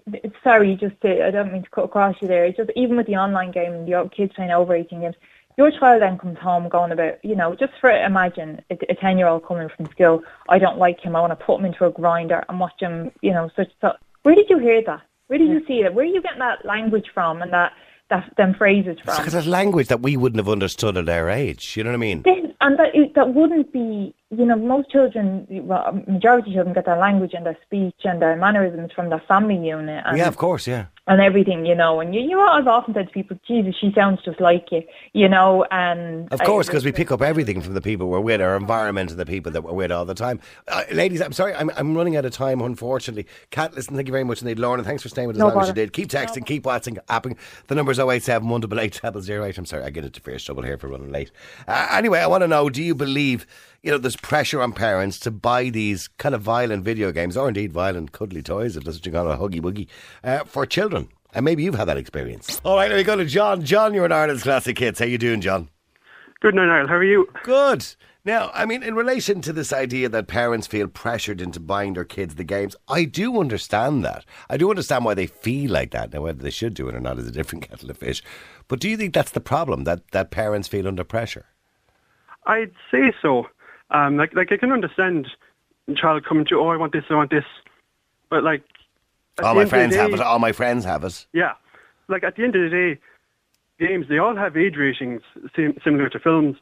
Sorry, 0.44 0.76
just 0.76 1.00
to, 1.02 1.26
I 1.26 1.32
don't 1.32 1.54
mean 1.54 1.63
to 1.63 1.70
cut 1.70 1.86
across 1.86 2.16
you 2.22 2.28
there. 2.28 2.44
It's 2.46 2.58
just 2.58 2.72
even 2.76 2.98
with 2.98 3.06
the 3.06 3.16
online 3.16 3.52
game 3.52 3.86
the 3.86 4.10
kids 4.13 4.34
playing 4.36 4.52
over 4.52 4.76
eighteen 4.76 5.02
games, 5.02 5.16
your 5.58 5.72
child 5.72 6.02
then 6.02 6.17
comes 6.17 6.38
home 6.38 6.70
going 6.70 6.91
about, 6.91 7.24
you 7.24 7.36
know, 7.36 7.56
just 7.56 7.74
for 7.82 7.89
imagine 7.89 8.62
a 8.70 8.78
a 8.89 8.96
ten 8.96 9.17
year 9.17 9.28
old 9.28 9.46
coming 9.46 9.70
from 9.76 9.88
school. 9.88 10.24
I 10.50 10.60
don't 10.60 10.78
like 10.78 11.00
him. 11.00 11.15
I 11.15 11.22
want 11.22 11.38
to 11.38 11.46
put 11.46 11.60
him 11.60 11.65
into 11.65 11.86
a 11.86 11.91
grinder 11.91 12.43
and 12.48 12.60
watch 12.60 12.80
him. 12.80 13.12
You 13.22 13.32
know, 13.32 13.50
such 13.56 13.70
so. 13.82 13.93
Where 14.24 14.36
did 14.36 14.50
you 14.50 14.60
hear 14.60 14.82
that? 14.86 15.02
Where 15.28 15.39
did 15.39 15.50
you 15.50 15.65
see 15.67 15.84
that? 15.84 15.93
Where 15.93 16.06
are 16.06 16.08
you 16.08 16.22
getting 16.22 16.39
that 16.39 16.63
language 16.65 17.08
from 17.13 17.41
and 17.41 17.52
that 17.52 17.74
that 18.10 18.32
them 18.38 18.54
phrases 18.54 18.98
from? 19.04 19.17
because 19.17 19.34
it's 19.34 19.48
language 19.48 19.88
that 19.88 20.02
we 20.02 20.15
wouldn't 20.15 20.38
have 20.39 20.48
understood 20.50 20.96
at 20.96 21.10
our 21.10 21.30
age. 21.30 21.76
You 21.76 21.84
know 21.84 21.89
what 21.89 21.96
I 21.96 22.00
mean? 22.00 22.22
This, 22.22 22.46
and 22.62 22.78
that 22.80 22.96
it- 22.96 23.15
that 23.15 23.34
wouldn't 23.34 23.74
be, 23.74 24.13
you 24.30 24.46
know, 24.46 24.58
most 24.58 24.90
children, 24.92 25.48
well, 25.50 26.04
majority 26.06 26.52
of 26.52 26.56
children 26.56 26.74
get 26.74 26.86
their 26.86 26.98
language 26.98 27.32
and 27.34 27.46
their 27.46 27.58
speech 27.66 27.96
and 28.04 28.22
their 28.22 28.36
mannerisms 28.36 28.92
from 28.94 29.10
their 29.10 29.22
family 29.28 29.56
unit 29.56 30.04
and, 30.06 30.18
Yeah, 30.18 30.28
of 30.28 30.36
course, 30.36 30.68
yeah. 30.68 30.88
and 31.08 31.22
everything, 31.22 31.66
you 31.66 31.74
know. 31.74 32.02
And 32.02 32.13
you, 32.13 32.20
you 32.20 32.32
know, 32.32 32.46
I've 32.46 32.68
often 32.68 32.94
said 32.94 33.08
to 33.08 33.13
people, 33.13 33.40
Jesus, 33.48 33.74
she 33.80 33.94
sounds 33.96 34.20
just 34.26 34.42
like 34.42 34.66
you, 34.70 34.84
you 35.13 35.30
know. 35.30 35.66
And 35.72 36.30
Of 36.34 36.42
course, 36.42 36.68
because 36.68 36.84
we 36.84 36.92
pick 36.92 37.10
up 37.10 37.22
everything 37.22 37.62
from 37.62 37.74
the 37.74 37.80
people 37.80 38.10
we're 38.10 38.20
with, 38.20 38.42
our 38.42 38.58
environment, 38.58 39.12
and 39.12 39.20
the 39.20 39.26
people 39.26 39.50
that 39.54 39.62
we're 39.62 39.72
with 39.72 39.94
all 39.94 40.04
the 40.04 40.13
time. 40.13 40.42
Uh, 40.68 40.84
ladies, 40.92 41.22
I'm 41.22 41.32
sorry, 41.32 41.54
I'm, 41.56 41.72
I'm 41.78 41.96
running 41.96 42.18
out 42.18 42.26
of 42.26 42.34
time, 42.34 42.60
unfortunately. 42.62 43.28
Kat, 43.52 43.76
listen, 43.76 43.96
thank 43.96 44.10
you 44.10 44.12
very 44.12 44.26
much 44.26 44.42
indeed. 44.42 44.60
Lauren, 44.60 44.84
thanks 44.84 45.04
for 45.04 45.08
staying 45.08 45.30
with 45.30 45.38
us 45.38 45.40
No 45.40 45.48
as 45.48 45.54
long 45.54 45.63
as 45.63 45.70
you 45.70 45.74
did. 45.74 45.94
Keep 45.94 46.10
texting, 46.10 46.46
keep 46.46 46.66
watching, 46.66 46.98
apping. 47.08 47.38
The 47.68 47.76
number's 47.76 47.98
087 47.98 48.50
188 48.50 49.00
0008. 49.24 49.58
I'm 49.58 49.66
sorry, 49.66 49.84
I 49.84 49.90
get 49.90 50.04
into 50.04 50.20
fierce 50.20 50.44
trouble 50.44 50.63
here 50.63 50.78
for 50.78 50.90
running 50.90 51.13
late. 51.13 51.32
Uh, 51.66 51.88
anyway, 51.92 52.20
I 52.20 52.28
want 52.28 52.42
to 52.42 52.48
know 52.50 52.70
do 52.70 52.84
you 52.84 52.94
believe, 52.94 53.48
you 53.88 53.93
know, 53.93 53.97
there's 53.97 54.17
pressure 54.17 54.62
on 54.62 54.73
parents 54.73 55.17
to 55.17 55.32
buy 55.32 55.69
these 55.69 56.10
kind 56.17 56.36
of 56.36 56.41
violent 56.41 56.84
video 56.84 57.13
games, 57.13 57.38
or 57.38 57.47
indeed 57.47 57.71
violent 57.71 58.12
cuddly 58.12 58.41
toys, 58.41 58.76
if 58.76 58.84
that's 58.84 58.97
what 58.97 59.06
you 59.06 59.13
call 59.13 59.32
a 59.32 59.38
huggy 59.38 59.62
wuggy, 59.62 59.88
uh, 60.26 60.43
for 60.43 60.65
children? 60.65 61.08
And 61.34 61.45
maybe 61.45 61.63
you've 61.63 61.76
had 61.76 61.86
that 61.86 61.95
experience. 61.95 62.60
All 62.65 62.76
right, 62.76 62.89
let 62.89 62.97
me 62.97 63.04
go 63.04 63.15
to 63.15 63.23
John. 63.23 63.63
John, 63.63 63.93
you're 63.93 64.04
in 64.04 64.12
Ireland's 64.12 64.43
Classic 64.43 64.78
Hits. 64.78 65.00
How 65.00 65.06
you 65.06 65.17
doing, 65.17 65.39
John? 65.39 65.69
Good 66.41 66.54
night, 66.54 66.65
Niall. 66.65 66.88
How 66.89 66.95
are 66.95 67.04
you? 67.04 67.30
Good. 67.43 67.86
Now, 68.26 68.52
I 68.54 68.65
mean, 68.65 68.84
in 68.84 68.93
relation 68.93 69.39
to 69.43 69.54
this 69.54 69.71
idea 69.71 70.10
that 70.10 70.28
parents 70.28 70.67
feel 70.67 70.89
pressured 70.89 71.39
into 71.39 71.62
buying 71.62 71.93
their 71.93 72.04
kids 72.04 72.36
the 72.36 72.43
games, 72.43 72.76
I 72.89 73.06
do 73.06 73.39
understand 73.39 74.04
that. 74.04 74.26
I 74.50 74.58
do 74.58 74.69
understand 74.69 75.06
why 75.06 75.13
they 75.13 75.28
feel 75.28 75.71
like 75.71 75.91
that. 75.91 76.12
Now, 76.12 76.23
whether 76.23 76.43
they 76.43 76.50
should 76.50 76.73
do 76.73 76.89
it 76.89 76.95
or 76.95 77.00
not 77.00 77.19
is 77.19 77.28
a 77.30 77.32
different 77.32 77.65
kettle 77.69 77.89
of 77.89 78.00
fish. 78.00 78.21
But 78.67 78.82
do 78.82 78.89
you 78.89 78.97
think 78.97 79.13
that's 79.13 79.32
the 79.32 79.39
problem, 79.39 79.86
that, 79.86 80.12
that 80.12 80.30
parents 80.30 80.67
feel 80.67 80.89
under 80.89 81.06
pressure? 81.06 81.45
I'd 82.47 82.71
say 82.91 83.13
so. 83.21 83.47
Um, 83.91 84.17
like, 84.17 84.34
like 84.36 84.52
I 84.52 84.58
can 84.58 84.71
understand 84.71 85.28
a 85.88 85.93
child 85.93 86.26
coming 86.26 86.45
to, 86.45 86.60
oh, 86.60 86.67
I 86.67 86.78
want 86.78 86.93
this, 86.93 87.06
I 87.10 87.15
want 87.15 87.32
this, 87.32 87.45
but 88.30 88.43
like, 88.43 88.63
All 89.41 89.56
my 89.56 89.62
end 89.62 89.63
of 89.63 89.65
the 89.65 89.69
friends 89.69 89.95
have 89.95 90.13
it. 90.13 90.19
All 90.19 90.39
my 90.39 90.52
friends 90.52 90.86
have 90.86 91.04
it. 91.04 91.26
Yeah, 91.34 91.54
like 92.08 92.23
at 92.23 92.36
the 92.36 92.43
end 92.43 92.56
of 92.56 92.63
the 92.63 92.69
day, 92.69 93.00
games 93.86 94.08
they 94.10 94.17
all 94.17 94.36
have 94.36 94.58
age 94.58 94.76
ratings 94.76 95.21
sim- 95.56 95.78
similar 95.84 96.10
to 96.10 96.19
films. 96.19 96.58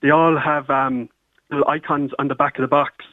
They 0.00 0.10
all 0.10 0.36
have 0.36 0.68
um, 0.70 1.08
little 1.50 1.68
icons 1.68 2.12
on 2.18 2.28
the 2.28 2.34
back 2.34 2.58
of 2.58 2.62
the 2.62 2.68
box. 2.68 3.04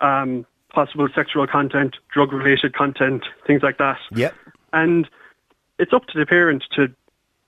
Um, 0.00 0.46
possible 0.70 1.06
sexual 1.14 1.46
content, 1.46 1.96
drug-related 2.12 2.74
content, 2.74 3.24
things 3.46 3.62
like 3.62 3.78
that. 3.78 3.98
Yep. 4.12 4.34
and 4.72 5.08
it's 5.78 5.92
up 5.92 6.06
to 6.06 6.18
the 6.18 6.26
parent 6.26 6.64
to 6.74 6.88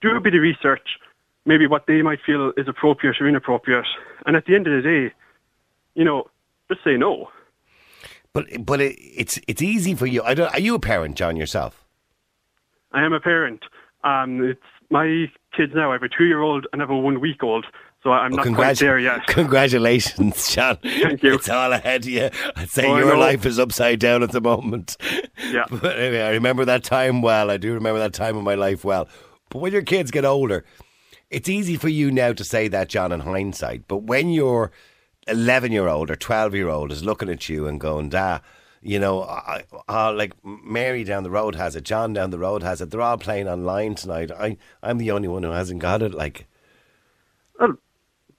do 0.01 0.15
a 0.17 0.21
bit 0.21 0.35
of 0.35 0.43
research, 0.43 0.99
maybe 1.47 1.67
what 1.67 1.87
they 1.87 2.03
might 2.03 2.21
feel 2.25 2.53
is 2.57 2.69
appropriate 2.69 3.21
or 3.21 3.27
inappropriate, 3.29 3.87
and 4.27 4.37
at 4.37 4.45
the 4.47 4.55
end 4.55 4.67
of 4.67 4.75
the 4.75 4.83
day, 4.83 5.15
you 5.95 6.05
know, 6.05 6.25
just 6.71 6.83
say 6.85 6.97
no. 6.97 7.29
But 8.33 8.47
but 8.65 8.81
it, 8.81 8.97
it's 8.99 9.39
it's 9.47 9.63
easy 9.63 9.95
for 9.95 10.07
you. 10.07 10.23
I 10.23 10.35
don't, 10.35 10.53
are 10.53 10.61
you 10.61 10.75
a 10.75 10.81
parent, 10.81 11.17
John, 11.17 11.37
yourself? 11.37 11.85
I 12.93 13.05
am 13.05 13.13
a 13.13 13.21
parent. 13.21 13.65
Um, 14.03 14.43
it's 14.45 14.61
my 14.91 15.27
kids 15.57 15.73
now. 15.75 15.91
I 15.91 15.95
have 15.95 16.03
a 16.03 16.09
two-year-old 16.09 16.67
and 16.73 16.83
I 16.83 16.85
have 16.85 16.91
a 16.91 16.97
one-week-old, 16.97 17.65
so 18.03 18.13
I'm 18.13 18.33
not 18.33 18.47
quite 18.55 18.79
there 18.79 18.99
yet. 18.99 19.27
Congratulations, 19.29 20.53
John. 20.55 20.77
Thank 20.83 21.23
you. 21.23 21.35
It's 21.35 21.49
all 21.49 21.73
ahead 21.73 22.03
of 22.03 22.09
you. 22.09 22.31
I'd 22.57 22.69
say 22.69 22.87
Oh, 22.87 22.99
your 22.99 23.17
life 23.17 23.47
is 23.47 23.59
upside 23.59 23.99
down 23.99 24.23
at 24.23 24.33
the 24.33 24.41
moment. 24.41 24.97
Yeah. 25.51 25.65
But 25.71 25.99
anyway, 25.99 26.23
I 26.23 26.31
remember 26.31 26.65
that 26.67 26.85
time 26.85 27.23
well. 27.23 27.51
I 27.51 27.57
do 27.57 27.73
remember 27.73 27.99
that 28.01 28.13
time 28.13 28.37
of 28.37 28.45
my 28.45 28.55
life 28.57 28.85
well. 28.85 29.09
But 29.49 29.59
when 29.61 29.73
your 29.73 29.83
kids 29.83 30.11
get 30.11 30.25
older, 30.25 30.65
it's 31.31 31.49
easy 31.49 31.77
for 31.77 31.89
you 31.89 32.11
now 32.11 32.33
to 32.33 32.45
say 32.45 32.69
that, 32.69 32.89
John, 32.89 33.11
in 33.13 33.21
hindsight. 33.21 33.89
But 33.89 34.03
when 34.03 34.31
your 34.31 34.71
11 35.29 35.73
year 35.73 35.89
old 35.89 36.11
or 36.11 36.17
12 36.17 36.55
year 36.55 36.69
old 36.69 36.93
is 36.93 37.05
looking 37.05 37.29
at 37.29 37.49
you 37.49 37.67
and 37.67 37.81
going, 37.81 38.09
da, 38.09 38.41
you 38.83 38.99
know, 38.99 39.23
I, 39.23 39.65
I, 39.89 40.11
like 40.11 40.33
Mary 40.45 41.05
down 41.05 41.23
the 41.23 41.31
road 41.31 41.55
has 41.55 41.75
it, 41.77 41.85
John 41.85 42.13
down 42.13 42.31
the 42.31 42.39
road 42.39 42.63
has 42.63 42.81
it. 42.81 42.91
They're 42.91 43.01
all 43.01 43.17
playing 43.19 43.49
online 43.49 43.95
tonight. 43.95 44.31
I, 44.31 44.57
I'm 44.83 44.99
the 44.99 45.11
only 45.11 45.29
one 45.29 45.43
who 45.43 45.51
hasn't 45.51 45.81
got 45.81 46.03
it. 46.03 46.13
Like, 46.13 46.47
Well, 47.59 47.77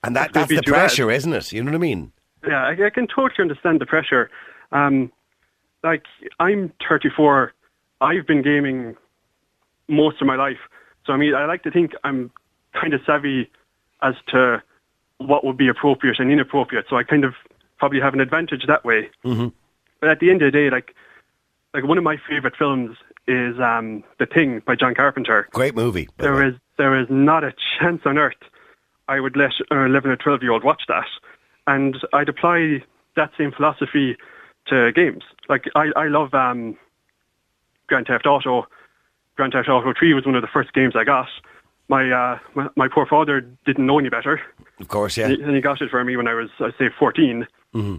and 0.03 0.15
that, 0.15 0.33
that's 0.33 0.49
the 0.49 0.57
bad. 0.57 0.65
pressure, 0.65 1.09
isn't 1.09 1.33
it? 1.33 1.51
You 1.51 1.63
know 1.63 1.71
what 1.71 1.77
I 1.77 1.79
mean? 1.79 2.11
Yeah, 2.47 2.63
I, 2.63 2.85
I 2.85 2.89
can 2.91 3.07
totally 3.07 3.41
understand 3.41 3.81
the 3.81 3.87
pressure. 3.87 4.29
Um, 4.71 5.11
like, 5.83 6.03
I'm 6.39 6.71
34. 6.87 7.53
I've 8.01 8.27
been 8.27 8.43
gaming 8.43 8.95
most 9.87 10.21
of 10.21 10.27
my 10.27 10.35
life. 10.35 10.59
So, 11.05 11.13
I 11.13 11.17
mean, 11.17 11.33
I 11.33 11.45
like 11.45 11.63
to 11.63 11.71
think 11.71 11.93
I'm 12.03 12.31
kind 12.79 12.93
of 12.93 13.01
savvy 13.05 13.49
as 14.03 14.15
to 14.27 14.61
what 15.17 15.45
would 15.45 15.57
be 15.57 15.67
appropriate 15.67 16.19
and 16.19 16.31
inappropriate. 16.31 16.85
So 16.89 16.97
I 16.97 17.03
kind 17.03 17.23
of 17.23 17.33
probably 17.77 17.99
have 17.99 18.13
an 18.13 18.19
advantage 18.19 18.65
that 18.67 18.85
way. 18.85 19.09
Mm-hmm. 19.23 19.47
But 19.99 20.09
at 20.09 20.19
the 20.19 20.29
end 20.29 20.41
of 20.41 20.51
the 20.51 20.57
day, 20.57 20.69
like, 20.69 20.93
like 21.73 21.83
one 21.83 21.97
of 21.97 22.03
my 22.03 22.17
favorite 22.29 22.55
films 22.57 22.97
is 23.27 23.59
um, 23.59 24.03
The 24.19 24.25
Thing 24.25 24.61
by 24.65 24.75
John 24.75 24.93
Carpenter. 24.93 25.47
Great 25.51 25.75
movie. 25.75 26.07
way. 26.07 26.13
There 26.17 26.47
is 26.47 26.53
there 26.77 26.99
is 26.99 27.07
not 27.09 27.43
a 27.43 27.53
chance 27.79 28.01
on 28.05 28.17
earth 28.17 28.35
I 29.07 29.19
would 29.19 29.35
let 29.35 29.51
an 29.69 29.85
11 29.85 30.09
or 30.09 30.15
12 30.15 30.41
year 30.41 30.51
old 30.51 30.63
watch 30.63 30.83
that, 30.87 31.07
and 31.67 31.97
I'd 32.13 32.29
apply 32.29 32.83
that 33.15 33.31
same 33.37 33.51
philosophy 33.51 34.17
to 34.67 34.91
games. 34.93 35.23
Like 35.47 35.65
I, 35.75 35.91
I 35.95 36.07
love 36.07 36.33
um, 36.33 36.77
Grand 37.87 38.07
Theft 38.07 38.25
Auto. 38.25 38.65
Grand 39.35 39.53
Theft 39.53 39.69
Auto 39.69 39.93
3 39.97 40.13
was 40.13 40.25
one 40.25 40.35
of 40.35 40.41
the 40.41 40.47
first 40.47 40.73
games 40.73 40.95
I 40.95 41.03
got. 41.03 41.27
My 41.87 42.09
uh, 42.11 42.39
my, 42.55 42.67
my 42.75 42.87
poor 42.87 43.05
father 43.05 43.41
didn't 43.65 43.85
know 43.85 43.99
any 43.99 44.09
better, 44.09 44.41
Of 44.79 44.87
course, 44.87 45.17
yeah. 45.17 45.27
and 45.27 45.37
he- 45.37 45.43
and 45.43 45.55
he 45.55 45.61
got 45.61 45.81
it 45.81 45.89
for 45.91 46.03
me 46.03 46.17
when 46.17 46.27
I 46.27 46.33
was, 46.33 46.49
I'd 46.59 46.73
say, 46.79 46.89
14. 46.97 47.45
hmm 47.73 47.95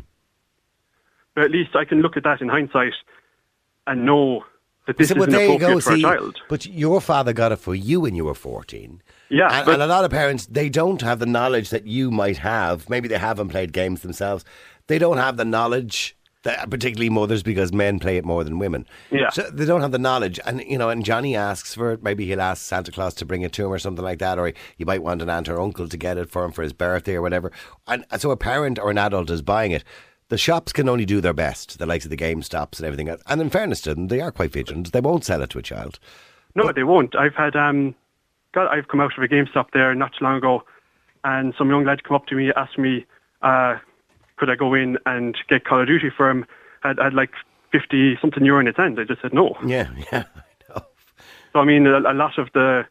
But 1.34 1.44
at 1.44 1.50
least 1.50 1.76
I 1.76 1.84
can 1.84 2.00
look 2.02 2.16
at 2.16 2.24
that 2.24 2.40
in 2.40 2.48
hindsight 2.48 2.94
and 3.86 4.04
know 4.04 4.44
that 4.86 4.96
this 4.98 5.08
So, 5.10 5.14
well, 5.14 5.22
isn't 5.28 5.32
there 5.32 5.46
you 5.48 5.54
appropriate 5.56 5.74
go. 5.74 5.80
for 5.80 5.92
See, 5.96 6.00
a 6.02 6.02
child. 6.02 6.36
but 6.48 6.66
your 6.66 7.00
father 7.00 7.32
got 7.32 7.52
it 7.52 7.56
for 7.60 7.74
you 7.74 8.00
when 8.00 8.14
you 8.16 8.24
were 8.24 8.34
14. 8.34 9.02
Yeah, 9.28 9.48
And, 9.60 9.68
and 9.68 9.82
a 9.82 9.86
lot 9.86 10.04
of 10.04 10.10
parents, 10.10 10.46
they 10.46 10.68
don't 10.68 11.02
have 11.02 11.18
the 11.20 11.26
knowledge 11.26 11.70
that 11.70 11.86
you 11.86 12.10
might 12.10 12.38
have. 12.38 12.88
Maybe 12.90 13.06
they 13.08 13.18
haven't 13.18 13.48
played 13.48 13.72
games 13.72 14.02
themselves. 14.02 14.44
They 14.88 14.98
don't 14.98 15.18
have 15.18 15.36
the 15.36 15.44
knowledge, 15.44 16.16
that, 16.46 16.70
particularly 16.70 17.10
mothers, 17.10 17.42
because 17.42 17.72
men 17.72 17.98
play 17.98 18.16
it 18.16 18.24
more 18.24 18.42
than 18.42 18.58
women. 18.58 18.86
Yeah. 19.10 19.28
So 19.30 19.42
they 19.50 19.64
don't 19.64 19.82
have 19.82 19.92
the 19.92 19.98
knowledge. 19.98 20.40
And, 20.44 20.62
you 20.62 20.78
know, 20.78 20.88
and 20.88 21.04
Johnny 21.04 21.36
asks 21.36 21.74
for 21.74 21.92
it. 21.92 22.02
Maybe 22.02 22.26
he'll 22.26 22.40
ask 22.40 22.64
Santa 22.64 22.90
Claus 22.90 23.14
to 23.14 23.26
bring 23.26 23.42
it 23.42 23.52
to 23.52 23.66
him 23.66 23.72
or 23.72 23.78
something 23.78 24.04
like 24.04 24.18
that. 24.18 24.38
Or 24.38 24.52
he 24.76 24.84
might 24.84 25.02
want 25.02 25.22
an 25.22 25.30
aunt 25.30 25.48
or 25.48 25.60
uncle 25.60 25.88
to 25.88 25.96
get 25.96 26.18
it 26.18 26.30
for 26.30 26.44
him 26.44 26.52
for 26.52 26.62
his 26.62 26.72
birthday 26.72 27.14
or 27.14 27.22
whatever. 27.22 27.52
And, 27.86 28.04
and 28.10 28.20
so 28.20 28.30
a 28.30 28.36
parent 28.36 28.78
or 28.78 28.90
an 28.90 28.98
adult 28.98 29.30
is 29.30 29.42
buying 29.42 29.72
it. 29.72 29.84
The 30.28 30.38
shops 30.38 30.72
can 30.72 30.88
only 30.88 31.04
do 31.04 31.20
their 31.20 31.32
best, 31.32 31.78
the 31.78 31.86
likes 31.86 32.04
of 32.04 32.10
the 32.10 32.16
GameStops 32.16 32.78
and 32.78 32.86
everything 32.86 33.08
else. 33.08 33.22
And 33.28 33.40
in 33.40 33.50
fairness 33.50 33.80
to 33.82 33.94
them, 33.94 34.08
they 34.08 34.20
are 34.20 34.32
quite 34.32 34.52
vigilant. 34.52 34.90
They 34.90 35.00
won't 35.00 35.24
sell 35.24 35.42
it 35.42 35.50
to 35.50 35.58
a 35.58 35.62
child. 35.62 36.00
No, 36.56 36.72
they 36.72 36.82
won't. 36.82 37.14
I've 37.14 37.34
had 37.34 37.54
um, 37.54 37.94
God, 38.56 38.68
I've 38.68 38.88
come 38.88 39.00
out 39.00 39.12
of 39.16 39.22
a 39.22 39.28
GameStop 39.28 39.66
there 39.72 39.94
not 39.94 40.12
too 40.18 40.24
long 40.24 40.38
ago, 40.38 40.64
and 41.24 41.52
some 41.58 41.68
young 41.68 41.84
lad 41.84 42.02
come 42.04 42.14
up 42.16 42.26
to 42.28 42.34
me, 42.34 42.50
asked 42.56 42.78
me, 42.78 43.04
uh, 43.42 43.76
could 44.36 44.50
I 44.50 44.54
go 44.56 44.74
in 44.74 44.98
and 45.06 45.36
get 45.48 45.64
Call 45.64 45.80
of 45.80 45.86
Duty 45.86 46.10
for 46.16 46.28
him? 46.30 46.46
Had 46.82 47.14
like 47.14 47.30
fifty 47.72 48.16
something 48.20 48.44
euro 48.44 48.60
in 48.60 48.66
his 48.66 48.76
hand. 48.76 48.98
I 49.00 49.04
just 49.04 49.22
said 49.22 49.32
no. 49.34 49.56
Yeah, 49.66 49.88
yeah. 50.12 50.24
So 51.52 51.60
I 51.60 51.64
mean, 51.64 51.86
a, 51.86 51.98
a 51.98 52.12
lot 52.14 52.38
of 52.38 52.48
the 52.52 52.84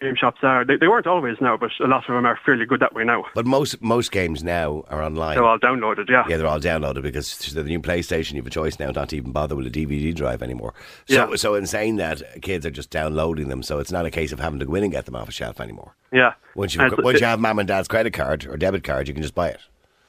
game 0.00 0.16
shops 0.16 0.38
are 0.42 0.64
they, 0.64 0.76
they 0.76 0.88
weren't 0.88 1.06
always 1.06 1.36
now, 1.40 1.56
but 1.56 1.70
a 1.78 1.86
lot 1.86 2.08
of 2.08 2.14
them 2.14 2.26
are 2.26 2.36
fairly 2.44 2.64
good 2.66 2.80
that 2.80 2.94
way 2.94 3.04
now. 3.04 3.24
But 3.34 3.46
most 3.46 3.80
most 3.82 4.10
games 4.10 4.42
now 4.42 4.82
are 4.88 5.02
online. 5.02 5.36
They're 5.36 5.44
all 5.44 5.58
downloaded, 5.58 6.08
yeah. 6.08 6.24
Yeah, 6.28 6.38
they're 6.38 6.46
all 6.48 6.58
downloaded 6.58 7.02
because 7.02 7.36
the 7.52 7.62
new 7.62 7.78
PlayStation, 7.80 8.32
you 8.32 8.38
have 8.38 8.46
a 8.46 8.50
choice 8.50 8.80
now 8.80 8.90
not 8.90 9.10
to 9.10 9.16
even 9.16 9.30
bother 9.30 9.54
with 9.54 9.66
a 9.66 9.70
DVD 9.70 10.12
drive 10.14 10.42
anymore. 10.42 10.74
So, 11.06 11.14
Yeah. 11.30 11.36
so 11.36 11.54
in 11.54 11.66
saying 11.66 11.96
that, 11.96 12.22
kids 12.42 12.66
are 12.66 12.70
just 12.70 12.90
downloading 12.90 13.48
them, 13.48 13.62
so 13.62 13.78
it's 13.78 13.92
not 13.92 14.06
a 14.06 14.10
case 14.10 14.32
of 14.32 14.40
having 14.40 14.58
to 14.58 14.66
go 14.66 14.74
in 14.74 14.82
and 14.82 14.90
get 14.92 15.04
them 15.04 15.14
off 15.14 15.28
a 15.28 15.32
shelf 15.32 15.60
anymore. 15.60 15.94
Yeah. 16.10 16.32
Once 16.56 16.74
you 16.74 16.80
once 16.80 17.16
it- 17.16 17.20
you 17.20 17.26
have 17.26 17.38
mum 17.38 17.58
and 17.60 17.68
dad's 17.68 17.86
credit 17.88 18.12
card 18.14 18.46
or 18.46 18.56
debit 18.56 18.82
card, 18.82 19.06
you 19.06 19.14
can 19.14 19.22
just 19.22 19.34
buy 19.36 19.48
it. 19.50 19.60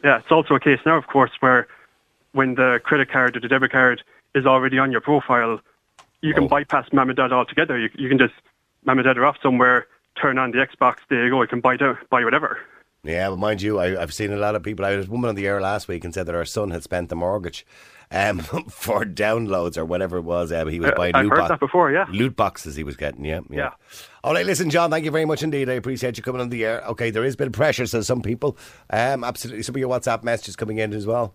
Yeah, 0.03 0.17
it's 0.19 0.31
also 0.31 0.55
a 0.55 0.59
case 0.59 0.79
now, 0.85 0.97
of 0.97 1.07
course, 1.07 1.31
where 1.39 1.67
when 2.33 2.55
the 2.55 2.79
credit 2.83 3.09
card 3.09 3.37
or 3.37 3.39
the 3.39 3.47
debit 3.47 3.71
card 3.71 4.03
is 4.35 4.45
already 4.45 4.77
on 4.77 4.91
your 4.91 5.01
profile, 5.01 5.61
you 6.21 6.33
can 6.33 6.43
Oh. 6.45 6.47
bypass 6.47 6.91
mum 6.91 7.09
and 7.09 7.17
dad 7.17 7.31
altogether. 7.31 7.77
You, 7.77 7.89
you 7.95 8.09
can 8.09 8.17
just, 8.17 8.33
mum 8.85 8.99
and 8.99 9.05
dad 9.05 9.17
are 9.17 9.25
off 9.25 9.37
somewhere, 9.41 9.87
turn 10.19 10.37
on 10.37 10.51
the 10.51 10.57
Xbox, 10.57 10.97
there 11.09 11.23
you 11.23 11.29
go, 11.29 11.41
you 11.41 11.47
can 11.47 11.61
buy, 11.61 11.77
down, 11.77 11.97
buy 12.09 12.23
whatever. 12.23 12.59
Yeah, 13.03 13.29
but 13.29 13.37
mind 13.37 13.61
you, 13.61 13.79
I, 13.79 14.01
I've 14.01 14.13
seen 14.13 14.31
a 14.31 14.37
lot 14.37 14.55
of 14.55 14.63
people. 14.63 14.85
I 14.85 14.91
had 14.91 15.07
a 15.07 15.11
woman 15.11 15.27
on 15.29 15.35
the 15.35 15.45
air 15.45 15.59
last 15.59 15.89
week 15.89 16.05
and 16.05 16.13
said 16.13 16.25
that 16.25 16.35
her 16.35 16.45
son 16.45 16.71
had 16.71 16.83
spent 16.83 17.09
the 17.09 17.17
mortgage 17.17 17.65
um, 18.11 18.39
for 18.69 19.03
downloads 19.03 19.77
or 19.77 19.83
whatever 19.83 20.17
it 20.17 20.21
was. 20.21 20.53
Um, 20.53 20.69
he 20.69 20.79
was 20.79 20.91
buying 20.95 21.13
I've 21.13 21.25
loot, 21.25 21.31
heard 21.31 21.39
box- 21.39 21.49
that 21.49 21.59
before, 21.59 21.91
yeah. 21.91 22.05
loot 22.09 22.37
boxes 22.37 22.77
he 22.77 22.83
was 22.83 22.95
getting. 22.95 23.25
Yeah, 23.25 23.41
yeah. 23.49 23.57
Yeah. 23.57 23.69
All 24.23 24.33
right, 24.33 24.45
listen, 24.45 24.69
John. 24.69 24.89
Thank 24.89 25.03
you 25.03 25.11
very 25.11 25.25
much 25.25 25.43
indeed. 25.43 25.69
I 25.69 25.73
appreciate 25.73 26.15
you 26.15 26.23
coming 26.23 26.39
on 26.39 26.49
the 26.49 26.63
air. 26.63 26.81
Okay, 26.87 27.09
there 27.11 27.25
is 27.25 27.33
a 27.33 27.37
bit 27.37 27.47
of 27.47 27.53
pressure, 27.53 27.85
says 27.85 28.07
some 28.07 28.21
people. 28.21 28.57
Um, 28.89 29.25
absolutely, 29.25 29.63
some 29.63 29.75
of 29.75 29.79
your 29.79 29.89
WhatsApp 29.89 30.23
messages 30.23 30.55
coming 30.55 30.77
in 30.77 30.93
as 30.93 31.05
well. 31.05 31.33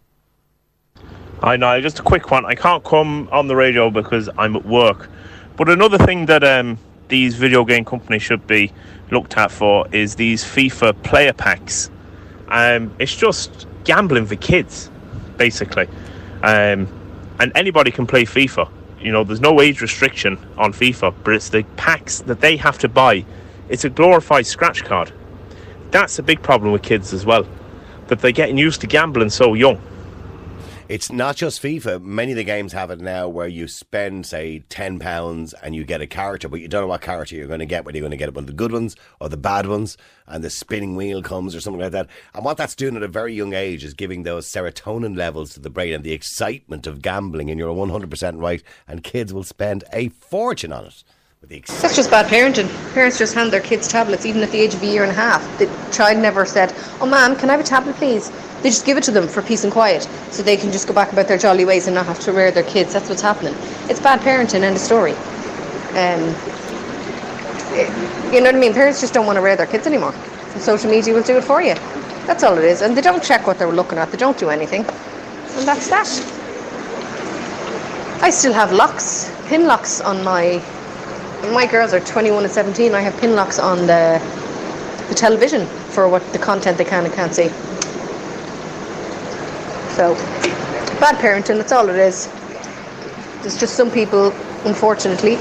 Hi, 1.42 1.56
Niall. 1.56 1.82
Just 1.82 1.98
a 1.98 2.02
quick 2.02 2.30
one. 2.30 2.46
I 2.46 2.54
can't 2.54 2.82
come 2.82 3.28
on 3.30 3.46
the 3.46 3.56
radio 3.56 3.90
because 3.90 4.30
I'm 4.38 4.56
at 4.56 4.64
work. 4.64 5.10
But 5.56 5.68
another 5.68 5.98
thing 5.98 6.26
that 6.26 6.42
um, 6.42 6.78
these 7.08 7.34
video 7.34 7.64
game 7.64 7.84
companies 7.84 8.22
should 8.22 8.46
be 8.46 8.72
looked 9.10 9.36
at 9.36 9.50
for 9.50 9.86
is 9.92 10.14
these 10.14 10.44
FIFA 10.44 11.02
player 11.02 11.32
packs. 11.32 11.90
Um, 12.48 12.94
it's 12.98 13.14
just 13.14 13.66
gambling 13.84 14.26
for 14.26 14.36
kids, 14.36 14.90
basically. 15.36 15.88
Um, 16.42 16.88
and 17.40 17.52
anybody 17.54 17.90
can 17.90 18.06
play 18.06 18.24
FIFA. 18.24 18.70
You 19.00 19.12
know, 19.12 19.24
there's 19.24 19.40
no 19.40 19.60
age 19.60 19.80
restriction 19.80 20.38
on 20.56 20.72
FIFA, 20.72 21.14
but 21.24 21.34
it's 21.34 21.50
the 21.50 21.62
packs 21.76 22.20
that 22.22 22.40
they 22.40 22.56
have 22.56 22.78
to 22.78 22.88
buy. 22.88 23.24
It's 23.68 23.84
a 23.84 23.90
glorified 23.90 24.46
scratch 24.46 24.84
card. 24.84 25.12
That's 25.90 26.18
a 26.18 26.22
big 26.22 26.42
problem 26.42 26.72
with 26.72 26.82
kids 26.82 27.12
as 27.12 27.24
well, 27.24 27.46
that 28.08 28.20
they're 28.20 28.32
getting 28.32 28.58
used 28.58 28.80
to 28.82 28.86
gambling 28.86 29.30
so 29.30 29.54
young. 29.54 29.80
It's 30.88 31.12
not 31.12 31.36
just 31.36 31.62
FIFA. 31.62 32.02
Many 32.02 32.32
of 32.32 32.36
the 32.36 32.44
games 32.44 32.72
have 32.72 32.90
it 32.90 32.98
now 32.98 33.28
where 33.28 33.46
you 33.46 33.68
spend, 33.68 34.24
say, 34.24 34.60
ten 34.70 34.98
pounds 34.98 35.52
and 35.62 35.76
you 35.76 35.84
get 35.84 36.00
a 36.00 36.06
character, 36.06 36.48
but 36.48 36.60
you 36.60 36.68
don't 36.68 36.80
know 36.80 36.86
what 36.86 37.02
character 37.02 37.36
you're 37.36 37.46
going 37.46 37.58
to 37.60 37.66
get. 37.66 37.84
Whether 37.84 37.98
you're 37.98 38.08
going 38.08 38.12
to 38.12 38.16
get 38.16 38.34
one 38.34 38.44
of 38.44 38.46
the 38.46 38.54
good 38.54 38.72
ones 38.72 38.96
or 39.20 39.28
the 39.28 39.36
bad 39.36 39.66
ones, 39.66 39.98
and 40.26 40.42
the 40.42 40.48
spinning 40.48 40.96
wheel 40.96 41.22
comes 41.22 41.54
or 41.54 41.60
something 41.60 41.82
like 41.82 41.92
that. 41.92 42.08
And 42.32 42.42
what 42.42 42.56
that's 42.56 42.74
doing 42.74 42.96
at 42.96 43.02
a 43.02 43.08
very 43.08 43.34
young 43.34 43.52
age 43.52 43.84
is 43.84 43.92
giving 43.92 44.22
those 44.22 44.50
serotonin 44.50 45.14
levels 45.14 45.52
to 45.52 45.60
the 45.60 45.68
brain 45.68 45.92
and 45.92 46.04
the 46.04 46.12
excitement 46.12 46.86
of 46.86 47.02
gambling. 47.02 47.50
And 47.50 47.58
you're 47.58 47.74
100% 47.74 48.40
right. 48.40 48.62
And 48.86 49.04
kids 49.04 49.34
will 49.34 49.44
spend 49.44 49.84
a 49.92 50.08
fortune 50.08 50.72
on 50.72 50.86
it. 50.86 51.04
That's 51.46 51.94
just 51.94 52.10
bad 52.10 52.26
parenting. 52.26 52.68
Parents 52.92 53.16
just 53.16 53.32
hand 53.32 53.52
their 53.52 53.60
kids 53.60 53.86
tablets, 53.86 54.26
even 54.26 54.42
at 54.42 54.50
the 54.50 54.58
age 54.58 54.74
of 54.74 54.82
a 54.82 54.86
year 54.86 55.02
and 55.04 55.12
a 55.12 55.14
half. 55.14 55.40
The 55.58 55.66
child 55.92 56.18
never 56.18 56.44
said, 56.44 56.74
"Oh, 57.00 57.06
ma'am, 57.06 57.36
can 57.36 57.48
I 57.48 57.52
have 57.52 57.60
a 57.60 57.64
tablet, 57.64 57.96
please?" 57.96 58.30
They 58.62 58.70
just 58.70 58.84
give 58.84 58.98
it 58.98 59.04
to 59.04 59.12
them 59.12 59.28
for 59.28 59.40
peace 59.40 59.62
and 59.62 59.72
quiet, 59.72 60.08
so 60.30 60.42
they 60.42 60.56
can 60.56 60.72
just 60.72 60.88
go 60.88 60.92
back 60.92 61.12
about 61.12 61.28
their 61.28 61.38
jolly 61.38 61.64
ways 61.64 61.86
and 61.86 61.94
not 61.94 62.06
have 62.06 62.18
to 62.20 62.32
rear 62.32 62.50
their 62.50 62.64
kids. 62.64 62.92
That's 62.92 63.08
what's 63.08 63.22
happening. 63.22 63.54
It's 63.88 64.00
bad 64.00 64.20
parenting. 64.20 64.62
End 64.62 64.76
of 64.76 64.82
story. 64.82 65.12
Um, 65.94 66.20
you 68.32 68.40
know 68.40 68.50
what 68.50 68.56
I 68.56 68.58
mean? 68.58 68.74
Parents 68.74 69.00
just 69.00 69.14
don't 69.14 69.24
want 69.24 69.36
to 69.36 69.42
rear 69.42 69.56
their 69.56 69.66
kids 69.66 69.86
anymore. 69.86 70.12
And 70.54 70.60
social 70.60 70.90
media 70.90 71.14
will 71.14 71.22
do 71.22 71.38
it 71.38 71.44
for 71.44 71.62
you. 71.62 71.74
That's 72.26 72.42
all 72.42 72.58
it 72.58 72.64
is. 72.64 72.82
And 72.82 72.96
they 72.96 73.00
don't 73.00 73.22
check 73.22 73.46
what 73.46 73.58
they're 73.58 73.72
looking 73.72 73.96
at. 73.96 74.10
They 74.10 74.18
don't 74.18 74.36
do 74.36 74.50
anything, 74.50 74.80
and 74.80 75.68
that's 75.68 75.88
that. 75.88 76.08
I 78.22 78.30
still 78.30 78.52
have 78.52 78.72
locks, 78.72 79.32
pin 79.46 79.66
locks 79.66 80.00
on 80.00 80.24
my 80.24 80.60
my 81.52 81.66
girls 81.66 81.92
are 81.94 82.00
21 82.00 82.44
and 82.44 82.52
17. 82.52 82.94
I 82.94 83.00
have 83.00 83.16
pin 83.18 83.34
locks 83.34 83.58
on 83.58 83.86
the 83.86 84.20
the 85.08 85.14
television 85.14 85.66
for 85.66 86.08
what 86.08 86.22
the 86.32 86.38
content 86.38 86.76
they 86.76 86.84
can 86.84 87.04
and 87.04 87.14
can't 87.14 87.34
see. 87.34 87.48
So, 89.96 90.14
bad 91.00 91.16
parenting. 91.16 91.56
That's 91.56 91.72
all 91.72 91.88
it 91.88 91.96
is. 91.96 92.26
There's 93.40 93.58
just 93.58 93.74
some 93.74 93.90
people, 93.90 94.32
unfortunately, 94.64 95.38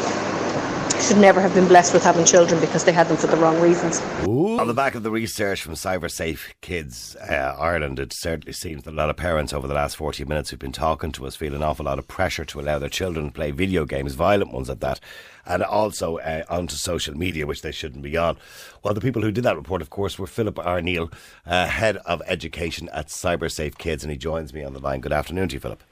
should 1.01 1.17
never 1.17 1.41
have 1.41 1.53
been 1.53 1.67
blessed 1.67 1.93
with 1.93 2.03
having 2.03 2.25
children 2.25 2.59
because 2.59 2.83
they 2.85 2.91
had 2.91 3.07
them 3.07 3.17
for 3.17 3.27
the 3.27 3.37
wrong 3.37 3.59
reasons. 3.61 4.01
On 4.25 4.65
the 4.67 4.73
back 4.73 4.95
of 4.95 5.03
the 5.03 5.11
research 5.11 5.61
from 5.61 5.73
CyberSafe 5.73 6.53
Kids 6.61 7.15
uh, 7.17 7.55
Ireland, 7.59 7.99
it 7.99 8.13
certainly 8.13 8.53
seems 8.53 8.83
that 8.83 8.91
a 8.91 8.95
lot 8.95 9.09
of 9.09 9.17
parents 9.17 9.53
over 9.53 9.67
the 9.67 9.73
last 9.73 9.95
40 9.95 10.25
minutes 10.25 10.49
who've 10.49 10.59
been 10.59 10.71
talking 10.71 11.11
to 11.13 11.27
us 11.27 11.35
feel 11.35 11.53
an 11.53 11.61
awful 11.61 11.85
lot 11.85 11.99
of 11.99 12.07
pressure 12.07 12.45
to 12.45 12.59
allow 12.59 12.79
their 12.79 12.89
children 12.89 13.27
to 13.27 13.31
play 13.31 13.51
video 13.51 13.85
games, 13.85 14.15
violent 14.15 14.51
ones 14.51 14.69
at 14.69 14.79
that, 14.79 14.99
and 15.47 15.63
also 15.63 16.17
uh, 16.19 16.43
onto 16.49 16.75
social 16.75 17.17
media, 17.17 17.45
which 17.47 17.61
they 17.61 17.71
shouldn't 17.71 18.03
be 18.03 18.17
on. 18.17 18.37
Well, 18.83 18.93
the 18.93 19.01
people 19.01 19.21
who 19.21 19.31
did 19.31 19.43
that 19.43 19.55
report, 19.55 19.81
of 19.81 19.89
course, 19.89 20.19
were 20.19 20.27
Philip 20.27 20.55
Arneill, 20.55 21.11
uh, 21.45 21.67
Head 21.67 21.97
of 21.97 22.21
Education 22.27 22.89
at 22.93 23.07
CyberSafe 23.07 23.77
Kids, 23.77 24.03
and 24.03 24.11
he 24.11 24.17
joins 24.17 24.53
me 24.53 24.63
on 24.63 24.73
the 24.73 24.79
line. 24.79 25.01
Good 25.01 25.13
afternoon 25.13 25.49
to 25.49 25.55
you, 25.55 25.59
Philip. 25.59 25.83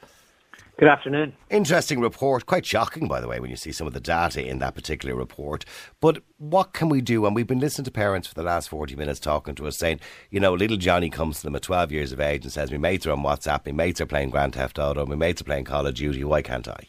Good 0.78 0.90
afternoon. 0.90 1.32
Interesting 1.50 2.02
report. 2.02 2.46
Quite 2.46 2.66
shocking, 2.66 3.08
by 3.08 3.22
the 3.22 3.30
way, 3.30 3.40
when 3.40 3.50
you 3.50 3.56
see 3.56 3.72
some 3.72 3.88
of 3.88 3.94
the 3.94 4.02
data 4.02 4.46
in 4.46 4.60
that 4.60 4.76
particular 4.76 5.16
report. 5.16 5.64
But 6.02 6.22
what 6.38 6.74
can 6.74 6.90
we 6.90 7.00
do? 7.00 7.26
And 7.26 7.34
we've 7.34 7.48
been 7.48 7.62
listening 7.62 7.86
to 7.86 7.92
parents 7.92 8.28
for 8.28 8.34
the 8.34 8.44
last 8.44 8.68
40 8.68 8.94
minutes 8.98 9.22
talking 9.22 9.56
to 9.56 9.68
us 9.68 9.78
saying, 9.78 10.02
you 10.32 10.42
know, 10.42 10.54
little 10.54 10.76
Johnny 10.76 11.10
comes 11.10 11.38
to 11.38 11.44
them 11.44 11.56
at 11.56 11.62
12 11.62 11.94
years 11.94 12.12
of 12.12 12.20
age 12.20 12.44
and 12.44 12.52
says, 12.52 12.72
My 12.72 12.78
mates 12.78 13.08
are 13.08 13.14
on 13.14 13.24
WhatsApp, 13.24 13.66
my 13.66 13.72
mates 13.72 14.02
are 14.02 14.06
playing 14.06 14.32
Grand 14.32 14.56
Theft 14.56 14.78
Auto, 14.78 15.06
my 15.06 15.16
mates 15.16 15.40
are 15.40 15.46
playing 15.46 15.64
Call 15.64 15.88
of 15.88 15.94
Duty, 15.94 16.26
why 16.26 16.42
can't 16.42 16.68
I? 16.68 16.88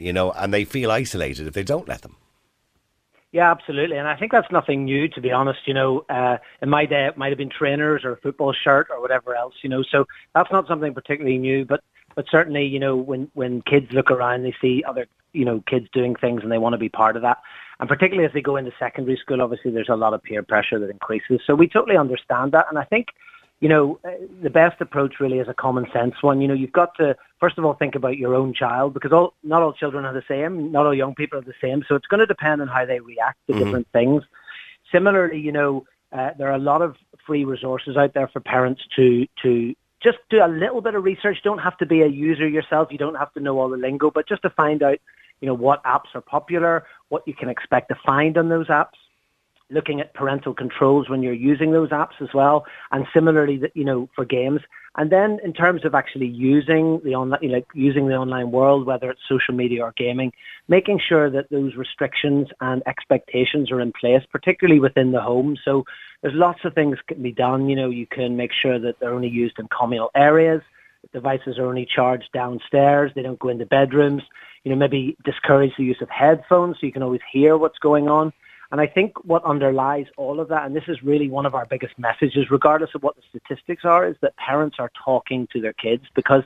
You 0.00 0.12
know, 0.14 0.32
and 0.32 0.52
they 0.52 0.64
feel 0.64 0.90
isolated 0.90 1.46
if 1.46 1.52
they 1.52 1.62
don't 1.62 1.86
let 1.86 2.02
them. 2.02 2.16
Yeah, 3.32 3.50
absolutely. 3.50 3.96
And 3.96 4.08
I 4.08 4.16
think 4.16 4.32
that's 4.32 4.50
nothing 4.50 4.84
new, 4.84 5.06
to 5.08 5.20
be 5.20 5.30
honest. 5.30 5.60
You 5.66 5.74
know, 5.74 6.04
uh, 6.08 6.38
in 6.62 6.68
my 6.68 6.86
day, 6.86 7.06
it 7.06 7.16
might 7.16 7.28
have 7.28 7.38
been 7.38 7.50
trainers 7.50 8.02
or 8.04 8.12
a 8.12 8.16
football 8.16 8.52
shirt 8.52 8.88
or 8.90 9.00
whatever 9.00 9.36
else, 9.36 9.54
you 9.62 9.68
know, 9.68 9.84
so 9.84 10.06
that's 10.34 10.50
not 10.50 10.66
something 10.66 10.92
particularly 10.94 11.38
new. 11.38 11.64
But, 11.64 11.84
but 12.16 12.24
certainly, 12.28 12.64
you 12.64 12.80
know, 12.80 12.96
when, 12.96 13.30
when 13.34 13.62
kids 13.62 13.92
look 13.92 14.10
around, 14.10 14.42
they 14.42 14.54
see 14.60 14.82
other, 14.88 15.06
you 15.32 15.44
know, 15.44 15.62
kids 15.68 15.86
doing 15.92 16.16
things 16.16 16.42
and 16.42 16.50
they 16.50 16.58
want 16.58 16.72
to 16.72 16.78
be 16.78 16.88
part 16.88 17.14
of 17.14 17.22
that. 17.22 17.38
And 17.78 17.88
particularly 17.88 18.26
as 18.26 18.32
they 18.32 18.42
go 18.42 18.56
into 18.56 18.72
secondary 18.78 19.16
school, 19.16 19.40
obviously 19.40 19.70
there's 19.70 19.88
a 19.88 19.96
lot 19.96 20.12
of 20.12 20.22
peer 20.22 20.42
pressure 20.42 20.80
that 20.80 20.90
increases. 20.90 21.40
So 21.46 21.54
we 21.54 21.68
totally 21.68 21.96
understand 21.96 22.50
that. 22.52 22.66
And 22.68 22.78
I 22.78 22.84
think, 22.84 23.08
you 23.60 23.68
know, 23.68 23.98
uh, 24.04 24.10
the 24.42 24.50
best 24.50 24.80
approach 24.80 25.20
really 25.20 25.38
is 25.38 25.48
a 25.48 25.54
common 25.54 25.86
sense 25.92 26.14
one. 26.22 26.40
You 26.40 26.48
know, 26.48 26.54
you've 26.54 26.72
got 26.72 26.94
to, 26.96 27.14
first 27.38 27.58
of 27.58 27.64
all, 27.64 27.74
think 27.74 27.94
about 27.94 28.16
your 28.16 28.34
own 28.34 28.54
child 28.54 28.94
because 28.94 29.12
all, 29.12 29.34
not 29.42 29.62
all 29.62 29.74
children 29.74 30.06
are 30.06 30.14
the 30.14 30.24
same. 30.26 30.72
Not 30.72 30.86
all 30.86 30.94
young 30.94 31.14
people 31.14 31.38
are 31.38 31.42
the 31.42 31.52
same. 31.60 31.84
So 31.86 31.94
it's 31.94 32.06
going 32.06 32.20
to 32.20 32.26
depend 32.26 32.62
on 32.62 32.68
how 32.68 32.86
they 32.86 33.00
react 33.00 33.38
to 33.46 33.52
Mhm. 33.52 33.58
different 33.58 33.88
things. 33.92 34.24
Similarly, 34.90 35.38
you 35.38 35.52
know, 35.52 35.84
uh, 36.12 36.30
there 36.38 36.48
are 36.48 36.54
a 36.56 36.58
lot 36.58 36.80
of 36.80 36.96
free 37.26 37.44
resources 37.44 37.96
out 37.96 38.14
there 38.14 38.28
for 38.28 38.40
parents 38.40 38.82
to 38.96 39.26
to 39.42 39.74
just 40.00 40.18
do 40.30 40.42
a 40.42 40.48
little 40.48 40.80
bit 40.80 40.94
of 40.94 41.04
research. 41.04 41.36
You 41.36 41.50
don't 41.50 41.58
have 41.58 41.76
to 41.76 41.86
be 41.86 42.00
a 42.00 42.06
user 42.06 42.48
yourself. 42.48 42.90
You 42.90 42.96
don't 42.96 43.16
have 43.16 43.32
to 43.34 43.40
know 43.40 43.60
all 43.60 43.68
the 43.68 43.76
lingo, 43.76 44.10
but 44.10 44.26
just 44.26 44.40
to 44.42 44.50
find 44.50 44.82
out, 44.82 44.98
you 45.40 45.46
know, 45.46 45.54
what 45.54 45.84
apps 45.84 46.14
are 46.14 46.22
popular, 46.22 46.86
what 47.10 47.22
you 47.28 47.34
can 47.34 47.50
expect 47.50 47.90
to 47.90 47.94
find 48.06 48.38
on 48.38 48.48
those 48.48 48.68
apps 48.68 48.96
looking 49.70 50.00
at 50.00 50.14
parental 50.14 50.54
controls 50.54 51.08
when 51.08 51.22
you're 51.22 51.32
using 51.32 51.72
those 51.72 51.90
apps 51.90 52.20
as 52.20 52.28
well, 52.34 52.66
and 52.90 53.06
similarly, 53.14 53.62
you 53.74 53.84
know, 53.84 54.08
for 54.14 54.24
games. 54.24 54.60
And 54.96 55.10
then 55.10 55.38
in 55.44 55.52
terms 55.52 55.84
of 55.84 55.94
actually 55.94 56.26
using 56.26 57.00
the 57.04 57.14
online, 57.14 57.38
you 57.42 57.48
know, 57.50 57.62
using 57.74 58.08
the 58.08 58.16
online 58.16 58.50
world, 58.50 58.86
whether 58.86 59.08
it's 59.10 59.20
social 59.28 59.54
media 59.54 59.84
or 59.84 59.94
gaming, 59.96 60.32
making 60.66 60.98
sure 60.98 61.30
that 61.30 61.48
those 61.50 61.76
restrictions 61.76 62.48
and 62.60 62.82
expectations 62.86 63.70
are 63.70 63.80
in 63.80 63.92
place, 63.92 64.24
particularly 64.30 64.80
within 64.80 65.12
the 65.12 65.20
home. 65.20 65.56
So 65.64 65.84
there's 66.22 66.34
lots 66.34 66.64
of 66.64 66.74
things 66.74 66.98
can 67.06 67.22
be 67.22 67.32
done. 67.32 67.68
You 67.68 67.76
know, 67.76 67.90
you 67.90 68.06
can 68.06 68.36
make 68.36 68.52
sure 68.52 68.78
that 68.80 68.98
they're 68.98 69.14
only 69.14 69.28
used 69.28 69.58
in 69.60 69.68
communal 69.68 70.10
areas. 70.14 70.60
Devices 71.12 71.58
are 71.58 71.66
only 71.66 71.86
charged 71.86 72.30
downstairs. 72.32 73.12
They 73.14 73.22
don't 73.22 73.38
go 73.38 73.48
into 73.48 73.66
bedrooms. 73.66 74.22
You 74.64 74.70
know, 74.70 74.76
maybe 74.76 75.16
discourage 75.24 75.72
the 75.78 75.84
use 75.84 76.02
of 76.02 76.10
headphones 76.10 76.76
so 76.78 76.86
you 76.86 76.92
can 76.92 77.02
always 77.02 77.22
hear 77.32 77.56
what's 77.56 77.78
going 77.78 78.08
on. 78.08 78.32
And 78.72 78.80
I 78.80 78.86
think 78.86 79.24
what 79.24 79.44
underlies 79.44 80.06
all 80.16 80.38
of 80.38 80.48
that, 80.48 80.64
and 80.64 80.76
this 80.76 80.84
is 80.86 81.02
really 81.02 81.28
one 81.28 81.44
of 81.44 81.54
our 81.54 81.66
biggest 81.66 81.98
messages, 81.98 82.50
regardless 82.50 82.90
of 82.94 83.02
what 83.02 83.16
the 83.16 83.22
statistics 83.28 83.84
are, 83.84 84.06
is 84.06 84.16
that 84.22 84.36
parents 84.36 84.76
are 84.78 84.92
talking 85.04 85.48
to 85.52 85.60
their 85.60 85.72
kids 85.72 86.04
because, 86.14 86.42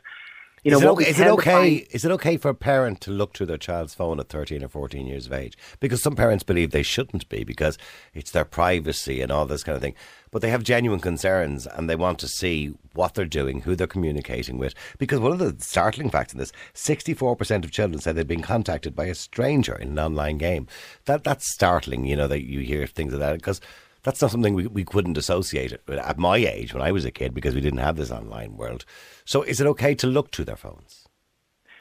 you 0.64 0.70
know, 0.70 0.78
is 0.78 0.82
it 0.82 0.88
okay, 0.88 1.10
is 1.10 1.20
it 1.20 1.26
okay? 1.28 1.50
find- 1.50 1.86
Is 1.90 2.04
it 2.04 2.10
okay 2.12 2.36
for 2.36 2.48
a 2.48 2.54
parent 2.54 3.00
to 3.02 3.10
look 3.10 3.34
through 3.34 3.46
their 3.46 3.58
child's 3.58 3.94
phone 3.94 4.18
at 4.18 4.28
thirteen 4.28 4.64
or 4.64 4.68
fourteen 4.68 5.06
years 5.06 5.26
of 5.26 5.32
age? 5.32 5.56
Because 5.78 6.02
some 6.02 6.16
parents 6.16 6.42
believe 6.42 6.70
they 6.70 6.82
shouldn't 6.82 7.28
be 7.28 7.44
because 7.44 7.76
it's 8.14 8.30
their 8.30 8.44
privacy 8.44 9.20
and 9.20 9.30
all 9.30 9.46
this 9.46 9.62
kind 9.62 9.76
of 9.76 9.82
thing. 9.82 9.94
But 10.30 10.42
they 10.42 10.50
have 10.50 10.64
genuine 10.64 11.00
concerns 11.00 11.66
and 11.66 11.88
they 11.88 11.94
want 11.96 12.18
to 12.20 12.28
see 12.28 12.74
what 12.94 13.14
they're 13.14 13.24
doing, 13.24 13.60
who 13.60 13.76
they're 13.76 13.86
communicating 13.86 14.58
with. 14.58 14.74
Because 14.98 15.20
one 15.20 15.30
of 15.32 15.38
the 15.38 15.54
startling 15.62 16.10
facts 16.10 16.32
in 16.32 16.38
this: 16.38 16.52
sixty-four 16.72 17.36
percent 17.36 17.64
of 17.64 17.70
children 17.70 18.00
said 18.00 18.16
they'd 18.16 18.26
been 18.26 18.42
contacted 18.42 18.96
by 18.96 19.04
a 19.04 19.14
stranger 19.14 19.76
in 19.76 19.88
an 19.88 19.98
online 19.98 20.38
game. 20.38 20.66
That 21.04 21.24
that's 21.24 21.52
startling. 21.52 22.04
You 22.06 22.16
know 22.16 22.28
that 22.28 22.44
you 22.44 22.60
hear 22.60 22.86
things 22.86 23.12
like 23.12 23.20
that 23.20 23.36
because. 23.36 23.60
That's 24.04 24.20
not 24.22 24.30
something 24.30 24.54
we, 24.54 24.66
we 24.66 24.84
couldn't 24.84 25.18
associate 25.18 25.72
at 25.88 26.18
my 26.18 26.36
age 26.36 26.72
when 26.72 26.82
I 26.82 26.92
was 26.92 27.04
a 27.04 27.10
kid 27.10 27.34
because 27.34 27.54
we 27.54 27.60
didn't 27.60 27.80
have 27.80 27.96
this 27.96 28.10
online 28.10 28.56
world. 28.56 28.84
So 29.24 29.42
is 29.42 29.60
it 29.60 29.66
okay 29.66 29.94
to 29.96 30.06
look 30.06 30.30
to 30.32 30.44
their 30.44 30.56
phones? 30.56 31.08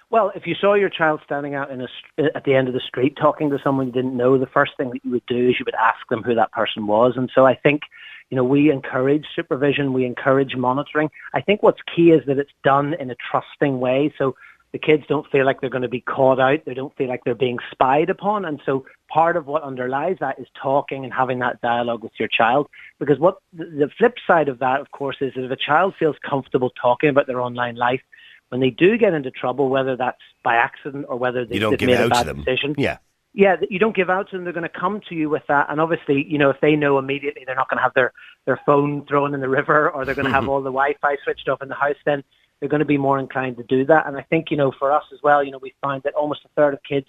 Well, 0.10 0.32
if 0.36 0.46
you 0.46 0.54
saw 0.54 0.76
your 0.76 0.90
child 0.90 1.22
standing 1.26 1.56
out 1.56 1.72
in 1.72 1.82
a, 1.82 1.88
uh, 2.20 2.28
at 2.36 2.44
the 2.46 2.54
end 2.54 2.68
of 2.68 2.76
the 2.76 2.80
street 2.80 3.18
talking 3.20 3.50
to 3.50 3.58
someone 3.64 3.88
you 3.88 3.92
didn't 3.92 4.16
know, 4.16 4.38
the 4.38 4.46
first 4.46 4.74
thing 4.78 4.92
that 4.92 5.04
you 5.04 5.12
would 5.12 5.26
do 5.26 5.50
is 5.50 5.56
you 5.60 5.66
would 5.66 5.76
ask 5.76 6.08
them 6.10 6.22
who 6.22 6.36
that 6.36 6.52
person 6.52 6.88
was. 6.88 7.14
And 7.18 7.32
so 7.34 7.46
I 7.46 7.56
think, 7.56 7.82
you 8.30 8.38
know, 8.38 8.44
we 8.44 8.72
encourage 8.72 9.26
supervision, 9.36 9.92
we 9.92 10.06
encourage 10.06 10.56
monitoring. 10.56 11.10
I 11.34 11.42
think 11.42 11.64
what's 11.64 11.82
key 11.94 12.12
is 12.12 12.22
that 12.28 12.38
it's 12.38 12.52
done 12.64 12.94
in 12.94 13.10
a 13.10 13.16
trusting 13.32 13.80
way. 13.80 14.14
So 14.18 14.36
the 14.74 14.80
kids 14.80 15.04
don't 15.08 15.30
feel 15.32 15.46
like 15.46 15.62
they're 15.62 15.70
going 15.70 15.84
to 15.84 15.88
be 15.88 16.02
caught 16.02 16.40
out. 16.40 16.66
They 16.66 16.74
don't 16.74 16.96
feel 16.98 17.08
like 17.08 17.24
they're 17.24 17.36
being 17.36 17.60
spied 17.72 18.10
upon. 18.10 18.44
And 18.44 18.60
so 18.66 18.86
part 19.08 19.38
of 19.38 19.46
what 19.46 19.62
underlies 19.62 20.18
that 20.20 20.40
is 20.40 20.48
talking 20.60 21.04
and 21.04 21.14
having 21.14 21.40
that 21.40 21.62
dialogue 21.62 22.02
with 22.04 22.14
your 22.20 22.28
child. 22.28 22.68
Because 23.00 23.20
what 23.20 23.38
the 23.54 23.90
flip 23.98 24.16
side 24.26 24.50
of 24.50 24.58
that, 24.60 24.82
of 24.82 24.90
course, 24.92 25.18
is 25.22 25.32
that 25.36 25.46
if 25.46 25.52
a 25.52 25.56
child 25.56 25.94
feels 25.98 26.16
comfortable 26.28 26.72
talking 26.72 27.10
about 27.10 27.28
their 27.28 27.40
online 27.40 27.76
life, 27.76 28.02
when 28.50 28.62
they 28.62 28.72
do 28.72 28.98
get 28.98 29.14
into 29.14 29.30
trouble, 29.30 29.70
whether 29.70 29.96
that's 29.96 30.22
by 30.44 30.56
accident 30.56 31.06
or 31.08 31.18
whether 31.18 31.46
they, 31.46 31.60
they've 31.60 31.80
made 31.82 32.00
a 32.00 32.10
bad 32.10 32.36
decision, 32.36 32.74
Yeah. 32.78 32.98
yeah, 33.34 33.58
you 33.70 33.78
don't 33.78 33.96
give 33.96 34.10
out 34.10 34.32
to 34.32 34.38
them. 34.38 34.44
They're 34.44 34.54
going 34.54 34.64
to 34.68 34.80
come 34.80 35.02
to 35.10 35.16
you 35.16 35.30
with 35.30 35.44
that, 35.50 35.68
and 35.70 35.82
obviously, 35.82 36.26
you 36.28 36.38
know, 36.40 36.50
if 36.50 36.60
they 36.62 36.76
know 36.76 36.98
immediately 36.98 37.44
they're 37.46 37.56
not 37.56 37.70
going 37.70 37.78
to 37.78 37.84
have 37.84 37.94
their 37.94 38.12
their 38.46 38.60
phone 38.66 39.06
thrown 39.06 39.34
in 39.34 39.40
the 39.40 39.50
river 39.50 39.90
or 39.90 40.04
they're 40.04 40.16
going 40.16 40.28
to 40.28 40.32
have 40.32 40.48
all 40.50 40.62
the 40.62 40.70
Wi-Fi 40.70 41.18
switched 41.24 41.48
off 41.48 41.62
in 41.62 41.70
the 41.70 41.76
house, 41.76 41.96
then 42.06 42.24
they're 42.64 42.70
going 42.70 42.80
to 42.80 42.86
be 42.86 42.98
more 42.98 43.20
inclined 43.20 43.58
to 43.58 43.64
do 43.64 43.84
that. 43.84 44.08
And 44.08 44.16
I 44.16 44.22
think, 44.22 44.50
you 44.50 44.56
know, 44.56 44.72
for 44.72 44.90
us 44.90 45.04
as 45.12 45.20
well, 45.22 45.44
you 45.44 45.52
know, 45.52 45.58
we 45.58 45.74
find 45.82 46.02
that 46.04 46.14
almost 46.14 46.46
a 46.46 46.48
third 46.56 46.74
of 46.74 46.80
kids 46.88 47.08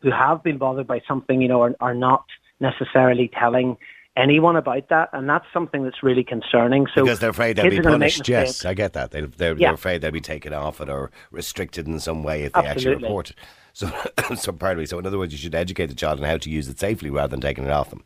who 0.00 0.10
have 0.10 0.42
been 0.42 0.56
bothered 0.56 0.86
by 0.86 1.02
something, 1.06 1.42
you 1.42 1.48
know, 1.48 1.60
are, 1.60 1.74
are 1.78 1.92
not 1.94 2.24
necessarily 2.58 3.28
telling 3.38 3.76
anyone 4.16 4.56
about 4.56 4.88
that, 4.88 5.10
and 5.12 5.28
that's 5.28 5.44
something 5.52 5.84
that's 5.84 6.02
really 6.02 6.24
concerning. 6.24 6.86
So 6.94 7.04
because 7.04 7.18
they're 7.18 7.28
afraid 7.28 7.56
they'll 7.56 7.68
be 7.68 7.80
are 7.80 7.82
gonna 7.82 7.98
make 7.98 8.14
punished. 8.14 8.28
Yes. 8.30 8.64
I 8.64 8.72
get 8.72 8.94
that. 8.94 9.10
They, 9.10 9.20
they're, 9.20 9.54
Yeah. 9.58 9.68
they're 9.68 9.74
afraid 9.74 10.00
they'll 10.00 10.10
be 10.10 10.22
taken 10.22 10.54
off 10.54 10.80
it 10.80 10.88
or 10.88 11.10
restricted 11.30 11.86
in 11.86 12.00
some 12.00 12.22
way 12.22 12.44
if 12.44 12.54
they 12.54 12.64
actually 12.64 12.94
report 12.94 13.28
it. 13.28 13.36
So, 13.74 13.92
so 14.36 14.52
pardon 14.52 14.80
me. 14.80 14.86
So, 14.86 14.98
in 14.98 15.06
other 15.06 15.18
words, 15.18 15.34
you 15.34 15.38
should 15.38 15.54
educate 15.54 15.88
the 15.88 15.94
child 15.94 16.18
on 16.18 16.24
how 16.24 16.38
to 16.38 16.48
use 16.48 16.66
it 16.66 16.80
safely 16.80 17.10
rather 17.10 17.28
than 17.32 17.42
taking 17.42 17.64
it 17.64 17.70
off 17.70 17.90
them. 17.90 18.04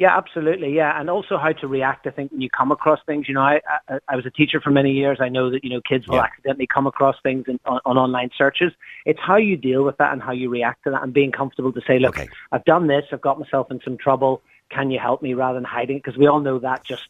Yeah, 0.00 0.16
absolutely. 0.16 0.74
Yeah, 0.74 0.98
and 0.98 1.10
also 1.10 1.36
how 1.36 1.52
to 1.52 1.68
react. 1.68 2.06
I 2.06 2.10
think 2.10 2.32
when 2.32 2.40
you 2.40 2.48
come 2.48 2.72
across 2.72 3.00
things, 3.04 3.28
you 3.28 3.34
know, 3.34 3.42
I 3.42 3.60
I, 3.86 3.98
I 4.08 4.16
was 4.16 4.24
a 4.24 4.30
teacher 4.30 4.58
for 4.58 4.70
many 4.70 4.92
years. 4.92 5.18
I 5.20 5.28
know 5.28 5.50
that 5.50 5.62
you 5.62 5.68
know 5.68 5.82
kids 5.86 6.08
will 6.08 6.16
Yeah. 6.16 6.22
accidentally 6.22 6.66
come 6.66 6.86
across 6.86 7.16
things 7.22 7.44
in, 7.46 7.60
on, 7.66 7.80
on 7.84 7.98
online 7.98 8.30
searches. 8.34 8.72
It's 9.04 9.20
how 9.20 9.36
you 9.36 9.58
deal 9.58 9.84
with 9.84 9.98
that 9.98 10.14
and 10.14 10.22
how 10.22 10.32
you 10.32 10.48
react 10.48 10.84
to 10.84 10.90
that, 10.92 11.02
and 11.02 11.12
being 11.12 11.32
comfortable 11.32 11.70
to 11.74 11.82
say, 11.86 11.98
look, 11.98 12.16
okay. 12.16 12.30
I've 12.50 12.64
done 12.64 12.86
this. 12.86 13.04
I've 13.12 13.20
got 13.20 13.38
myself 13.38 13.70
in 13.70 13.78
some 13.84 13.98
trouble. 13.98 14.40
Can 14.70 14.90
you 14.90 14.98
help 14.98 15.20
me? 15.20 15.34
Rather 15.34 15.58
than 15.58 15.64
hiding, 15.64 15.98
because 15.98 16.16
we 16.16 16.26
all 16.26 16.40
know 16.40 16.58
that 16.60 16.82
just 16.86 17.02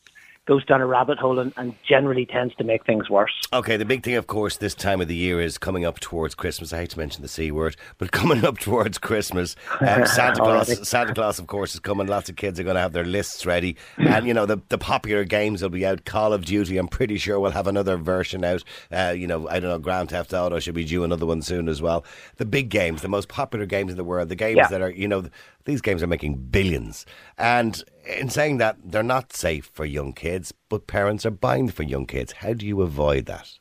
goes 0.50 0.64
down 0.64 0.80
a 0.80 0.86
rabbit 0.86 1.16
hole 1.16 1.38
and, 1.38 1.52
and 1.56 1.72
generally 1.88 2.26
tends 2.26 2.52
to 2.56 2.64
make 2.64 2.84
things 2.84 3.08
worse. 3.08 3.30
Okay, 3.52 3.76
the 3.76 3.84
big 3.84 4.02
thing, 4.02 4.16
of 4.16 4.26
course, 4.26 4.56
this 4.56 4.74
time 4.74 5.00
of 5.00 5.06
the 5.06 5.14
year 5.14 5.40
is 5.40 5.58
coming 5.58 5.84
up 5.84 6.00
towards 6.00 6.34
Christmas. 6.34 6.72
I 6.72 6.78
hate 6.78 6.90
to 6.90 6.98
mention 6.98 7.22
the 7.22 7.28
C 7.28 7.52
word, 7.52 7.76
but 7.98 8.10
coming 8.20 8.44
up 8.44 8.58
towards 8.58 8.98
Christmas, 8.98 9.54
um, 9.80 10.04
Santa 10.06 10.40
Claus, 10.40 10.88
Santa 10.88 11.14
Claus, 11.14 11.38
of 11.38 11.46
course, 11.46 11.74
is 11.74 11.78
coming. 11.78 12.08
Lots 12.08 12.28
of 12.28 12.34
kids 12.34 12.58
are 12.58 12.64
going 12.64 12.74
to 12.74 12.80
have 12.80 12.92
their 12.92 13.04
lists 13.04 13.46
ready, 13.46 13.76
and 13.98 14.26
you 14.26 14.34
know 14.34 14.44
the 14.44 14.60
the 14.70 14.78
popular 14.78 15.22
games 15.22 15.62
will 15.62 15.68
be 15.68 15.86
out. 15.86 16.04
Call 16.04 16.32
of 16.32 16.44
Duty, 16.44 16.78
I'm 16.78 16.88
pretty 16.88 17.16
sure 17.16 17.38
we'll 17.38 17.52
have 17.52 17.68
another 17.68 17.96
version 17.96 18.42
out. 18.44 18.64
Uh, 18.90 19.14
you 19.16 19.28
know, 19.28 19.48
I 19.48 19.60
don't 19.60 19.70
know, 19.70 19.78
Grand 19.78 20.10
Theft 20.10 20.34
Auto 20.34 20.58
should 20.58 20.74
be 20.74 20.84
due 20.84 21.04
another 21.04 21.26
one 21.26 21.42
soon 21.42 21.68
as 21.68 21.80
well. 21.80 22.04
The 22.38 22.44
big 22.44 22.70
games, 22.70 23.02
the 23.02 23.08
most 23.08 23.28
popular 23.28 23.66
games 23.66 23.92
in 23.92 23.96
the 23.96 24.02
world, 24.04 24.28
the 24.28 24.34
games 24.34 24.56
Yeah. 24.56 24.66
that 24.66 24.82
are, 24.82 24.90
you 24.90 25.06
know, 25.06 25.26
these 25.64 25.80
games 25.80 26.02
are 26.02 26.06
making 26.06 26.36
billions. 26.36 27.06
And 27.38 27.82
in 28.06 28.30
saying 28.30 28.58
that, 28.58 28.76
they're 28.84 29.02
not 29.02 29.32
safe 29.32 29.70
for 29.72 29.84
young 29.84 30.12
kids, 30.12 30.52
but 30.68 30.86
parents 30.86 31.24
are 31.26 31.30
buying 31.30 31.68
for 31.68 31.82
young 31.82 32.06
kids. 32.06 32.32
How 32.32 32.52
do 32.52 32.66
you 32.66 32.82
avoid 32.82 33.26
that? 33.26 33.58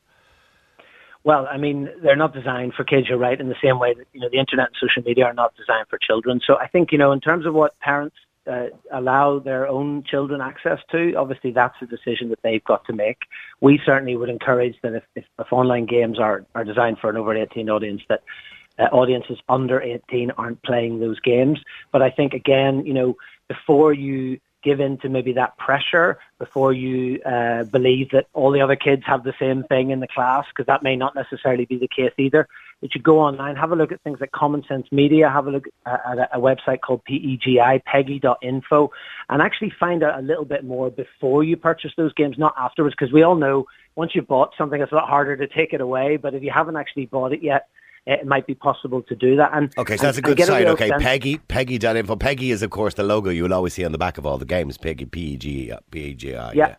Well, 1.23 1.47
I 1.51 1.57
mean, 1.57 1.89
they're 2.01 2.15
not 2.15 2.33
designed 2.33 2.73
for 2.73 2.83
kids, 2.83 3.09
you're 3.09 3.17
right, 3.17 3.39
in 3.39 3.49
the 3.49 3.55
same 3.61 3.77
way 3.77 3.93
that, 3.93 4.07
you 4.13 4.21
know, 4.21 4.29
the 4.31 4.39
internet 4.39 4.67
and 4.67 4.75
social 4.79 5.03
media 5.03 5.25
are 5.25 5.33
not 5.33 5.53
designed 5.55 5.87
for 5.89 5.99
children. 5.99 6.39
So 6.45 6.57
I 6.57 6.67
think, 6.67 6.91
you 6.91 6.97
know, 6.97 7.11
in 7.11 7.19
terms 7.19 7.45
of 7.45 7.53
what 7.53 7.77
parents 7.79 8.15
uh, 8.47 8.67
allow 8.91 9.39
their 9.39 9.67
own 9.67 10.03
children 10.03 10.39
access 10.41 10.79
to, 10.91 11.13
obviously 11.15 11.51
that's 11.51 11.75
a 11.81 11.85
decision 11.85 12.29
that 12.29 12.41
they've 12.41 12.63
got 12.63 12.85
to 12.85 12.93
make. 12.93 13.19
We 13.59 13.81
certainly 13.85 14.15
would 14.15 14.29
encourage 14.29 14.77
that 14.81 14.93
if, 14.93 15.03
if, 15.15 15.25
if 15.37 15.53
online 15.53 15.85
games 15.85 16.19
are, 16.19 16.45
are 16.55 16.63
designed 16.63 16.99
for 16.99 17.09
an 17.09 17.17
over 17.17 17.35
18 17.35 17.69
audience, 17.69 18.01
that 18.07 18.23
uh, 18.79 18.83
audiences 18.91 19.37
under 19.49 19.81
18 19.81 20.31
aren't 20.31 20.61
playing 20.63 20.99
those 20.99 21.19
games. 21.19 21.59
But 21.91 22.01
I 22.01 22.09
think, 22.09 22.33
again, 22.33 22.85
you 22.85 22.93
know, 22.93 23.17
before 23.47 23.93
you 23.93 24.39
give 24.63 24.79
in 24.79 24.97
to 24.99 25.09
maybe 25.09 25.33
that 25.33 25.57
pressure, 25.57 26.19
before 26.37 26.73
you 26.73 27.21
uh, 27.23 27.63
believe 27.65 28.11
that 28.11 28.27
all 28.33 28.51
the 28.51 28.61
other 28.61 28.75
kids 28.75 29.03
have 29.05 29.23
the 29.23 29.33
same 29.39 29.63
thing 29.63 29.91
in 29.91 29.99
the 29.99 30.07
class, 30.07 30.45
because 30.49 30.67
that 30.67 30.83
may 30.83 30.95
not 30.95 31.15
necessarily 31.15 31.65
be 31.65 31.77
the 31.77 31.87
case 31.87 32.11
either, 32.17 32.47
that 32.81 32.95
you 32.95 33.01
go 33.01 33.19
online, 33.19 33.55
have 33.55 33.71
a 33.71 33.75
look 33.75 33.91
at 33.91 34.01
things 34.01 34.19
like 34.19 34.31
Common 34.31 34.63
Sense 34.67 34.87
Media, 34.91 35.29
have 35.29 35.47
a 35.47 35.51
look 35.51 35.65
at 35.85 36.17
a, 36.17 36.37
a 36.37 36.39
website 36.39 36.81
called 36.81 37.01
PEGI, 37.09 37.81
pegi.info, 37.83 38.91
and 39.29 39.41
actually 39.41 39.71
find 39.79 40.03
out 40.03 40.19
a 40.19 40.21
little 40.21 40.45
bit 40.45 40.63
more 40.63 40.89
before 40.89 41.43
you 41.43 41.55
purchase 41.55 41.91
those 41.97 42.13
games, 42.13 42.37
not 42.37 42.53
afterwards, 42.57 42.95
because 42.97 43.13
we 43.13 43.23
all 43.23 43.35
know 43.35 43.65
once 43.95 44.13
you've 44.13 44.27
bought 44.27 44.53
something, 44.57 44.81
it's 44.81 44.91
a 44.91 44.95
lot 44.95 45.09
harder 45.09 45.35
to 45.35 45.47
take 45.47 45.73
it 45.73 45.81
away. 45.81 46.17
But 46.17 46.33
if 46.33 46.43
you 46.43 46.51
haven't 46.51 46.77
actually 46.77 47.05
bought 47.05 47.33
it 47.33 47.43
yet, 47.43 47.67
it 48.05 48.25
might 48.25 48.47
be 48.47 48.55
possible 48.55 49.01
to 49.03 49.15
do 49.15 49.35
that. 49.35 49.51
And 49.53 49.71
Okay, 49.77 49.97
so 49.97 50.03
that's 50.03 50.17
a 50.17 50.21
good 50.21 50.31
and 50.31 50.37
get 50.37 50.47
site. 50.47 50.67
Okay, 50.67 50.89
sense- 50.89 51.03
PEGI, 51.03 51.39
PEGI.info. 51.47 52.15
PEGI 52.15 52.51
is, 52.51 52.63
of 52.63 52.69
course, 52.69 52.93
the 52.93 53.03
logo 53.03 53.29
you 53.29 53.43
will 53.43 53.53
always 53.53 53.73
see 53.73 53.85
on 53.85 53.91
the 53.91 53.97
back 53.97 54.17
of 54.17 54.25
all 54.25 54.37
the 54.37 54.45
games. 54.45 54.77
PEGI, 54.77 55.09
P-E-G, 55.11 55.71
uh, 55.71 55.79
P-E-G-I. 55.91 56.53
yeah. 56.53 56.75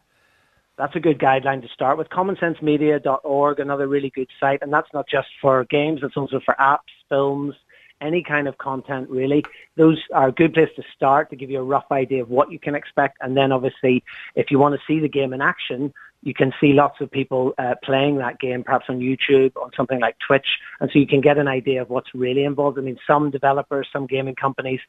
That's 0.78 0.96
a 0.96 1.00
good 1.00 1.18
guideline 1.18 1.60
to 1.60 1.68
start 1.68 1.98
with. 1.98 2.08
CommonSenseMedia.org, 2.08 3.60
another 3.60 3.86
really 3.86 4.10
good 4.14 4.28
site, 4.40 4.60
and 4.62 4.72
that's 4.72 4.88
not 4.94 5.06
just 5.06 5.28
for 5.42 5.64
games; 5.64 6.00
it's 6.02 6.16
also 6.16 6.40
for 6.42 6.56
apps, 6.58 6.88
films, 7.10 7.54
any 8.00 8.22
kind 8.22 8.48
of 8.48 8.56
content. 8.56 9.10
Really, 9.10 9.44
those 9.76 9.98
are 10.14 10.28
a 10.28 10.32
good 10.32 10.54
place 10.54 10.70
to 10.76 10.82
start 10.96 11.28
to 11.30 11.36
give 11.36 11.50
you 11.50 11.58
a 11.58 11.62
rough 11.62 11.84
idea 11.92 12.22
of 12.22 12.30
what 12.30 12.50
you 12.50 12.58
can 12.58 12.74
expect, 12.74 13.18
and 13.20 13.36
then 13.36 13.52
obviously, 13.52 14.02
if 14.36 14.50
you 14.50 14.58
want 14.58 14.74
to 14.74 14.80
see 14.86 15.00
the 15.00 15.08
game 15.08 15.34
in 15.34 15.42
action, 15.42 15.92
you 16.22 16.34
can 16.34 16.52
see 16.60 16.72
lots 16.72 17.00
of 17.00 17.10
people 17.10 17.54
uh, 17.58 17.74
playing 17.82 18.18
that 18.18 18.38
game, 18.38 18.62
perhaps 18.62 18.86
on 18.88 19.00
YouTube, 19.00 19.52
on 19.56 19.70
something 19.76 20.00
like 20.00 20.16
Twitch, 20.26 20.46
and 20.80 20.90
so 20.92 20.98
you 20.98 21.06
can 21.06 21.20
get 21.20 21.38
an 21.38 21.48
idea 21.48 21.80
of 21.80 21.88
what's 21.88 22.14
really 22.14 22.44
involved. 22.44 22.78
I 22.78 22.82
mean, 22.82 22.98
some 23.06 23.30
developers, 23.30 23.88
some 23.92 24.06
gaming 24.06 24.34
companies 24.34 24.80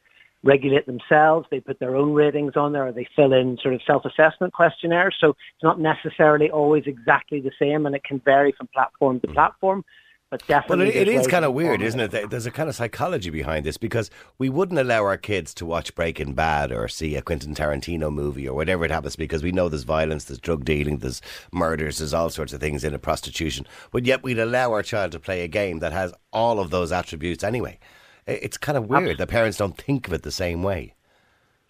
regulate 0.44 0.86
themselves. 0.86 1.46
They 1.50 1.60
put 1.60 1.78
their 1.78 1.96
own 1.96 2.12
ratings 2.12 2.52
on 2.56 2.72
there, 2.72 2.86
or 2.86 2.92
they 2.92 3.08
fill 3.16 3.32
in 3.32 3.58
sort 3.62 3.74
of 3.74 3.80
self-assessment 3.86 4.52
questionnaires. 4.52 5.16
So 5.20 5.30
it's 5.30 5.62
not 5.62 5.80
necessarily 5.80 6.50
always 6.50 6.84
exactly 6.86 7.40
the 7.40 7.52
same, 7.58 7.86
and 7.86 7.94
it 7.94 8.04
can 8.04 8.20
vary 8.20 8.52
from 8.52 8.68
platform 8.68 9.20
to 9.20 9.28
platform. 9.28 9.84
But 10.32 10.48
Well, 10.48 10.78
definitely. 10.78 10.94
it, 10.94 11.08
it 11.08 11.12
there's 11.12 11.26
is 11.26 11.30
kind 11.30 11.44
of 11.44 11.52
weird, 11.52 11.82
isn't 11.82 12.00
it? 12.00 12.30
There's 12.30 12.46
a 12.46 12.50
kind 12.50 12.70
of 12.70 12.74
psychology 12.74 13.28
behind 13.28 13.66
this 13.66 13.76
because 13.76 14.10
we 14.38 14.48
wouldn't 14.48 14.80
allow 14.80 15.04
our 15.04 15.18
kids 15.18 15.52
to 15.52 15.66
watch 15.66 15.94
Breaking 15.94 16.32
Bad 16.32 16.72
or 16.72 16.88
see 16.88 17.16
a 17.16 17.20
Quentin 17.20 17.54
Tarantino 17.54 18.10
movie 18.10 18.48
or 18.48 18.54
whatever 18.54 18.86
it 18.86 18.90
happens 18.90 19.14
because 19.14 19.42
we 19.42 19.52
know 19.52 19.68
there's 19.68 19.82
violence, 19.82 20.24
there's 20.24 20.40
drug 20.40 20.64
dealing, 20.64 20.96
there's 20.98 21.20
murders, 21.52 21.98
there's 21.98 22.14
all 22.14 22.30
sorts 22.30 22.54
of 22.54 22.60
things 22.60 22.82
in 22.82 22.94
it, 22.94 23.02
prostitution. 23.02 23.66
But 23.90 24.06
yet 24.06 24.22
we'd 24.22 24.38
allow 24.38 24.72
our 24.72 24.82
child 24.82 25.12
to 25.12 25.20
play 25.20 25.42
a 25.42 25.48
game 25.48 25.80
that 25.80 25.92
has 25.92 26.14
all 26.32 26.60
of 26.60 26.70
those 26.70 26.92
attributes 26.92 27.44
anyway. 27.44 27.78
It's 28.26 28.56
kind 28.56 28.78
of 28.78 28.88
weird 28.88 29.18
that 29.18 29.28
parents 29.28 29.58
don't 29.58 29.76
think 29.76 30.06
of 30.06 30.14
it 30.14 30.22
the 30.22 30.32
same 30.32 30.62
way. 30.62 30.94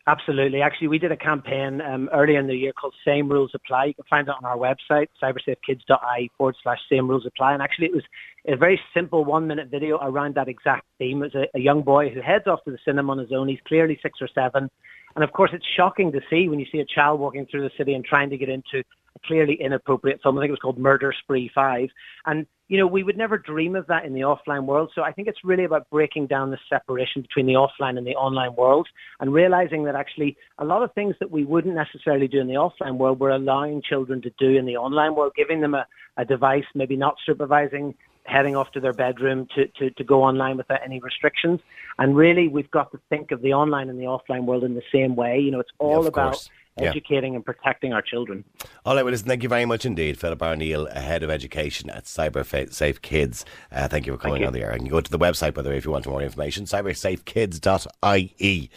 Absolutely. 0.08 0.62
Actually, 0.62 0.88
we 0.88 0.98
did 0.98 1.12
a 1.12 1.16
campaign 1.16 1.80
um, 1.80 2.10
earlier 2.12 2.40
in 2.40 2.48
the 2.48 2.56
year 2.56 2.72
called 2.72 2.92
Same 3.04 3.28
Rules 3.28 3.52
Apply. 3.54 3.84
You 3.84 3.94
can 3.94 4.04
find 4.10 4.26
it 4.26 4.34
on 4.36 4.44
our 4.44 4.56
website, 4.56 5.06
cybersafekids.ie 5.22 6.30
forward 6.36 6.56
slash 6.60 6.78
same 6.90 7.08
rules 7.08 7.24
apply. 7.24 7.52
And 7.52 7.62
actually, 7.62 7.86
it 7.86 7.94
was 7.94 8.02
a 8.48 8.56
very 8.56 8.80
simple 8.92 9.24
one 9.24 9.46
minute 9.46 9.68
video 9.70 9.98
around 10.02 10.34
that 10.34 10.48
exact 10.48 10.86
theme. 10.98 11.22
It 11.22 11.32
was 11.32 11.46
a, 11.54 11.56
a 11.56 11.60
young 11.60 11.82
boy 11.82 12.10
who 12.10 12.20
heads 12.20 12.48
off 12.48 12.64
to 12.64 12.72
the 12.72 12.78
cinema 12.84 13.12
on 13.12 13.18
his 13.18 13.30
own. 13.30 13.46
He's 13.46 13.60
clearly 13.68 13.96
six 14.02 14.18
or 14.20 14.28
seven. 14.34 14.68
And 15.14 15.22
of 15.22 15.32
course, 15.32 15.50
it's 15.52 15.66
shocking 15.76 16.10
to 16.12 16.20
see 16.28 16.48
when 16.48 16.58
you 16.58 16.66
see 16.72 16.80
a 16.80 16.84
child 16.84 17.20
walking 17.20 17.46
through 17.46 17.62
the 17.62 17.70
city 17.76 17.94
and 17.94 18.04
trying 18.04 18.30
to 18.30 18.36
get 18.36 18.48
into 18.48 18.82
clearly 19.24 19.54
inappropriate 19.60 20.20
film. 20.22 20.38
I 20.38 20.42
think 20.42 20.48
it 20.48 20.52
was 20.52 20.60
called 20.60 20.78
Murder 20.78 21.12
Spree 21.22 21.50
5. 21.54 21.88
And, 22.26 22.46
you 22.68 22.78
know, 22.78 22.86
we 22.86 23.02
would 23.02 23.16
never 23.16 23.38
dream 23.38 23.76
of 23.76 23.86
that 23.88 24.04
in 24.04 24.14
the 24.14 24.20
offline 24.20 24.64
world. 24.64 24.90
So 24.94 25.02
I 25.02 25.12
think 25.12 25.28
it's 25.28 25.44
really 25.44 25.64
about 25.64 25.88
breaking 25.90 26.26
down 26.26 26.50
the 26.50 26.58
separation 26.68 27.22
between 27.22 27.46
the 27.46 27.54
offline 27.54 27.98
and 27.98 28.06
the 28.06 28.14
online 28.14 28.54
world 28.54 28.88
and 29.20 29.32
realizing 29.32 29.84
that 29.84 29.94
actually 29.94 30.36
a 30.58 30.64
lot 30.64 30.82
of 30.82 30.92
things 30.94 31.14
that 31.20 31.30
we 31.30 31.44
wouldn't 31.44 31.74
necessarily 31.74 32.28
do 32.28 32.40
in 32.40 32.46
the 32.46 32.54
offline 32.54 32.96
world, 32.96 33.20
we're 33.20 33.30
allowing 33.30 33.82
children 33.82 34.22
to 34.22 34.32
do 34.38 34.56
in 34.56 34.64
the 34.64 34.76
online 34.76 35.14
world, 35.14 35.32
giving 35.36 35.60
them 35.60 35.74
a, 35.74 35.86
a 36.16 36.24
device, 36.24 36.64
maybe 36.74 36.96
not 36.96 37.16
supervising, 37.24 37.94
heading 38.24 38.56
off 38.56 38.70
to 38.72 38.80
their 38.80 38.92
bedroom 38.92 39.46
to, 39.54 39.66
to, 39.78 39.90
to 39.90 40.04
go 40.04 40.22
online 40.22 40.56
without 40.56 40.80
any 40.84 41.00
restrictions. 41.00 41.60
And 41.98 42.16
really, 42.16 42.48
we've 42.48 42.70
got 42.70 42.92
to 42.92 43.00
think 43.08 43.32
of 43.32 43.42
the 43.42 43.52
online 43.52 43.88
and 43.88 43.98
the 43.98 44.04
offline 44.04 44.44
world 44.44 44.64
in 44.64 44.74
the 44.74 44.82
same 44.92 45.16
way. 45.16 45.38
You 45.40 45.50
know, 45.50 45.60
it's 45.60 45.72
all 45.78 46.00
of 46.00 46.06
about 46.06 46.32
course. 46.32 46.50
Yeah. 46.78 46.88
educating 46.88 47.36
and 47.36 47.44
protecting 47.44 47.92
our 47.92 48.00
children. 48.00 48.44
All 48.86 48.94
right, 48.94 49.02
well, 49.02 49.12
listen, 49.12 49.28
thank 49.28 49.42
you 49.42 49.48
very 49.50 49.66
much 49.66 49.84
indeed, 49.84 50.18
Philip 50.18 50.38
Arneill, 50.38 50.90
Head 50.94 51.22
of 51.22 51.28
Education 51.28 51.90
at 51.90 52.04
Cyber 52.04 52.72
Safe 52.72 53.02
Kids. 53.02 53.44
Uh, 53.70 53.88
thank 53.88 54.06
you 54.06 54.14
for 54.14 54.18
coming 54.18 54.40
you. 54.40 54.46
on 54.46 54.54
the 54.54 54.62
air. 54.62 54.72
You 54.72 54.78
can 54.78 54.88
go 54.88 55.02
to 55.02 55.10
the 55.10 55.18
website, 55.18 55.52
by 55.52 55.60
the 55.60 55.68
way, 55.68 55.76
if 55.76 55.84
you 55.84 55.90
want 55.90 56.06
more 56.06 56.22
information, 56.22 56.64
cybersafekids.ie. 56.64 58.70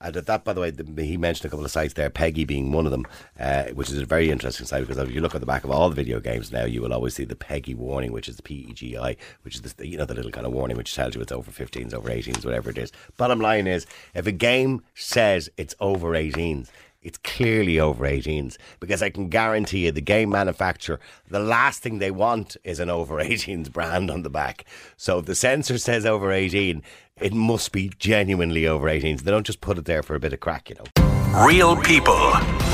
And 0.00 0.16
at 0.16 0.26
that, 0.26 0.44
by 0.44 0.52
the 0.52 0.60
way, 0.60 0.70
the, 0.70 1.02
he 1.02 1.16
mentioned 1.16 1.46
a 1.46 1.50
couple 1.50 1.64
of 1.64 1.72
sites 1.72 1.94
there, 1.94 2.08
PEGI 2.08 2.46
being 2.46 2.70
one 2.70 2.86
of 2.86 2.92
them, 2.92 3.04
uh, 3.38 3.64
which 3.68 3.90
is 3.90 3.98
a 3.98 4.06
very 4.06 4.30
interesting 4.30 4.64
site 4.64 4.86
because 4.86 4.96
if 4.96 5.12
you 5.12 5.20
look 5.20 5.34
at 5.34 5.40
the 5.40 5.46
back 5.46 5.64
of 5.64 5.72
all 5.72 5.88
the 5.88 5.96
video 5.96 6.20
games 6.20 6.52
now, 6.52 6.64
you 6.64 6.82
will 6.82 6.92
always 6.92 7.14
see 7.14 7.24
the 7.24 7.34
PEGI 7.34 7.74
warning, 7.74 8.12
which 8.12 8.28
is 8.28 8.36
the 8.36 8.44
P 8.44 8.66
E 8.68 8.72
G 8.72 8.96
I, 8.96 9.16
which 9.42 9.56
is 9.56 9.62
the, 9.62 9.86
you 9.86 9.98
know 9.98 10.04
the 10.04 10.14
little 10.14 10.30
kind 10.30 10.46
of 10.46 10.52
warning 10.52 10.76
which 10.76 10.94
tells 10.94 11.16
you 11.16 11.20
it's 11.20 11.32
over 11.32 11.50
15s, 11.50 11.92
over 11.94 12.10
18s, 12.10 12.44
whatever 12.44 12.70
it 12.70 12.78
is. 12.78 12.92
Bottom 13.16 13.40
line 13.40 13.66
is, 13.66 13.86
if 14.14 14.26
a 14.28 14.32
game 14.32 14.82
says 14.94 15.50
it's 15.56 15.74
over 15.80 16.12
18s, 16.12 16.68
it's 17.02 17.18
clearly 17.18 17.78
over 17.78 18.04
18s 18.04 18.56
because 18.80 19.02
I 19.02 19.10
can 19.10 19.28
guarantee 19.28 19.86
you 19.86 19.92
the 19.92 20.00
game 20.00 20.30
manufacturer, 20.30 21.00
the 21.28 21.38
last 21.38 21.82
thing 21.82 21.98
they 21.98 22.10
want 22.10 22.56
is 22.64 22.80
an 22.80 22.90
over 22.90 23.16
18s 23.16 23.72
brand 23.72 24.10
on 24.10 24.22
the 24.22 24.30
back. 24.30 24.64
So 24.96 25.18
if 25.18 25.26
the 25.26 25.34
censor 25.34 25.78
says 25.78 26.04
over 26.04 26.32
18, 26.32 26.82
it 27.20 27.32
must 27.32 27.72
be 27.72 27.90
genuinely 27.98 28.66
over 28.66 28.86
18s. 28.86 29.20
They 29.20 29.30
don't 29.30 29.46
just 29.46 29.60
put 29.60 29.78
it 29.78 29.84
there 29.84 30.02
for 30.02 30.14
a 30.14 30.20
bit 30.20 30.32
of 30.32 30.40
crack, 30.40 30.70
you 30.70 30.76
know. 30.76 31.46
Real 31.46 31.76
people, 31.76 32.32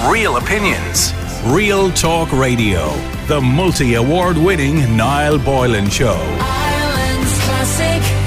real 0.09 0.37
opinions. 0.37 1.13
Real 1.47 1.91
Talk 1.91 2.33
Radio. 2.33 2.89
The 3.27 3.41
multi 3.41 3.95
award 3.95 4.39
winning 4.39 4.97
Niall 4.97 5.39
Boylan 5.39 5.91
Show. 5.91 6.17
Ireland's 6.41 7.39
classic 7.45 8.03
hits. 8.03 8.24